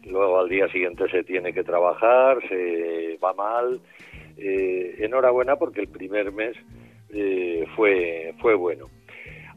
luego 0.08 0.40
al 0.40 0.48
día 0.48 0.66
siguiente 0.68 1.10
se 1.10 1.24
tiene 1.24 1.52
que 1.52 1.62
trabajar, 1.62 2.38
se 2.48 3.18
va 3.22 3.34
mal. 3.34 3.80
Eh, 4.38 4.96
enhorabuena 5.00 5.56
porque 5.56 5.82
el 5.82 5.88
primer 5.88 6.32
mes 6.32 6.56
fue, 7.76 8.34
fue 8.40 8.54
bueno. 8.54 8.86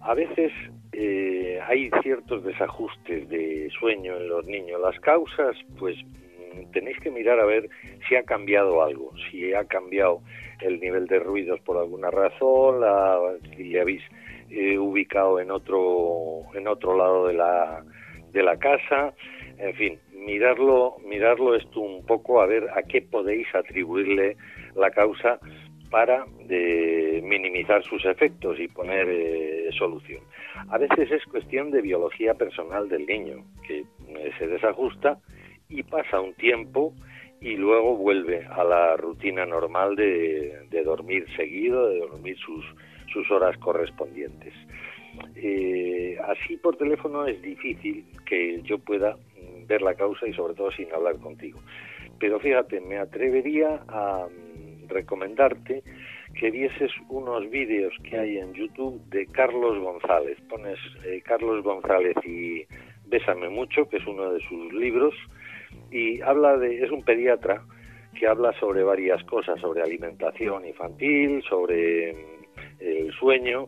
A 0.02 0.14
veces 0.14 0.52
eh, 0.94 1.60
hay 1.68 1.90
ciertos 2.02 2.44
desajustes 2.44 3.28
de 3.30 3.70
sueño 3.80 4.18
en 4.18 4.30
los 4.30 4.46
niños. 4.46 4.80
Las 4.82 5.00
causas, 5.00 5.56
pues 5.78 5.96
mm, 5.98 6.72
tenéis 6.72 7.00
que 7.00 7.12
mirar 7.12 7.40
a 7.40 7.46
ver 7.46 7.70
si 8.08 8.16
ha 8.16 8.24
cambiado 8.24 8.82
algo, 8.84 9.12
si 9.30 9.54
ha 9.54 9.66
cambiado 9.66 10.22
el 10.62 10.80
nivel 10.80 11.08
de 11.08 11.20
ruidos 11.20 11.60
por 11.62 11.78
alguna 11.78 12.10
razón, 12.10 12.82
la, 12.82 13.20
si 13.56 13.78
habéis 13.78 14.02
eh, 14.50 14.78
ubicado 14.78 15.40
en 15.40 15.52
otro 15.52 16.44
en 16.54 16.68
otro 16.68 16.98
lado 16.98 17.28
de 17.28 17.34
la 17.34 17.84
de 18.32 18.44
la 18.44 18.58
casa, 18.58 19.14
en 19.58 19.74
fin, 19.76 20.00
mirarlo 20.14 20.98
mirarlo 21.06 21.56
esto 21.56 21.80
un 21.80 22.06
poco 22.06 22.42
a 22.42 22.46
ver 22.46 22.70
a 22.76 22.84
qué 22.84 23.02
podéis 23.02 23.54
atribuirle 23.54 24.38
la 24.76 24.90
causa 24.92 25.40
para 25.90 26.26
de 26.46 27.22
minimizar 27.24 27.84
sus 27.84 28.06
efectos 28.06 28.60
y 28.60 28.68
poner 28.68 29.08
eh, 29.10 29.70
solución. 29.78 30.22
A 30.70 30.78
veces 30.78 31.12
es 31.12 31.24
cuestión 31.26 31.72
de 31.72 31.82
biología 31.82 32.34
personal 32.34 32.90
del 32.90 33.06
niño, 33.06 33.44
que 33.66 33.80
eh, 33.80 34.32
se 34.38 34.48
desajusta 34.48 35.20
y 35.70 35.84
pasa 35.84 36.20
un 36.20 36.34
tiempo 36.34 36.94
y 37.40 37.56
luego 37.56 37.96
vuelve 37.96 38.46
a 38.46 38.64
la 38.64 38.98
rutina 38.98 39.46
normal 39.46 39.96
de, 39.96 40.66
dormir 40.84 41.26
seguido, 41.36 41.90
de 41.90 42.00
dormir 42.00 42.38
sus, 42.38 42.66
sus 43.12 43.30
horas 43.32 43.58
correspondientes. 43.58 44.54
Eh, 45.36 46.18
así 46.26 46.58
por 46.58 46.78
teléfono 46.78 47.26
es 47.26 47.42
difícil 47.42 48.06
que 48.26 48.62
yo 48.64 48.78
pueda 48.78 49.16
mm, 49.16 49.68
ver 49.68 49.82
la 49.82 49.96
causa 49.96 50.28
y 50.28 50.34
sobre 50.34 50.54
todo 50.54 50.72
sin 50.72 50.92
hablar 50.94 51.18
contigo. 51.18 51.60
Pero 52.20 52.40
fíjate, 52.40 52.82
me 52.82 52.98
atrevería 52.98 53.82
a 53.88 54.28
recomendarte 54.88 55.84
que 56.38 56.52
vieses 56.52 56.92
unos 57.10 57.50
vídeos 57.50 57.94
que 58.04 58.18
hay 58.18 58.38
en 58.38 58.54
YouTube 58.54 59.02
de 59.10 59.26
Carlos 59.28 59.80
González. 59.80 60.38
Pones 60.50 60.80
eh, 61.06 61.22
Carlos 61.26 61.64
González 61.64 62.16
y 62.26 62.66
Bésame 63.06 63.50
mucho, 63.50 63.88
que 63.88 63.98
es 63.98 64.06
uno 64.06 64.34
de 64.34 64.42
sus 64.48 64.74
libros, 64.74 65.14
y 65.92 66.22
habla 66.22 66.58
de, 66.58 66.84
es 66.84 66.92
un 66.92 67.04
pediatra 67.04 67.64
que 68.18 68.28
habla 68.28 68.52
sobre 68.60 68.84
varias 68.84 69.24
cosas, 69.24 69.60
sobre 69.62 69.82
alimentación 69.82 70.66
infantil, 70.66 71.44
sobre 71.48 72.14
mm, 72.14 72.82
el 72.82 73.12
sueño, 73.14 73.68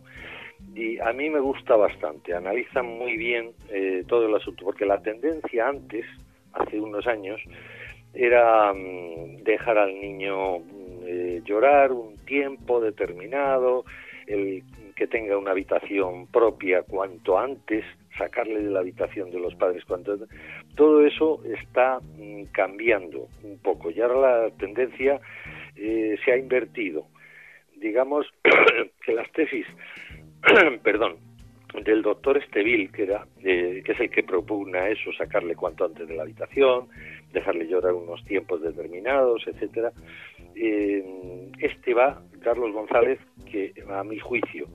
y 0.75 0.99
a 0.99 1.13
mí 1.13 1.29
me 1.29 1.39
gusta 1.39 1.75
bastante, 1.75 2.33
analiza 2.33 2.83
muy 2.83 3.15
bien 3.15 3.51
eh, 3.69 4.03
todo 4.07 4.27
el 4.27 4.35
asunto, 4.35 4.65
porque 4.65 4.85
la 4.85 5.01
tendencia 5.01 5.67
antes, 5.67 6.05
hace 6.53 6.79
unos 6.79 7.07
años, 7.07 7.39
era 8.13 8.73
mm, 8.73 9.43
dejar 9.43 9.77
al 9.77 9.99
niño 9.99 10.59
eh, 11.11 11.41
llorar 11.43 11.91
un 11.91 12.17
tiempo 12.17 12.79
determinado, 12.79 13.83
el 14.27 14.61
que 14.95 15.07
tenga 15.07 15.39
una 15.39 15.51
habitación 15.51 16.27
propia 16.27 16.83
cuanto 16.83 17.39
antes, 17.39 17.83
sacarle 18.15 18.61
de 18.61 18.69
la 18.69 18.81
habitación 18.81 19.31
de 19.31 19.39
los 19.39 19.55
padres 19.55 19.83
cuanto 19.85 20.13
antes. 20.13 20.29
Todo 20.75 21.03
eso 21.03 21.41
está 21.45 21.99
mm, 21.99 22.43
cambiando 22.51 23.27
un 23.41 23.57
poco 23.57 23.89
y 23.89 23.99
ahora 23.99 24.43
la 24.43 24.51
tendencia 24.51 25.19
eh, 25.75 26.15
se 26.23 26.31
ha 26.31 26.37
invertido. 26.37 27.07
Digamos 27.77 28.27
que 29.03 29.13
las 29.13 29.31
tesis, 29.31 29.65
perdón, 30.83 31.15
del 31.83 32.03
doctor 32.03 32.37
Estevil, 32.37 32.91
que, 32.91 33.03
era, 33.03 33.25
eh, 33.43 33.81
que 33.83 33.93
es 33.93 33.99
el 33.99 34.11
que 34.11 34.21
propugna 34.21 34.89
eso, 34.89 35.11
sacarle 35.13 35.55
cuanto 35.55 35.85
antes 35.85 36.07
de 36.07 36.15
la 36.15 36.21
habitación, 36.21 36.87
dejarle 37.31 37.67
llorar 37.67 37.93
unos 37.93 38.23
tiempos 38.25 38.61
determinados, 38.61 39.47
etcétera. 39.47 39.91
Eh, 40.61 41.49
este 41.59 41.93
va, 41.93 42.21
Carlos 42.41 42.73
González, 42.73 43.19
que 43.49 43.73
a 43.89 44.03
mi 44.03 44.19
juicio 44.19 44.67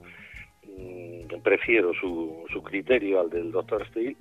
mm, 0.66 1.43
prefiero 1.43 1.93
su, 1.95 2.45
su, 2.51 2.62
criterio 2.62 3.20
al 3.20 3.28
del 3.28 3.53
doctor 3.53 3.87
Steele, 3.89 4.16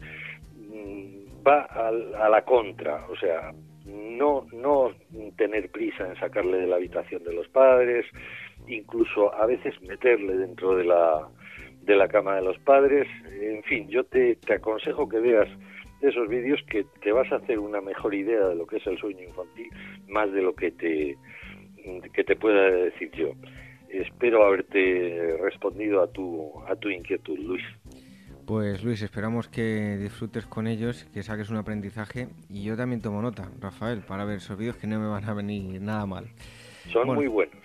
mm, 0.58 1.46
va 1.48 1.64
a 1.64 2.30
la 2.30 2.42
contra, 2.44 3.06
o 3.08 3.16
sea, 3.16 3.52
no, 3.86 4.46
no 4.52 4.92
tener 5.38 5.70
prisa 5.70 6.08
en 6.08 6.16
sacarle 6.18 6.58
de 6.58 6.68
la 6.68 6.76
habitación 6.78 7.24
de 7.24 7.34
los 7.34 7.48
padres, 7.48 8.06
incluso 8.68 9.34
a 9.34 9.46
veces 9.46 9.82
meterle 9.82 10.38
dentro 10.38 10.76
de 10.76 10.86
la, 10.86 11.28
de 11.82 11.96
la 11.96 12.08
cama 12.08 12.36
de 12.36 12.44
los 12.44 12.58
padres, 12.60 13.08
en 13.42 13.64
fin, 13.64 13.88
yo 13.90 14.04
te, 14.06 14.36
te 14.36 14.56
aconsejo 14.56 15.08
que 15.08 15.20
veas 15.20 15.50
esos 16.02 16.28
vídeos 16.28 16.62
que 16.70 16.86
te 17.02 17.12
vas 17.12 17.32
a 17.32 17.38
hacer 17.38 17.60
una 17.60 17.82
mejor 17.82 18.14
idea 18.14 18.48
de 18.48 18.56
lo 18.56 18.66
que 18.68 18.78
es 18.78 18.88
el 18.88 18.98
sueño 18.98 19.24
infantil, 19.24 19.70
más 20.08 20.32
de 20.32 20.42
lo 20.42 20.54
que 20.54 20.72
te, 20.72 21.18
que 22.14 22.24
te 22.24 22.36
pueda 22.36 22.70
decir 22.70 23.12
yo. 23.12 23.32
Espero 23.90 24.46
haberte 24.46 25.38
respondido 25.42 26.02
a 26.02 26.08
tu, 26.12 26.52
a 26.68 26.76
tu 26.76 26.90
inquietud, 26.90 27.38
Luis. 27.38 27.64
Pues 28.46 28.84
Luis, 28.84 29.02
esperamos 29.02 29.48
que 29.48 29.98
disfrutes 29.98 30.46
con 30.46 30.68
ellos, 30.68 31.06
que 31.14 31.24
saques 31.24 31.50
un 31.50 31.58
aprendizaje 31.58 32.28
y 32.50 32.64
yo 32.64 32.76
también 32.76 33.02
tomo 33.02 33.22
nota, 33.22 33.50
Rafael, 33.62 34.02
para 34.02 34.26
ver 34.26 34.38
esos 34.38 34.58
vídeos 34.58 34.76
que 34.76 34.88
no 34.88 35.00
me 35.00 35.08
van 35.08 35.24
a 35.24 35.34
venir 35.34 35.80
nada 35.82 36.06
mal. 36.06 36.28
Son 36.92 37.08
muy 37.08 37.28
buenos. 37.28 37.56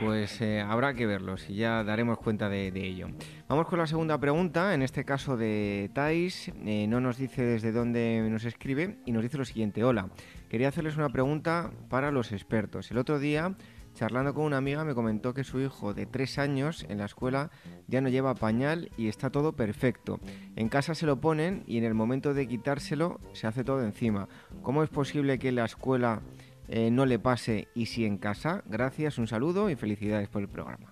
Pues 0.00 0.40
eh, 0.42 0.60
habrá 0.60 0.92
que 0.92 1.06
verlos 1.06 1.48
y 1.48 1.56
ya 1.56 1.82
daremos 1.82 2.18
cuenta 2.18 2.50
de, 2.50 2.68
ello. 2.68 3.08
Vamos 3.48 3.66
con 3.66 3.78
la 3.78 3.86
segunda 3.86 4.20
pregunta, 4.20 4.74
en 4.74 4.82
este 4.82 5.04
caso 5.04 5.38
de 5.38 5.90
Thais. 5.94 6.52
Eh, 6.66 6.86
no 6.86 7.00
nos 7.00 7.16
dice 7.16 7.42
desde 7.42 7.72
dónde 7.72 8.26
nos 8.30 8.44
escribe 8.44 8.96
y 9.06 9.12
nos 9.12 9.22
dice 9.22 9.38
lo 9.38 9.46
siguiente. 9.46 9.82
Hola, 9.84 10.10
quería 10.48 10.68
hacerles 10.68 10.96
una 10.96 11.08
pregunta 11.08 11.70
para 11.88 12.10
los 12.10 12.32
expertos. 12.32 12.90
El 12.90 12.98
otro 12.98 13.18
día, 13.18 13.56
charlando 13.94 14.34
con 14.34 14.44
una 14.44 14.58
amiga, 14.58 14.84
me 14.84 14.94
comentó 14.94 15.34
que 15.34 15.44
su 15.44 15.60
hijo 15.60 15.94
de 15.94 16.06
tres 16.06 16.38
años 16.38 16.86
en 16.88 16.98
la 16.98 17.06
escuela 17.06 17.50
ya 17.86 18.00
no 18.00 18.08
lleva 18.08 18.34
pañal 18.34 18.90
y 18.96 19.08
está 19.08 19.30
todo 19.30 19.54
perfecto. 19.54 20.20
En 20.56 20.68
casa 20.68 20.94
se 20.94 21.06
lo 21.06 21.20
ponen 21.20 21.62
y 21.66 21.78
en 21.78 21.84
el 21.84 21.94
momento 21.94 22.34
de 22.34 22.46
quitárselo 22.46 23.20
se 23.32 23.46
hace 23.46 23.64
todo 23.64 23.82
encima. 23.82 24.28
¿Cómo 24.62 24.82
es 24.82 24.90
posible 24.90 25.38
que 25.38 25.48
en 25.48 25.56
la 25.56 25.64
escuela 25.64 26.22
eh, 26.68 26.90
no 26.90 27.06
le 27.06 27.18
pase 27.18 27.68
y 27.74 27.86
si 27.86 28.04
en 28.04 28.18
casa. 28.18 28.62
Gracias, 28.66 29.18
un 29.18 29.26
saludo 29.26 29.70
y 29.70 29.76
felicidades 29.76 30.28
por 30.28 30.42
el 30.42 30.48
programa. 30.48 30.90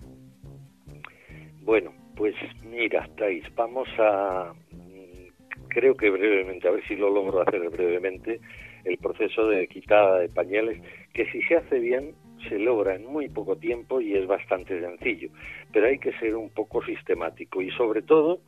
Bueno, 1.62 1.92
pues 2.16 2.34
mira, 2.62 3.08
Thais, 3.16 3.44
vamos 3.56 3.88
a, 3.98 4.52
mm, 4.70 5.68
creo 5.68 5.96
que 5.96 6.10
brevemente, 6.10 6.68
a 6.68 6.72
ver 6.72 6.86
si 6.86 6.94
lo 6.94 7.10
logro 7.10 7.42
hacer 7.42 7.68
brevemente, 7.70 8.40
el 8.84 8.98
proceso 8.98 9.48
de 9.48 9.66
quitada 9.68 10.20
de 10.20 10.28
pañales, 10.28 10.80
que 11.12 11.26
si 11.30 11.42
se 11.42 11.56
hace 11.56 11.78
bien 11.78 12.14
se 12.48 12.58
logra 12.58 12.94
en 12.94 13.06
muy 13.06 13.28
poco 13.28 13.56
tiempo 13.56 14.00
y 14.00 14.14
es 14.14 14.26
bastante 14.26 14.78
sencillo, 14.80 15.30
pero 15.72 15.86
hay 15.86 15.98
que 15.98 16.12
ser 16.18 16.36
un 16.36 16.50
poco 16.50 16.84
sistemático 16.84 17.62
y 17.62 17.70
sobre 17.70 18.02
todo 18.02 18.40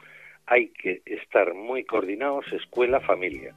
hay 0.46 0.68
que 0.68 1.02
estar 1.06 1.54
muy 1.54 1.84
coordinados 1.84 2.44
escuela-familia 2.52 3.54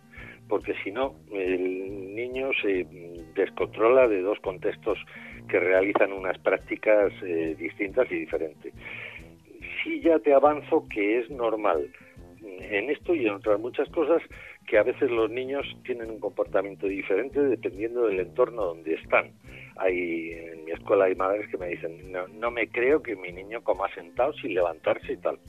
porque 0.49 0.73
si 0.83 0.91
no, 0.91 1.15
el 1.31 2.15
niño 2.15 2.49
se 2.61 2.85
descontrola 3.35 4.07
de 4.07 4.21
dos 4.21 4.39
contextos 4.39 4.97
que 5.47 5.59
realizan 5.59 6.11
unas 6.11 6.37
prácticas 6.39 7.13
eh, 7.21 7.55
distintas 7.57 8.11
y 8.11 8.15
diferentes. 8.15 8.73
Sí 9.83 10.01
ya 10.01 10.19
te 10.19 10.33
avanzo 10.33 10.85
que 10.89 11.19
es 11.19 11.29
normal 11.29 11.87
en 12.41 12.89
esto 12.89 13.13
y 13.13 13.27
en 13.27 13.35
otras 13.35 13.59
muchas 13.59 13.87
cosas 13.89 14.21
que 14.69 14.77
a 14.77 14.83
veces 14.83 15.09
los 15.09 15.29
niños 15.31 15.65
tienen 15.83 16.11
un 16.11 16.19
comportamiento 16.19 16.87
diferente 16.87 17.41
dependiendo 17.41 18.05
del 18.07 18.19
entorno 18.19 18.65
donde 18.65 18.93
están. 18.93 19.31
Hay, 19.77 20.31
en 20.31 20.65
mi 20.65 20.71
escuela 20.71 21.05
hay 21.05 21.15
madres 21.15 21.49
que 21.49 21.57
me 21.57 21.69
dicen, 21.69 22.11
no, 22.11 22.27
no 22.27 22.51
me 22.51 22.67
creo 22.69 23.01
que 23.01 23.15
mi 23.15 23.31
niño 23.31 23.63
coma 23.63 23.93
sentado 23.95 24.33
sin 24.33 24.53
levantarse 24.53 25.13
y 25.13 25.17
tal 25.17 25.39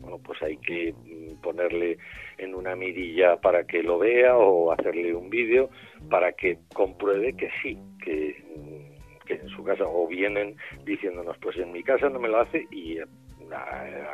bueno, 0.00 0.18
pues 0.18 0.42
hay 0.42 0.56
que 0.56 0.92
mm, 0.92 1.40
ponerle 1.42 1.98
en 2.38 2.54
una 2.54 2.74
mirilla 2.74 3.36
para 3.36 3.64
que 3.64 3.82
lo 3.82 3.98
vea 3.98 4.36
o 4.36 4.72
hacerle 4.72 5.14
un 5.14 5.30
vídeo 5.30 5.70
para 6.08 6.32
que 6.32 6.58
compruebe 6.74 7.34
que 7.34 7.50
sí, 7.62 7.78
que, 8.02 8.34
mm, 8.56 9.30
en 9.30 9.48
su 9.50 9.62
casa 9.62 9.84
o 9.86 10.08
vienen 10.08 10.56
diciéndonos, 10.84 11.38
pues 11.38 11.56
en 11.56 11.70
mi 11.70 11.84
casa 11.84 12.08
no 12.08 12.18
me 12.18 12.28
lo 12.28 12.40
hace 12.40 12.66
y 12.72 12.98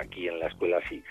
aquí 0.01 0.28
en 0.28 0.39
la 0.39 0.49
escuela 0.49 0.80
sí. 0.89 1.03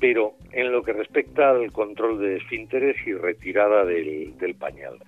Pero 0.00 0.34
en 0.52 0.72
lo 0.72 0.82
que 0.82 0.92
respecta 0.92 1.50
al 1.50 1.72
control 1.72 2.20
de 2.20 2.36
esfínteres 2.36 2.96
y 3.06 3.14
retirada 3.14 3.84
del, 3.84 4.36
del 4.38 4.54
pañal, 4.54 4.98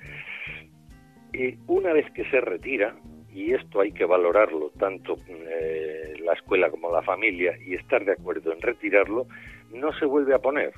eh, 1.32 1.56
una 1.66 1.92
vez 1.92 2.10
que 2.12 2.24
se 2.30 2.40
retira, 2.40 2.94
y 3.32 3.52
esto 3.52 3.80
hay 3.80 3.90
que 3.90 4.04
valorarlo, 4.04 4.70
tanto 4.78 5.16
eh, 5.28 6.14
la 6.22 6.34
escuela 6.34 6.70
como 6.70 6.92
la 6.92 7.02
familia, 7.02 7.58
y 7.66 7.74
estar 7.74 8.04
de 8.04 8.12
acuerdo 8.12 8.52
en 8.52 8.60
retirarlo, 8.60 9.26
no 9.72 9.92
se 9.98 10.04
vuelve 10.04 10.34
a 10.34 10.38
poner. 10.38 10.72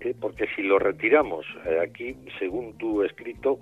¿eh? 0.00 0.14
Porque 0.20 0.46
si 0.54 0.62
lo 0.62 0.78
retiramos, 0.78 1.44
eh, 1.66 1.80
aquí, 1.82 2.16
según 2.38 2.78
tu 2.78 3.02
escrito, 3.02 3.58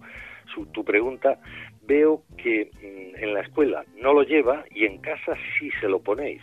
su, 0.55 0.67
tu 0.67 0.85
pregunta, 0.85 1.41
veo 1.87 2.23
que 2.37 2.71
mm, 2.75 3.25
en 3.25 3.33
la 3.33 3.41
escuela 3.41 3.85
no 3.97 4.13
lo 4.13 4.23
lleva 4.23 4.65
y 4.71 4.85
en 4.85 4.99
casa 4.99 5.35
sí 5.59 5.71
se 5.81 5.89
lo 5.89 6.01
ponéis. 6.01 6.43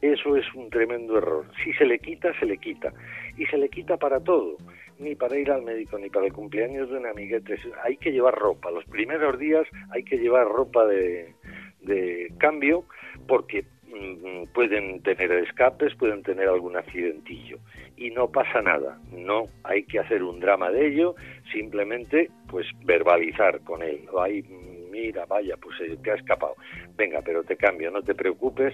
Eso 0.00 0.36
es 0.36 0.46
un 0.54 0.70
tremendo 0.70 1.18
error. 1.18 1.46
Si 1.64 1.72
se 1.72 1.84
le 1.84 1.98
quita, 1.98 2.32
se 2.38 2.46
le 2.46 2.58
quita. 2.58 2.92
Y 3.36 3.46
se 3.46 3.58
le 3.58 3.68
quita 3.68 3.96
para 3.96 4.20
todo 4.20 4.56
ni 4.98 5.14
para 5.14 5.38
ir 5.38 5.50
al 5.50 5.62
médico, 5.62 5.98
ni 5.98 6.10
para 6.10 6.26
el 6.26 6.32
cumpleaños 6.32 6.90
de 6.90 6.96
un 6.96 7.06
amiguete. 7.06 7.56
Hay 7.84 7.96
que 7.96 8.10
llevar 8.10 8.34
ropa. 8.34 8.70
Los 8.70 8.84
primeros 8.86 9.38
días 9.38 9.66
hay 9.90 10.02
que 10.02 10.18
llevar 10.18 10.46
ropa 10.48 10.86
de, 10.86 11.34
de 11.82 12.32
cambio 12.38 12.84
porque 13.26 13.64
mm, 13.86 14.52
pueden 14.52 15.02
tener 15.02 15.30
escapes, 15.32 15.94
pueden 15.94 16.22
tener 16.22 16.48
algún 16.48 16.76
accidentillo 16.76 17.58
y 17.96 18.10
no 18.10 18.28
pasa 18.28 18.62
nada, 18.62 18.98
no 19.12 19.46
hay 19.64 19.82
que 19.84 19.98
hacer 19.98 20.22
un 20.22 20.38
drama 20.38 20.70
de 20.70 20.86
ello, 20.86 21.16
simplemente 21.52 22.30
pues 22.48 22.66
verbalizar 22.84 23.60
con 23.60 23.82
él, 23.82 24.02
ay 24.18 24.44
mira, 24.90 25.26
vaya, 25.26 25.56
pues 25.56 25.76
te 26.02 26.10
ha 26.10 26.14
escapado, 26.14 26.54
venga, 26.96 27.20
pero 27.22 27.42
te 27.42 27.56
cambio, 27.56 27.90
no 27.90 28.02
te 28.02 28.14
preocupes, 28.14 28.72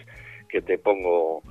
que 0.54 0.62
te 0.62 0.78
pongo 0.78 1.42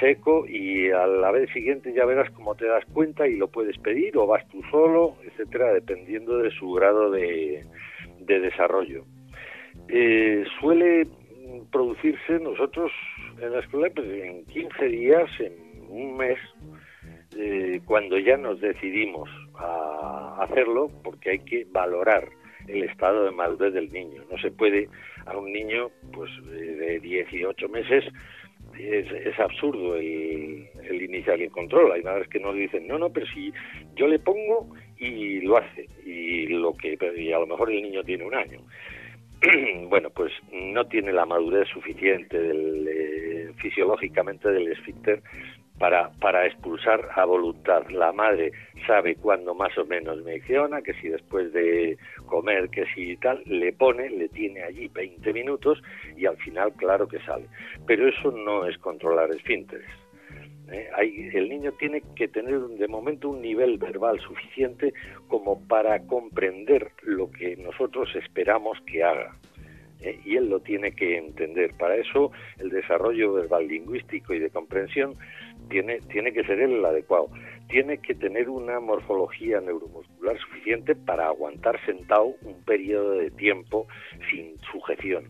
seco 0.00 0.46
y 0.48 0.90
a 0.90 1.06
la 1.06 1.30
vez 1.30 1.50
siguiente 1.52 1.92
ya 1.92 2.06
verás 2.06 2.30
cómo 2.30 2.54
te 2.54 2.64
das 2.64 2.86
cuenta 2.86 3.28
y 3.28 3.36
lo 3.36 3.48
puedes 3.48 3.76
pedir 3.78 4.16
o 4.16 4.26
vas 4.26 4.48
tú 4.48 4.62
solo, 4.70 5.16
etcétera, 5.22 5.74
dependiendo 5.74 6.38
de 6.38 6.50
su 6.52 6.72
grado 6.72 7.10
de, 7.10 7.66
desarrollo. 8.20 9.04
Eh, 9.88 10.42
suele 10.58 11.02
producirse 11.70 12.40
nosotros 12.40 12.90
en 13.42 13.52
la 13.52 13.60
escuela 13.60 13.90
pues, 13.94 14.08
en 14.08 14.46
15 14.46 14.84
días, 14.86 15.28
en 15.38 15.52
un 15.90 16.16
mes, 16.16 16.38
eh, 17.36 17.82
cuando 17.84 18.18
ya 18.18 18.38
nos 18.38 18.58
decidimos 18.58 19.28
a 19.58 20.38
hacerlo, 20.40 20.90
porque 21.04 21.32
hay 21.32 21.38
que 21.40 21.66
valorar 21.70 22.26
el 22.68 22.84
estado 22.84 23.24
de 23.24 23.32
madurez 23.32 23.74
del 23.74 23.92
niño. 23.92 24.22
No 24.30 24.38
se 24.38 24.50
puede 24.50 24.88
a 25.26 25.36
un 25.36 25.52
niño 25.52 25.90
pues 26.12 26.30
de 26.46 27.00
18 27.00 27.68
meses 27.68 28.04
es, 28.78 29.38
absurdo 29.38 29.96
el, 29.96 30.68
el, 30.88 31.02
iniciar 31.02 31.40
el 31.40 31.50
control. 31.50 31.92
Hay 31.92 32.02
madres 32.02 32.28
que 32.28 32.40
nos 32.40 32.54
dicen, 32.54 32.86
no, 32.86 32.98
no, 32.98 33.10
pero 33.10 33.26
si 33.26 33.52
yo 33.94 34.06
le 34.06 34.18
pongo 34.18 34.68
y 34.98 35.40
lo 35.40 35.58
hace, 35.58 35.88
y, 36.04 36.46
lo 36.46 36.74
que, 36.74 36.98
y 37.16 37.32
a 37.32 37.38
lo 37.38 37.46
mejor 37.46 37.70
el 37.70 37.82
niño 37.82 38.02
tiene 38.02 38.24
un 38.24 38.34
año. 38.34 38.60
bueno, 39.88 40.10
pues 40.10 40.32
no 40.52 40.86
tiene 40.86 41.12
la 41.12 41.26
madurez 41.26 41.68
suficiente 41.68 42.40
del, 42.40 42.88
eh, 42.88 43.52
fisiológicamente 43.58 44.50
del 44.50 44.68
esfínter 44.68 45.22
para, 45.78 46.10
para 46.20 46.46
expulsar 46.46 47.08
a 47.14 47.24
voluntad. 47.24 47.88
La 47.90 48.12
madre 48.12 48.52
sabe 48.86 49.16
cuándo 49.16 49.54
más 49.54 49.76
o 49.78 49.84
menos 49.84 50.22
menciona, 50.24 50.82
que 50.82 50.94
si 50.94 51.08
después 51.08 51.52
de 51.52 51.98
comer, 52.26 52.68
que 52.70 52.86
si 52.94 53.16
tal, 53.16 53.42
le 53.46 53.72
pone, 53.72 54.10
le 54.10 54.28
tiene 54.28 54.62
allí 54.62 54.88
20 54.88 55.32
minutos 55.32 55.82
y 56.16 56.26
al 56.26 56.36
final 56.38 56.72
claro 56.74 57.06
que 57.06 57.20
sale. 57.20 57.46
Pero 57.86 58.08
eso 58.08 58.30
no 58.30 58.66
es 58.66 58.78
controlar 58.78 59.30
esfínteres. 59.30 59.88
¿eh? 60.70 60.88
el 61.34 61.48
niño 61.48 61.72
tiene 61.72 62.02
que 62.14 62.28
tener 62.28 62.58
de 62.60 62.88
momento 62.88 63.30
un 63.30 63.40
nivel 63.40 63.78
verbal 63.78 64.18
suficiente 64.20 64.92
como 65.28 65.60
para 65.68 66.00
comprender 66.06 66.90
lo 67.02 67.30
que 67.30 67.56
nosotros 67.56 68.14
esperamos 68.16 68.78
que 68.86 69.04
haga. 69.04 69.36
¿eh? 70.00 70.18
y 70.24 70.36
él 70.36 70.48
lo 70.48 70.60
tiene 70.60 70.92
que 70.92 71.18
entender. 71.18 71.74
Para 71.74 71.96
eso 71.96 72.32
el 72.58 72.70
desarrollo 72.70 73.34
verbal 73.34 73.68
lingüístico 73.68 74.34
y 74.34 74.38
de 74.38 74.50
comprensión 74.50 75.14
tiene, 75.68 76.00
tiene 76.12 76.32
que 76.32 76.44
ser 76.44 76.60
el 76.60 76.84
adecuado. 76.84 77.28
Tiene 77.68 77.98
que 77.98 78.14
tener 78.14 78.48
una 78.48 78.78
morfología 78.80 79.60
neuromuscular 79.60 80.38
suficiente 80.38 80.94
para 80.94 81.26
aguantar 81.26 81.84
sentado 81.84 82.34
un 82.42 82.62
periodo 82.64 83.12
de 83.12 83.30
tiempo 83.30 83.86
sin 84.30 84.58
sujeción. 84.72 85.28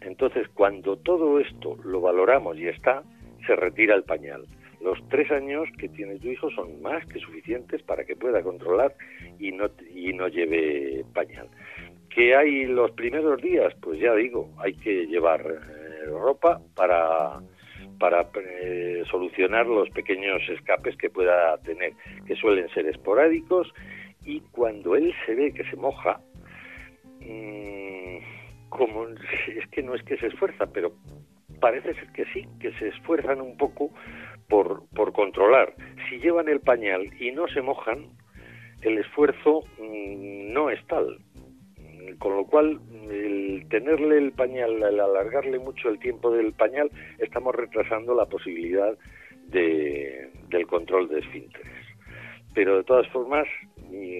Entonces, 0.00 0.46
cuando 0.54 0.96
todo 0.96 1.40
esto 1.40 1.76
lo 1.84 2.00
valoramos 2.00 2.56
y 2.58 2.68
está, 2.68 3.02
se 3.46 3.56
retira 3.56 3.94
el 3.94 4.04
pañal. 4.04 4.46
Los 4.80 4.98
tres 5.08 5.30
años 5.32 5.68
que 5.76 5.88
tiene 5.88 6.18
tu 6.18 6.28
hijo 6.28 6.50
son 6.50 6.80
más 6.80 7.04
que 7.06 7.18
suficientes 7.18 7.82
para 7.82 8.04
que 8.04 8.14
pueda 8.14 8.42
controlar 8.42 8.94
y 9.40 9.50
no, 9.50 9.68
y 9.92 10.12
no 10.12 10.28
lleve 10.28 11.04
pañal. 11.12 11.48
¿Que 12.08 12.36
hay 12.36 12.66
los 12.66 12.92
primeros 12.92 13.42
días? 13.42 13.74
Pues 13.80 13.98
ya 13.98 14.14
digo, 14.14 14.48
hay 14.58 14.74
que 14.74 15.06
llevar 15.06 15.40
eh, 15.40 16.06
ropa 16.06 16.60
para, 16.76 17.40
para 17.98 18.28
eh, 18.34 19.02
solucionar 19.10 19.66
los 19.66 19.90
pequeños 19.90 20.42
escapes 20.48 20.96
que 20.96 21.10
pueda 21.10 21.58
tener, 21.58 21.92
que 22.26 22.36
suelen 22.36 22.68
ser 22.70 22.86
esporádicos, 22.86 23.72
y 24.24 24.40
cuando 24.52 24.94
él 24.94 25.14
se 25.26 25.34
ve 25.34 25.52
que 25.52 25.64
se 25.64 25.76
moja, 25.76 26.20
mm, 27.20 28.18
como 28.68 29.08
es 29.08 29.66
que 29.70 29.82
no 29.82 29.94
es 29.94 30.02
que 30.02 30.16
se 30.18 30.26
esfuerza, 30.26 30.66
pero 30.72 30.92
parece 31.60 31.94
ser 31.94 32.12
que 32.12 32.24
sí, 32.26 32.46
que 32.60 32.72
se 32.72 32.88
esfuerzan 32.88 33.40
un 33.40 33.56
poco 33.56 33.90
por, 34.48 34.88
por 34.94 35.12
controlar. 35.12 35.74
Si 36.08 36.18
llevan 36.18 36.48
el 36.48 36.60
pañal 36.60 37.10
y 37.20 37.32
no 37.32 37.48
se 37.48 37.62
mojan, 37.62 38.06
el 38.82 38.98
esfuerzo 38.98 39.62
mm, 39.78 40.52
no 40.52 40.70
es 40.70 40.84
tal. 40.86 41.18
Con 42.18 42.36
lo 42.36 42.44
cual, 42.44 42.80
el 43.10 43.66
tenerle 43.68 44.18
el 44.18 44.32
pañal, 44.32 44.82
el 44.82 45.00
alargarle 45.00 45.58
mucho 45.58 45.88
el 45.88 45.98
tiempo 45.98 46.30
del 46.30 46.52
pañal, 46.52 46.90
estamos 47.18 47.54
retrasando 47.54 48.14
la 48.14 48.26
posibilidad 48.26 48.96
de, 49.48 50.30
del 50.48 50.66
control 50.66 51.08
de 51.08 51.20
esfínteres. 51.20 51.72
Pero 52.54 52.78
de 52.78 52.84
todas 52.84 53.06
formas, 53.08 53.46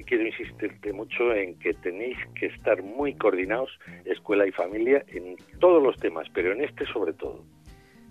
quiero 0.07 0.26
insistirte 0.26 0.93
mucho 0.93 1.34
en 1.34 1.59
que 1.59 1.74
tenéis 1.74 2.16
que 2.39 2.47
estar 2.47 2.82
muy 2.82 3.14
coordinados, 3.14 3.70
escuela 4.05 4.47
y 4.47 4.53
familia, 4.53 5.05
en 5.09 5.36
todos 5.61 5.82
los 5.82 5.97
temas, 5.99 6.26
pero 6.32 6.53
en 6.53 6.62
este 6.62 6.86
sobre 6.86 7.12
todo. 7.12 7.45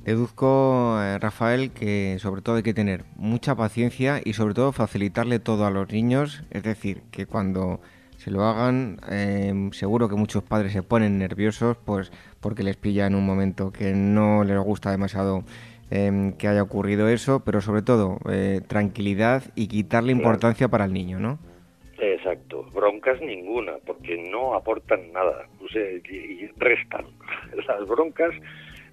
Deduzco, 0.03 0.97
eh, 1.01 1.19
Rafael, 1.19 1.71
que 1.71 2.17
sobre 2.19 2.41
todo 2.41 2.55
hay 2.55 2.63
que 2.63 2.73
tener 2.73 3.03
mucha 3.15 3.55
paciencia 3.55 4.21
y 4.23 4.33
sobre 4.33 4.53
todo 4.53 4.71
facilitarle 4.71 5.39
todo 5.39 5.65
a 5.65 5.71
los 5.71 5.91
niños, 5.91 6.43
es 6.51 6.63
decir, 6.63 7.01
que 7.11 7.25
cuando 7.25 7.81
se 8.17 8.31
lo 8.31 8.43
hagan, 8.43 8.97
em, 9.09 9.71
seguro 9.71 10.09
que 10.09 10.15
muchos 10.15 10.43
padres 10.43 10.73
se 10.73 10.83
ponen 10.83 11.17
nerviosos 11.17 11.77
pues 11.85 12.11
porque 12.41 12.63
les 12.63 12.75
pilla 12.75 13.07
en 13.07 13.15
un 13.15 13.25
momento 13.25 13.71
que 13.71 13.93
no 13.93 14.43
les 14.43 14.59
gusta 14.59 14.91
demasiado 14.91 15.43
em, 15.89 16.33
que 16.33 16.47
haya 16.47 16.63
ocurrido 16.63 17.07
eso, 17.07 17.43
pero 17.45 17.61
sobre 17.61 17.81
todo 17.81 18.19
eh, 18.29 18.61
tranquilidad 18.67 19.43
y 19.55 19.67
quitarle 19.67 20.11
importancia 20.11 20.67
para 20.67 20.85
el 20.85 20.93
niño, 20.93 21.19
¿no? 21.19 21.39
Exacto, 21.99 22.63
broncas 22.73 23.21
ninguna, 23.21 23.73
porque 23.85 24.17
no 24.17 24.53
aportan 24.53 25.11
nada, 25.13 25.47
o 25.63 25.67
sea, 25.69 25.89
y 25.89 26.47
restan. 26.57 27.05
Las 27.67 27.87
broncas 27.87 28.33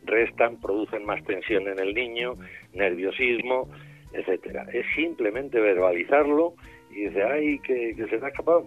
restan, 0.04 0.60
producen 0.60 1.04
más 1.04 1.22
tensión 1.24 1.66
en 1.68 1.78
el 1.78 1.94
niño, 1.94 2.34
nerviosismo, 2.72 3.68
etcétera. 4.12 4.66
Es 4.72 4.86
simplemente 4.94 5.60
verbalizarlo 5.60 6.54
y 6.90 7.06
dice, 7.06 7.22
ay, 7.24 7.58
que, 7.60 7.94
se 7.94 8.18
te 8.18 8.24
ha 8.24 8.28
escapado, 8.28 8.66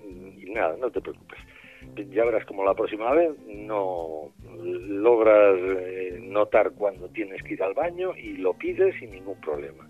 nada, 0.53 0.75
no 0.77 0.91
te 0.91 1.01
preocupes. 1.01 1.39
Ya 2.11 2.25
verás 2.25 2.45
como 2.45 2.65
la 2.65 2.73
próxima 2.73 3.11
vez 3.13 3.31
no 3.47 4.31
logras 4.63 5.57
eh, 5.57 6.19
notar 6.21 6.71
cuando 6.71 7.07
tienes 7.09 7.41
que 7.43 7.53
ir 7.53 7.63
al 7.63 7.73
baño 7.73 8.15
y 8.15 8.37
lo 8.37 8.53
pides 8.53 8.95
sin 8.99 9.11
ningún 9.11 9.39
problema. 9.39 9.87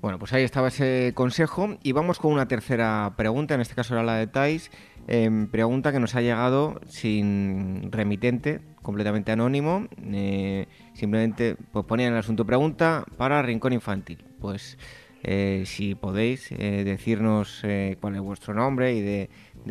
Bueno, 0.00 0.18
pues 0.18 0.34
ahí 0.34 0.42
estaba 0.42 0.68
ese 0.68 1.12
consejo 1.14 1.78
y 1.82 1.92
vamos 1.92 2.18
con 2.18 2.30
una 2.32 2.46
tercera 2.46 3.14
pregunta, 3.16 3.54
en 3.54 3.62
este 3.62 3.74
caso 3.74 3.94
era 3.94 4.02
la 4.02 4.16
de 4.16 4.26
Thais. 4.26 4.70
Em, 5.06 5.48
pregunta 5.48 5.92
que 5.92 6.00
nos 6.00 6.14
ha 6.14 6.20
llegado 6.20 6.80
sin 6.86 7.90
remitente, 7.90 8.60
completamente 8.82 9.32
anónimo. 9.32 9.86
Eh, 10.12 10.66
simplemente 10.92 11.56
pues 11.72 11.84
ponía 11.86 12.06
en 12.06 12.12
el 12.12 12.18
asunto 12.18 12.44
pregunta 12.44 13.04
para 13.16 13.40
Rincón 13.42 13.72
Infantil. 13.72 14.22
Pues 14.40 14.78
eh, 15.24 15.62
si 15.66 15.94
podéis 15.94 16.52
eh, 16.52 16.84
decirnos 16.84 17.62
cuál 18.00 18.14
es 18.14 18.20
vuestro 18.20 18.54
nombre 18.54 18.92
y 18.94 19.00
de, 19.00 19.28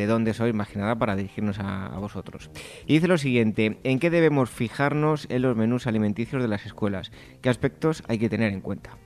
dónde 0.07 0.33
sois, 0.33 0.53
más 0.53 0.69
que 0.69 0.79
nada 0.79 0.95
para 0.95 1.15
dirigirnos 1.15 1.59
a, 1.59 1.87
a, 1.87 1.99
vosotros. 1.99 2.49
Y 2.85 2.93
dice 2.93 3.07
lo 3.07 3.17
siguiente, 3.17 3.77
¿en 3.83 3.99
qué 3.99 4.09
debemos 4.09 4.49
fijarnos 4.49 5.29
en 5.29 5.41
los 5.41 5.55
menús 5.55 5.87
alimenticios 5.87 6.41
de 6.41 6.47
las 6.47 6.65
escuelas? 6.65 7.11
¿Qué 7.41 7.49
aspectos 7.49 8.03
hay 8.07 8.19
que 8.19 8.29
tener 8.29 8.51
en 8.51 8.61
cuenta? 8.61 8.97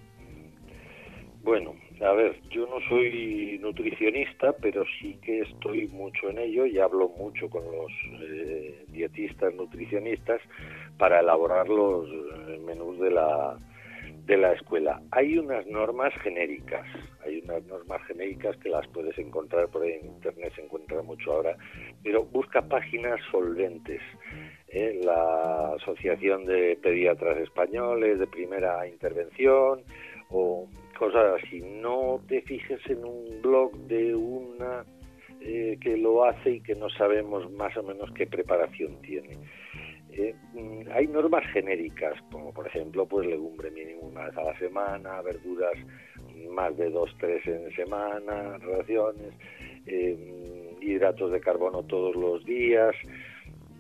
Bueno, 1.43 1.74
a 2.02 2.12
ver, 2.12 2.39
yo 2.52 2.68
no 2.68 2.80
soy 2.88 3.58
nutricionista, 3.60 4.54
pero 4.62 4.84
sí 5.00 5.18
que 5.24 5.39
estoy 5.39 5.88
mucho 5.88 6.30
en 6.30 6.38
ello 6.38 6.66
y 6.66 6.78
hablo 6.78 7.10
mucho 7.10 7.50
con 7.50 7.64
los 7.64 7.91
eh, 8.22 8.86
dietistas, 8.89 9.54
nutricionistas 9.56 10.39
para 10.98 11.22
elaborar 11.22 11.68
los 11.68 12.08
eh, 12.08 12.60
menús 12.66 13.00
de 13.00 13.12
la 13.12 13.58
de 14.28 14.38
la 14.38 14.53
escuela. 14.53 15.01
Hay 15.11 15.38
unas 15.38 15.65
normas 15.67 16.13
genéricas, 16.21 16.86
hay 17.25 17.41
unas 17.45 17.63
normas 17.65 18.01
genéricas 18.07 18.57
que 18.57 18.69
las 18.69 18.86
puedes 18.89 19.17
encontrar 19.17 19.69
por 19.69 19.84
ahí 19.84 19.93
en 19.93 20.07
internet, 20.07 20.51
se 20.55 20.63
encuentra 20.63 21.01
mucho 21.01 21.32
ahora, 21.32 21.55
pero 22.03 22.23
busca 22.25 22.61
páginas 22.61 23.19
solventes. 23.32 24.01
¿eh? 24.67 24.99
La 25.01 25.73
Asociación 25.75 26.45
de 26.45 26.78
Pediatras 26.82 27.38
Españoles 27.38 28.19
de 28.19 28.28
Primera 28.28 28.86
Intervención, 28.86 29.82
o 30.30 30.67
cosas 30.99 31.41
así. 31.41 31.61
No 31.61 32.19
te 32.28 32.41
fijes 32.41 32.82
en 32.88 33.05
un 33.05 33.41
blog 33.41 33.73
de 33.88 34.13
una 34.13 34.84
eh, 35.39 35.78
que 35.80 35.95
lo 35.95 36.25
hace 36.25 36.51
y 36.51 36.59
que 36.61 36.75
no 36.75 36.89
sabemos 36.89 37.49
más 37.51 37.75
o 37.78 37.84
menos 37.84 38.11
qué 38.11 38.28
preparación 38.28 39.01
tiene. 39.01 39.38
Eh, 40.18 40.34
mm, 40.53 40.89
hay 40.91 41.07
normas 41.07 41.45
genéricas, 41.53 42.20
como 42.32 42.51
por 42.51 42.65
ejemplo, 42.65 43.05
pues 43.05 43.28
legumbre 43.28 43.70
mínimo 43.70 44.07
una 44.07 44.26
vez 44.26 44.38
a 44.38 44.43
la 44.45 44.57
semana, 44.57 45.22
verduras 45.22 45.78
más 46.49 46.76
de 46.76 46.89
dos, 46.89 47.15
tres 47.20 47.45
en 47.45 47.70
semana, 47.76 48.57
raciones, 48.57 49.34
eh, 49.86 50.76
hidratos 50.82 51.32
de 51.32 51.39
carbono 51.39 51.84
todos 51.84 52.15
los 52.15 52.43
días. 52.45 52.95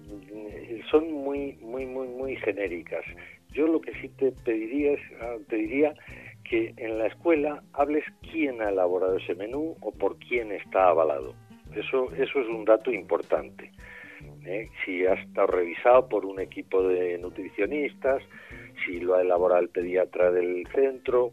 Mm, 0.05 0.81
son 0.91 1.11
muy, 1.11 1.53
muy, 1.61 1.87
muy, 1.87 2.07
muy 2.07 2.35
genéricas. 2.35 3.03
Yo 3.51 3.65
lo 3.65 3.81
que 3.81 3.93
sí 3.99 4.09
te 4.09 4.31
pediría 4.31 4.93
es, 4.93 5.01
ah, 5.19 5.37
te 5.49 5.55
diría 5.55 5.95
que 6.43 6.71
en 6.77 6.99
la 6.99 7.07
escuela 7.07 7.63
hables 7.73 8.03
quién 8.31 8.61
ha 8.61 8.69
elaborado 8.69 9.17
ese 9.17 9.33
menú 9.33 9.75
o 9.81 9.91
por 9.91 10.17
quién 10.19 10.51
está 10.51 10.89
avalado. 10.89 11.33
Eso, 11.75 12.11
eso 12.13 12.39
es 12.39 12.47
un 12.47 12.63
dato 12.63 12.91
importante. 12.91 13.71
¿Eh? 14.47 14.69
Si 14.83 15.05
ha 15.05 15.13
estado 15.13 15.47
revisado 15.47 16.07
por 16.07 16.25
un 16.25 16.39
equipo 16.39 16.83
de 16.83 17.17
nutricionistas, 17.17 18.23
si 18.85 18.99
lo 18.99 19.15
ha 19.15 19.21
elaborado 19.21 19.61
el 19.61 19.69
pediatra 19.69 20.31
del 20.31 20.67
centro, 20.73 21.31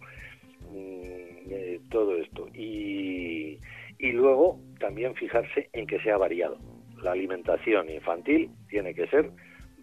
mm, 0.71 1.51
eh, 1.51 1.81
todo 1.91 2.17
esto. 2.17 2.49
Y, 2.55 3.59
y 3.99 4.13
luego 4.13 4.59
también 4.79 5.15
fijarse 5.15 5.69
en 5.73 5.87
que 5.87 6.01
sea 6.01 6.17
variado. 6.17 6.59
La 7.03 7.13
alimentación 7.13 7.91
infantil 7.91 8.51
tiene 8.69 8.95
que 8.95 9.07
ser 9.09 9.31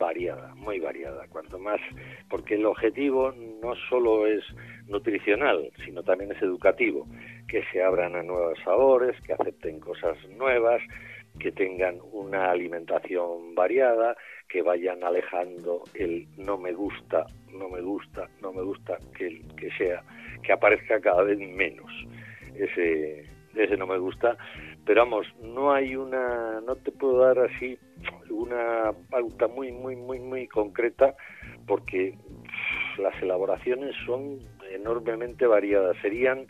variada, 0.01 0.55
muy 0.55 0.79
variada, 0.79 1.27
cuanto 1.29 1.59
más, 1.59 1.79
porque 2.27 2.55
el 2.55 2.65
objetivo 2.65 3.32
no 3.61 3.75
solo 3.88 4.25
es 4.25 4.43
nutricional, 4.88 5.71
sino 5.86 6.01
también 6.01 6.32
es 6.32 6.41
educativo, 6.41 7.07
que 7.47 7.63
se 7.71 7.84
abran 7.84 8.15
a 8.15 8.23
nuevos 8.23 8.57
sabores, 8.63 9.15
que 9.21 9.34
acepten 9.34 9.79
cosas 9.79 10.17
nuevas, 10.29 10.82
que 11.41 11.51
tengan 11.51 11.97
una 12.11 12.51
alimentación 12.51 13.55
variada, 13.55 14.15
que 14.47 14.61
vayan 14.61 15.03
alejando 15.03 15.83
el 15.95 16.27
no 16.37 16.57
me 16.57 16.71
gusta, 16.71 17.25
no 17.51 17.67
me 17.67 17.81
gusta, 17.81 18.29
no 18.41 18.53
me 18.53 18.61
gusta, 18.61 18.97
que, 19.17 19.41
que 19.57 19.71
sea, 19.71 20.03
que 20.43 20.53
aparezca 20.53 21.01
cada 21.01 21.23
vez 21.23 21.39
menos 21.39 21.91
ese, 22.55 23.25
ese 23.55 23.77
no 23.77 23.87
me 23.87 23.97
gusta. 23.97 24.37
Pero 24.85 25.01
vamos, 25.01 25.27
no 25.41 25.73
hay 25.73 25.95
una, 25.95 26.61
no 26.61 26.75
te 26.75 26.91
puedo 26.91 27.19
dar 27.19 27.39
así 27.39 27.77
una 28.29 28.91
pauta 29.09 29.47
muy, 29.47 29.71
muy, 29.71 29.95
muy, 29.95 30.19
muy 30.19 30.47
concreta 30.47 31.15
porque 31.67 32.15
las 32.97 33.19
elaboraciones 33.21 33.95
son 34.05 34.39
enormemente 34.71 35.45
variadas. 35.45 35.97
Serían, 36.01 36.47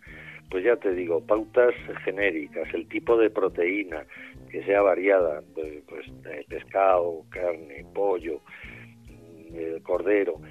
pues 0.50 0.64
ya 0.64 0.76
te 0.78 0.94
digo, 0.94 1.26
pautas 1.26 1.74
genéricas, 2.04 2.74
el 2.74 2.88
tipo 2.88 3.18
de 3.18 3.30
proteína 3.30 4.06
que 4.52 4.64
sea 4.66 4.82
variada, 4.82 5.42
pues, 5.56 6.06
pescado, 6.50 7.24
carne, 7.30 7.86
pollo, 7.94 8.42
mm, 9.08 9.82
cordero, 9.84 10.42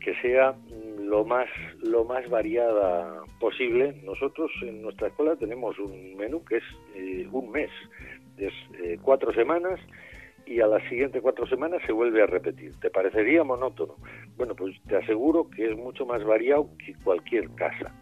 que 0.00 0.14
sea 0.22 0.54
lo 1.00 1.24
más 1.24 1.48
lo 1.82 2.04
más 2.04 2.28
variada 2.28 3.22
posible. 3.40 3.94
Nosotros 4.04 4.50
en 4.62 4.82
nuestra 4.82 5.08
escuela 5.08 5.36
tenemos 5.36 5.78
un 5.78 6.16
menú 6.16 6.44
que 6.44 6.58
es 6.58 6.64
eh, 6.94 7.28
un 7.32 7.50
mes, 7.50 7.70
es 8.36 8.52
eh, 8.82 8.98
cuatro 9.02 9.32
semanas 9.32 9.80
y 10.46 10.60
a 10.60 10.66
las 10.66 10.82
siguientes 10.88 11.20
cuatro 11.20 11.46
semanas 11.46 11.82
se 11.84 11.92
vuelve 11.92 12.22
a 12.22 12.26
repetir. 12.26 12.78
¿Te 12.80 12.90
parecería 12.90 13.42
monótono? 13.44 13.96
Bueno, 14.36 14.54
pues 14.54 14.76
te 14.86 14.96
aseguro 14.96 15.50
que 15.50 15.70
es 15.70 15.76
mucho 15.76 16.06
más 16.06 16.24
variado 16.24 16.70
que 16.84 16.94
cualquier 17.04 17.50
casa. 17.54 17.92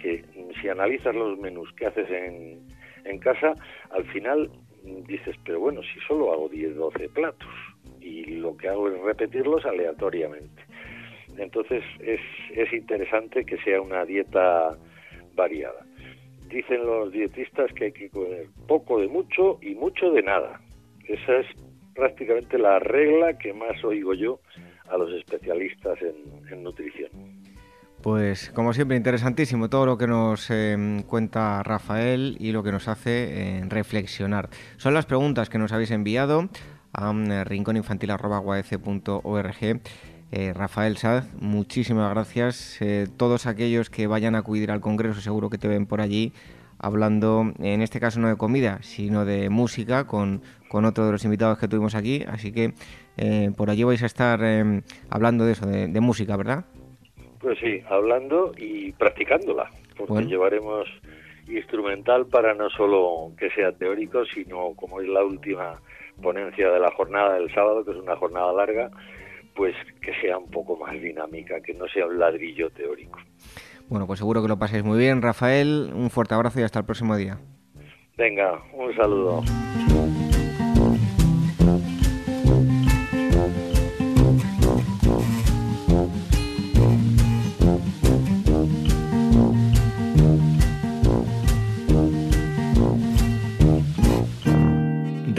Que 0.00 0.24
si 0.60 0.68
analizas 0.68 1.14
los 1.14 1.38
menús 1.38 1.72
que 1.74 1.86
haces 1.86 2.08
en, 2.10 2.60
en 3.04 3.18
casa, 3.18 3.54
al 3.90 4.04
final 4.04 4.50
dices, 4.82 5.36
pero 5.44 5.60
bueno, 5.60 5.82
si 5.82 6.00
solo 6.06 6.32
hago 6.32 6.48
10, 6.48 6.76
12 6.76 7.08
platos 7.10 7.48
y 8.00 8.24
lo 8.36 8.56
que 8.56 8.68
hago 8.68 8.88
es 8.88 9.00
repetirlos 9.00 9.64
aleatoriamente. 9.64 10.62
Entonces 11.36 11.82
es, 12.00 12.20
es 12.52 12.72
interesante 12.72 13.44
que 13.44 13.56
sea 13.58 13.80
una 13.80 14.04
dieta 14.04 14.76
variada. 15.34 15.86
Dicen 16.48 16.84
los 16.84 17.12
dietistas 17.12 17.72
que 17.74 17.86
hay 17.86 17.92
que 17.92 18.10
comer 18.10 18.46
poco 18.66 19.00
de 19.00 19.08
mucho 19.08 19.58
y 19.62 19.74
mucho 19.74 20.10
de 20.10 20.22
nada. 20.22 20.60
Esa 21.06 21.38
es 21.38 21.46
prácticamente 21.94 22.58
la 22.58 22.78
regla 22.78 23.38
que 23.38 23.52
más 23.52 23.82
oigo 23.84 24.14
yo 24.14 24.40
a 24.88 24.96
los 24.96 25.12
especialistas 25.12 25.98
en, 26.02 26.62
nutrición. 26.62 27.10
Pues 28.02 28.50
como 28.54 28.72
siempre 28.72 28.96
interesantísimo 28.96 29.68
todo 29.68 29.84
lo 29.84 29.98
que 29.98 30.06
nos 30.06 30.50
em, 30.50 31.02
cuenta 31.02 31.62
Rafael 31.62 32.36
y 32.40 32.52
lo 32.52 32.62
que 32.62 32.72
nos 32.72 32.88
hace 32.88 33.58
eh, 33.58 33.64
reflexionar. 33.68 34.48
Son 34.78 34.94
las 34.94 35.04
preguntas 35.04 35.50
que 35.50 35.58
nos 35.58 35.72
habéis 35.72 35.90
enviado 35.90 36.48
a. 36.94 37.12
Eh, 40.32 40.52
Rafael 40.54 40.96
Saz, 40.96 41.26
muchísimas 41.40 42.08
gracias. 42.10 42.76
Eh, 42.80 43.08
todos 43.16 43.46
aquellos 43.46 43.90
que 43.90 44.06
vayan 44.06 44.36
a 44.36 44.38
acudir 44.38 44.70
al 44.70 44.80
Congreso 44.80 45.20
seguro 45.20 45.50
que 45.50 45.58
te 45.58 45.66
ven 45.66 45.86
por 45.86 46.00
allí 46.00 46.32
hablando, 46.78 47.52
en 47.58 47.82
este 47.82 47.98
caso 48.00 48.20
no 48.20 48.28
de 48.28 48.36
comida, 48.36 48.78
sino 48.82 49.24
de 49.24 49.50
música, 49.50 50.06
con, 50.06 50.40
con 50.68 50.84
otro 50.84 51.04
de 51.04 51.12
los 51.12 51.24
invitados 51.24 51.58
que 51.58 51.68
tuvimos 51.68 51.94
aquí. 51.94 52.24
Así 52.28 52.52
que 52.52 52.74
eh, 53.16 53.50
por 53.56 53.70
allí 53.70 53.82
vais 53.82 54.02
a 54.02 54.06
estar 54.06 54.40
hablando 55.10 55.44
de 55.44 55.52
eso, 55.52 55.66
de, 55.66 56.00
música, 56.00 56.36
¿verdad? 56.36 56.64
Pues 57.40 57.58
sí, 57.58 57.80
hablando 57.88 58.52
y 58.56 58.92
practicándola, 58.92 59.70
porque 59.96 60.26
llevaremos 60.26 60.86
instrumental 61.48 62.26
para 62.26 62.54
no 62.54 62.68
solo 62.70 63.32
que 63.36 63.50
sea 63.50 63.72
teórico, 63.72 64.24
sino 64.26 64.74
como 64.76 65.00
es 65.00 65.08
la 65.08 65.24
última 65.24 65.80
ponencia 66.22 66.70
de 66.70 66.78
la 66.78 66.90
jornada 66.92 67.34
del 67.34 67.52
sábado, 67.52 67.84
que 67.84 67.92
es 67.92 67.96
una 67.96 68.16
jornada 68.16 68.52
larga, 68.52 68.90
pues 69.54 69.74
que 70.02 70.12
sea 70.20 70.38
un 70.38 70.50
poco 70.50 70.76
más 70.76 70.92
dinámica, 71.00 71.60
que 71.60 71.74
no 71.74 71.86
sea 71.88 72.06
un 72.06 72.18
ladrillo 72.18 72.70
teórico. 72.70 73.18
Bueno, 73.88 74.06
pues 74.06 74.20
seguro 74.20 74.42
que 74.42 74.48
lo 74.48 74.58
paséis 74.58 74.84
muy 74.84 74.98
bien, 74.98 75.20
Rafael. 75.20 75.90
Un 75.94 76.10
fuerte 76.10 76.34
abrazo 76.34 76.60
y 76.60 76.62
hasta 76.62 76.78
el 76.78 76.84
próximo 76.84 77.16
día. 77.16 77.38
Venga, 78.16 78.62
un 78.72 78.94
saludo. 78.94 79.42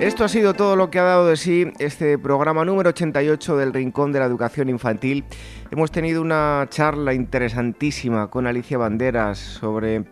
Esto 0.00 0.24
ha 0.24 0.28
sido 0.28 0.54
todo 0.54 0.76
lo 0.76 0.90
que 0.90 0.98
ha 0.98 1.04
dado 1.04 1.28
de 1.28 1.36
sí 1.36 1.72
este 1.78 2.18
programa 2.18 2.64
número 2.64 2.90
88 2.90 3.56
del 3.56 3.72
Rincón 3.72 4.12
de 4.12 4.18
la 4.18 4.26
Educación 4.26 4.68
Infantil. 4.68 5.24
Hemos 5.70 5.90
tenido 5.92 6.20
una 6.20 6.66
charla 6.68 7.14
interesantísima 7.14 8.28
con 8.28 8.46
Alicia 8.46 8.76
Banderas 8.76 9.38
sobre 9.38 10.04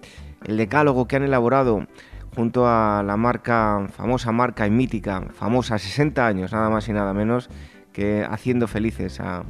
el 0.44 0.56
decálogo 0.56 1.06
que 1.06 1.16
han 1.16 1.24
elaborado 1.24 1.86
junto 2.34 2.66
a 2.66 3.02
la 3.02 3.16
marca, 3.16 3.86
famosa 3.92 4.32
marca 4.32 4.66
y 4.66 4.70
mítica, 4.70 5.26
famosa 5.34 5.78
60 5.78 6.26
años, 6.26 6.52
nada 6.52 6.70
más 6.70 6.88
y 6.88 6.92
nada 6.92 7.12
menos, 7.12 7.50
que 7.92 8.24
haciendo 8.28 8.68
felices 8.68 9.20
a, 9.20 9.44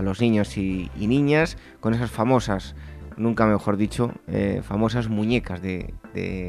los 0.00 0.20
niños 0.20 0.56
y, 0.56 0.90
niñas 0.96 1.56
con 1.78 1.94
esas 1.94 2.10
famosas, 2.10 2.74
nunca 3.16 3.46
mejor 3.46 3.76
dicho, 3.76 4.12
eh, 4.28 4.60
famosas 4.62 5.08
muñecas 5.08 5.60
de, 5.62 5.94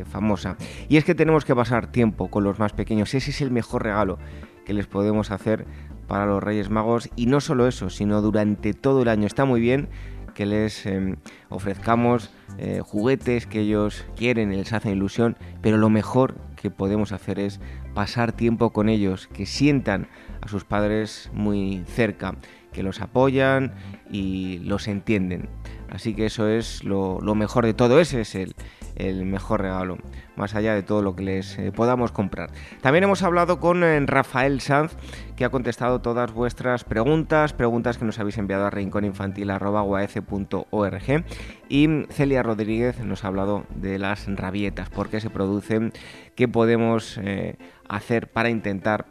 famosa. 0.09 0.57
Y 0.89 0.97
es 0.97 1.05
que 1.05 1.15
tenemos 1.15 1.45
que 1.45 1.55
pasar 1.55 1.91
tiempo 1.91 2.29
con 2.29 2.43
los 2.43 2.59
más 2.59 2.73
pequeños, 2.73 3.13
ese 3.13 3.31
es 3.31 3.41
el 3.41 3.51
mejor 3.51 3.83
regalo 3.83 4.19
que 4.65 4.73
les 4.73 4.87
podemos 4.87 5.31
hacer 5.31 5.65
para 6.07 6.25
los 6.25 6.43
Reyes 6.43 6.69
Magos 6.69 7.09
y 7.15 7.25
no 7.25 7.41
solo 7.41 7.67
eso, 7.67 7.89
sino 7.89 8.21
durante 8.21 8.73
todo 8.73 9.01
el 9.01 9.07
año. 9.07 9.27
Está 9.27 9.45
muy 9.45 9.59
bien 9.59 9.89
que 10.35 10.45
les 10.45 10.85
em, 10.85 11.15
ofrezcamos 11.49 12.29
eh, 12.57 12.81
juguetes 12.83 13.47
que 13.47 13.61
ellos 13.61 14.05
quieren 14.15 14.51
les 14.51 14.73
hacen 14.73 14.91
ilusión, 14.91 15.37
pero 15.61 15.77
lo 15.77 15.89
mejor 15.89 16.35
que 16.61 16.69
podemos 16.69 17.11
hacer 17.11 17.39
es 17.39 17.59
pasar 17.93 18.33
tiempo 18.33 18.71
con 18.71 18.89
ellos, 18.89 19.27
que 19.27 19.45
sientan 19.45 20.07
a 20.41 20.47
sus 20.47 20.65
padres 20.65 21.31
muy 21.33 21.83
cerca, 21.87 22.35
que 22.73 22.83
los 22.83 23.01
apoyan 23.01 23.73
y 24.11 24.59
los 24.59 24.87
entienden. 24.87 25.47
Así 25.95 26.13
que 26.13 26.25
eso 26.25 26.47
es 26.49 26.83
lo, 26.83 27.21
mejor 27.35 27.65
de 27.65 27.73
todo, 27.73 28.01
ese 28.01 28.19
es 28.19 28.35
el, 28.35 28.53
el 28.97 29.23
mejor 29.23 29.61
regalo, 29.61 29.97
más 30.35 30.53
allá 30.53 30.73
de 30.73 30.83
todo 30.83 31.01
lo 31.01 31.15
que 31.15 31.23
les 31.23 31.57
eh, 31.57 31.71
podamos 31.71 32.11
comprar. 32.11 32.49
También 32.81 33.05
hemos 33.05 33.23
hablado 33.23 33.61
con 33.61 33.81
eh, 33.81 33.97
Rafael 34.05 34.59
Sanz, 34.59 34.97
que 35.37 35.45
ha 35.45 35.49
contestado 35.49 36.01
todas 36.01 36.33
vuestras 36.33 36.83
preguntas, 36.83 37.53
preguntas 37.53 37.97
que 37.97 38.03
nos 38.03 38.19
habéis 38.19 38.37
enviado 38.37 38.65
a 38.65 38.71
rincóninfantil.org 38.71 41.23
y 41.69 41.87
Celia 42.09 42.43
Rodríguez 42.43 42.99
nos 42.99 43.23
ha 43.23 43.27
hablado 43.27 43.63
de 43.73 43.97
las 43.97 44.27
rabietas, 44.27 44.89
por 44.89 45.07
qué 45.07 45.21
se 45.21 45.29
producen, 45.29 45.93
qué 46.35 46.49
podemos 46.49 47.17
eh, 47.23 47.55
hacer 47.87 48.29
para 48.29 48.49
intentar 48.49 49.05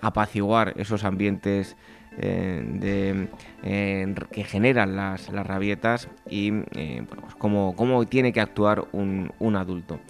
apaciguar 0.00 0.72
esos 0.78 1.04
ambientes 1.04 1.76
de, 2.18 3.28
que 4.30 4.44
generan 4.44 4.96
las, 4.96 5.28
rabietas 5.28 6.08
y 6.28 6.50
pues 6.52 7.34
cómo, 7.38 7.74
cómo, 7.76 8.04
tiene 8.06 8.32
que 8.32 8.40
actuar 8.40 8.86
un, 8.92 9.32
un 9.38 9.56
adulto. 9.56 10.00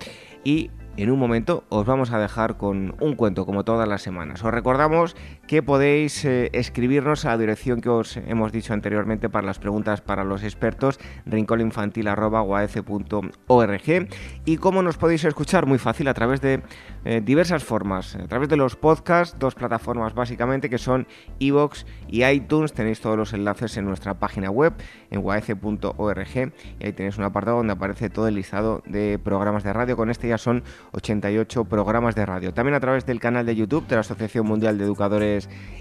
Y 0.44 0.70
en 0.96 1.10
un 1.12 1.18
momento 1.18 1.64
os 1.68 1.86
vamos 1.86 2.10
a 2.10 2.18
dejar 2.18 2.56
con 2.56 2.96
un 3.00 3.14
cuento 3.14 3.46
como 3.46 3.64
todas 3.64 3.88
las 3.88 4.02
semanas. 4.02 4.42
Os 4.42 4.52
recordamos 4.52 5.16
que 5.48 5.62
podéis 5.62 6.26
eh, 6.26 6.50
escribirnos 6.52 7.24
a 7.24 7.30
la 7.30 7.38
dirección 7.38 7.80
que 7.80 7.88
os 7.88 8.18
hemos 8.18 8.52
dicho 8.52 8.74
anteriormente 8.74 9.30
para 9.30 9.46
las 9.46 9.58
preguntas 9.58 10.02
para 10.02 10.22
los 10.22 10.44
expertos, 10.44 11.00
rincolinfantil.org 11.24 14.08
y 14.44 14.56
cómo 14.58 14.82
nos 14.82 14.98
podéis 14.98 15.24
escuchar 15.24 15.64
muy 15.64 15.78
fácil 15.78 16.08
a 16.08 16.14
través 16.14 16.42
de 16.42 16.60
eh, 17.06 17.22
diversas 17.24 17.64
formas, 17.64 18.16
a 18.16 18.28
través 18.28 18.50
de 18.50 18.58
los 18.58 18.76
podcasts, 18.76 19.38
dos 19.38 19.54
plataformas 19.54 20.12
básicamente 20.14 20.68
que 20.68 20.76
son 20.76 21.06
iVoox 21.38 21.86
y 22.08 22.24
iTunes. 22.24 22.74
Tenéis 22.74 23.00
todos 23.00 23.16
los 23.16 23.32
enlaces 23.32 23.78
en 23.78 23.86
nuestra 23.86 24.18
página 24.18 24.50
web 24.50 24.74
en 25.10 25.22
guaece.org 25.22 26.52
y 26.78 26.84
ahí 26.84 26.92
tenéis 26.92 27.16
un 27.16 27.24
apartado 27.24 27.56
donde 27.56 27.72
aparece 27.72 28.10
todo 28.10 28.28
el 28.28 28.34
listado 28.34 28.82
de 28.84 29.18
programas 29.18 29.64
de 29.64 29.72
radio. 29.72 29.96
Con 29.96 30.10
este 30.10 30.28
ya 30.28 30.36
son 30.36 30.62
88 30.92 31.64
programas 31.64 32.14
de 32.14 32.26
radio. 32.26 32.52
También 32.52 32.74
a 32.74 32.80
través 32.80 33.06
del 33.06 33.18
canal 33.18 33.46
de 33.46 33.56
YouTube 33.56 33.86
de 33.86 33.96
la 33.96 34.00
Asociación 34.00 34.46
Mundial 34.46 34.76
de 34.76 34.84
Educadores 34.84 35.37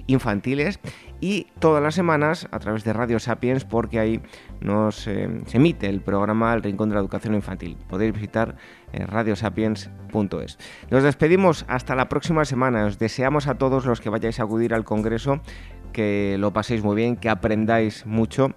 Infantiles 0.08 0.80
y 1.20 1.47
todas 1.60 1.82
las 1.82 1.95
semanas 1.95 2.47
a 2.51 2.60
través 2.60 2.84
de 2.84 2.93
Radio 2.93 3.20
Sapiens 3.20 3.66
porque 3.66 3.99
ahí 3.99 4.22
nos 4.62 5.08
eh, 5.08 5.30
se 5.45 5.58
emite 5.58 5.88
el 5.88 6.01
programa 6.01 6.53
El 6.53 6.64
Rincón 6.64 6.89
de 6.89 6.95
la 6.95 7.01
Educación 7.01 7.34
Infantil. 7.34 7.78
Podéis 7.88 8.14
visitar 8.14 8.55
eh, 8.93 9.05
radiosapiens.es. 9.05 10.58
Nos 10.91 11.03
despedimos 11.03 11.66
hasta 11.68 11.95
la 11.95 12.10
próxima 12.10 12.45
semana. 12.45 12.86
Os 12.86 12.99
deseamos 12.99 13.47
a 13.47 13.55
todos 13.55 13.86
los 13.86 14.01
que 14.01 14.10
vayáis 14.10 14.39
a 14.39 14.43
acudir 14.43 14.74
al 14.74 14.84
Congreso 14.84 15.41
que 15.91 16.36
lo 16.38 16.53
paséis 16.53 16.84
muy 16.84 16.95
bien, 16.95 17.16
que 17.16 17.30
aprendáis 17.30 18.05
mucho 18.05 18.53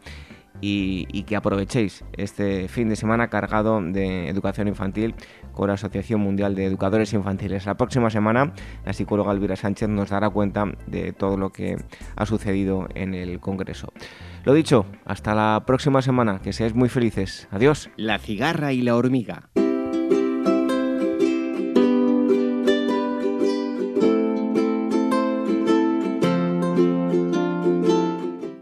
y, 0.60 1.22
que 1.22 1.36
aprovechéis 1.36 2.04
este 2.16 2.68
fin 2.68 2.88
de 2.88 2.96
semana 2.96 3.28
cargado 3.28 3.80
de 3.80 4.28
educación 4.28 4.68
infantil 4.68 5.14
con 5.52 5.68
la 5.68 5.74
Asociación 5.74 6.20
Mundial 6.20 6.54
de 6.54 6.66
Educadores 6.66 7.12
Infantiles. 7.12 7.66
La 7.66 7.76
próxima 7.76 8.10
semana 8.10 8.52
la 8.84 8.92
psicóloga 8.92 9.32
Elvira 9.32 9.56
Sánchez 9.56 9.88
nos 9.88 10.10
dará 10.10 10.30
cuenta 10.30 10.66
de 10.86 11.12
todo 11.12 11.36
lo 11.36 11.50
que 11.50 11.76
ha 12.16 12.26
sucedido 12.26 12.88
en 12.94 13.14
el 13.14 13.40
Congreso. 13.40 13.92
Lo 14.44 14.54
dicho, 14.54 14.86
hasta 15.04 15.34
la 15.34 15.64
próxima 15.66 16.02
semana, 16.02 16.40
que 16.40 16.52
seáis 16.52 16.74
muy 16.74 16.88
felices. 16.88 17.48
Adiós. 17.50 17.90
La 17.96 18.18
cigarra 18.18 18.72
y 18.72 18.82
la 18.82 18.96
hormiga. 18.96 19.50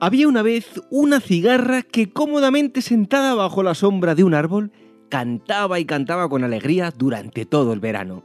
Había 0.01 0.29
una 0.29 0.43
vez 0.43 0.81
una 0.91 1.21
cigarra 1.21 1.83
que 1.83 2.11
cómodamente 2.11 2.83
sentada 2.83 3.35
bajo 3.35 3.63
la 3.63 3.75
sombra 3.75 4.15
de 4.15 4.25
un 4.25 4.33
árbol 4.33 4.73
cantaba 5.09 5.81
y 5.81 5.85
cantaba 5.85 6.29
con 6.29 6.45
alegría 6.45 6.93
durante 6.97 7.47
todo 7.47 7.73
el 7.73 7.81
verano. 7.81 8.23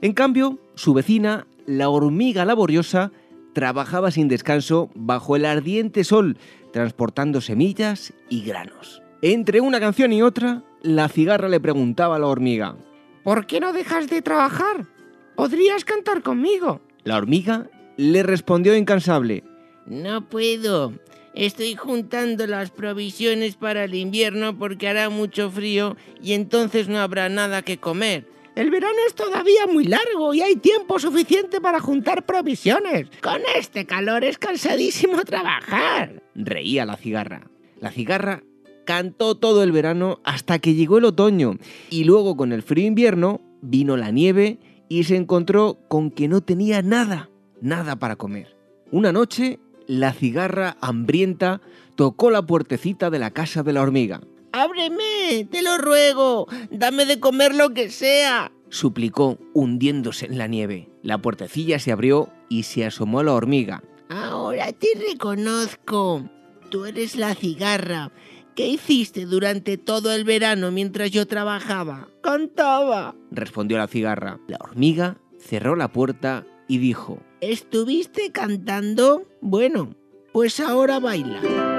En 0.00 0.12
cambio, 0.12 0.58
su 0.74 0.94
vecina, 0.94 1.46
la 1.66 1.88
hormiga 1.88 2.44
laboriosa, 2.44 3.12
trabajaba 3.52 4.10
sin 4.10 4.28
descanso 4.28 4.90
bajo 4.94 5.36
el 5.36 5.44
ardiente 5.44 6.04
sol, 6.04 6.36
transportando 6.72 7.40
semillas 7.40 8.12
y 8.28 8.42
granos. 8.44 9.02
Entre 9.22 9.60
una 9.60 9.80
canción 9.80 10.12
y 10.12 10.22
otra, 10.22 10.62
la 10.82 11.08
cigarra 11.08 11.48
le 11.48 11.60
preguntaba 11.60 12.16
a 12.16 12.18
la 12.18 12.26
hormiga, 12.26 12.76
¿Por 13.22 13.46
qué 13.46 13.58
no 13.58 13.72
dejas 13.72 14.10
de 14.10 14.20
trabajar? 14.20 14.86
¿Podrías 15.34 15.84
cantar 15.84 16.22
conmigo? 16.22 16.82
La 17.04 17.16
hormiga 17.16 17.70
le 17.96 18.22
respondió 18.22 18.76
incansable, 18.76 19.44
No 19.86 20.28
puedo. 20.28 20.92
Estoy 21.34 21.74
juntando 21.74 22.46
las 22.46 22.70
provisiones 22.70 23.56
para 23.56 23.84
el 23.84 23.94
invierno 23.94 24.56
porque 24.56 24.88
hará 24.88 25.10
mucho 25.10 25.50
frío 25.50 25.96
y 26.22 26.32
entonces 26.32 26.88
no 26.88 27.00
habrá 27.00 27.28
nada 27.28 27.62
que 27.62 27.78
comer. 27.78 28.28
El 28.54 28.70
verano 28.70 28.94
es 29.08 29.14
todavía 29.14 29.66
muy 29.66 29.84
largo 29.84 30.32
y 30.32 30.42
hay 30.42 30.54
tiempo 30.54 31.00
suficiente 31.00 31.60
para 31.60 31.80
juntar 31.80 32.24
provisiones. 32.24 33.08
Con 33.20 33.40
este 33.56 33.84
calor 33.84 34.22
es 34.22 34.38
cansadísimo 34.38 35.24
trabajar. 35.24 36.22
Reía 36.36 36.86
la 36.86 36.96
cigarra. 36.96 37.50
La 37.80 37.90
cigarra 37.90 38.44
cantó 38.84 39.34
todo 39.34 39.64
el 39.64 39.72
verano 39.72 40.20
hasta 40.22 40.60
que 40.60 40.74
llegó 40.74 40.98
el 40.98 41.04
otoño 41.06 41.56
y 41.90 42.04
luego 42.04 42.36
con 42.36 42.52
el 42.52 42.62
frío 42.62 42.86
invierno 42.86 43.40
vino 43.60 43.96
la 43.96 44.12
nieve 44.12 44.60
y 44.88 45.02
se 45.02 45.16
encontró 45.16 45.80
con 45.88 46.12
que 46.12 46.28
no 46.28 46.42
tenía 46.42 46.80
nada, 46.80 47.28
nada 47.60 47.96
para 47.96 48.14
comer. 48.14 48.56
Una 48.92 49.10
noche 49.10 49.58
la 49.86 50.12
cigarra 50.12 50.76
hambrienta 50.80 51.60
tocó 51.94 52.30
la 52.30 52.42
puertecita 52.42 53.10
de 53.10 53.18
la 53.18 53.30
casa 53.30 53.62
de 53.62 53.72
la 53.72 53.82
hormiga. 53.82 54.20
¡Ábreme! 54.52 55.48
¡Te 55.50 55.62
lo 55.62 55.78
ruego! 55.78 56.46
¡Dame 56.70 57.06
de 57.06 57.20
comer 57.20 57.54
lo 57.54 57.70
que 57.70 57.90
sea! 57.90 58.52
suplicó, 58.74 59.38
hundiéndose 59.52 60.26
en 60.26 60.38
la 60.38 60.48
nieve. 60.48 60.88
La 61.02 61.18
puertecilla 61.18 61.78
se 61.78 61.92
abrió 61.92 62.30
y 62.48 62.64
se 62.64 62.84
asomó 62.84 63.22
la 63.22 63.32
hormiga. 63.32 63.82
Ahora 64.08 64.72
te 64.72 64.88
reconozco. 65.08 66.28
Tú 66.70 66.84
eres 66.84 67.16
la 67.16 67.34
cigarra. 67.34 68.10
¿Qué 68.54 68.68
hiciste 68.68 69.26
durante 69.26 69.78
todo 69.78 70.12
el 70.12 70.24
verano 70.24 70.70
mientras 70.70 71.10
yo 71.10 71.26
trabajaba? 71.26 72.08
Cantaba, 72.20 73.14
respondió 73.30 73.78
la 73.78 73.88
cigarra. 73.88 74.38
La 74.46 74.58
hormiga 74.60 75.18
cerró 75.38 75.76
la 75.76 75.88
puerta 75.88 76.46
y 76.68 76.78
dijo, 76.78 77.18
¿Estuviste 77.40 78.32
cantando? 78.32 79.26
Bueno, 79.40 79.94
pues 80.32 80.60
ahora 80.60 80.98
baila. 80.98 81.73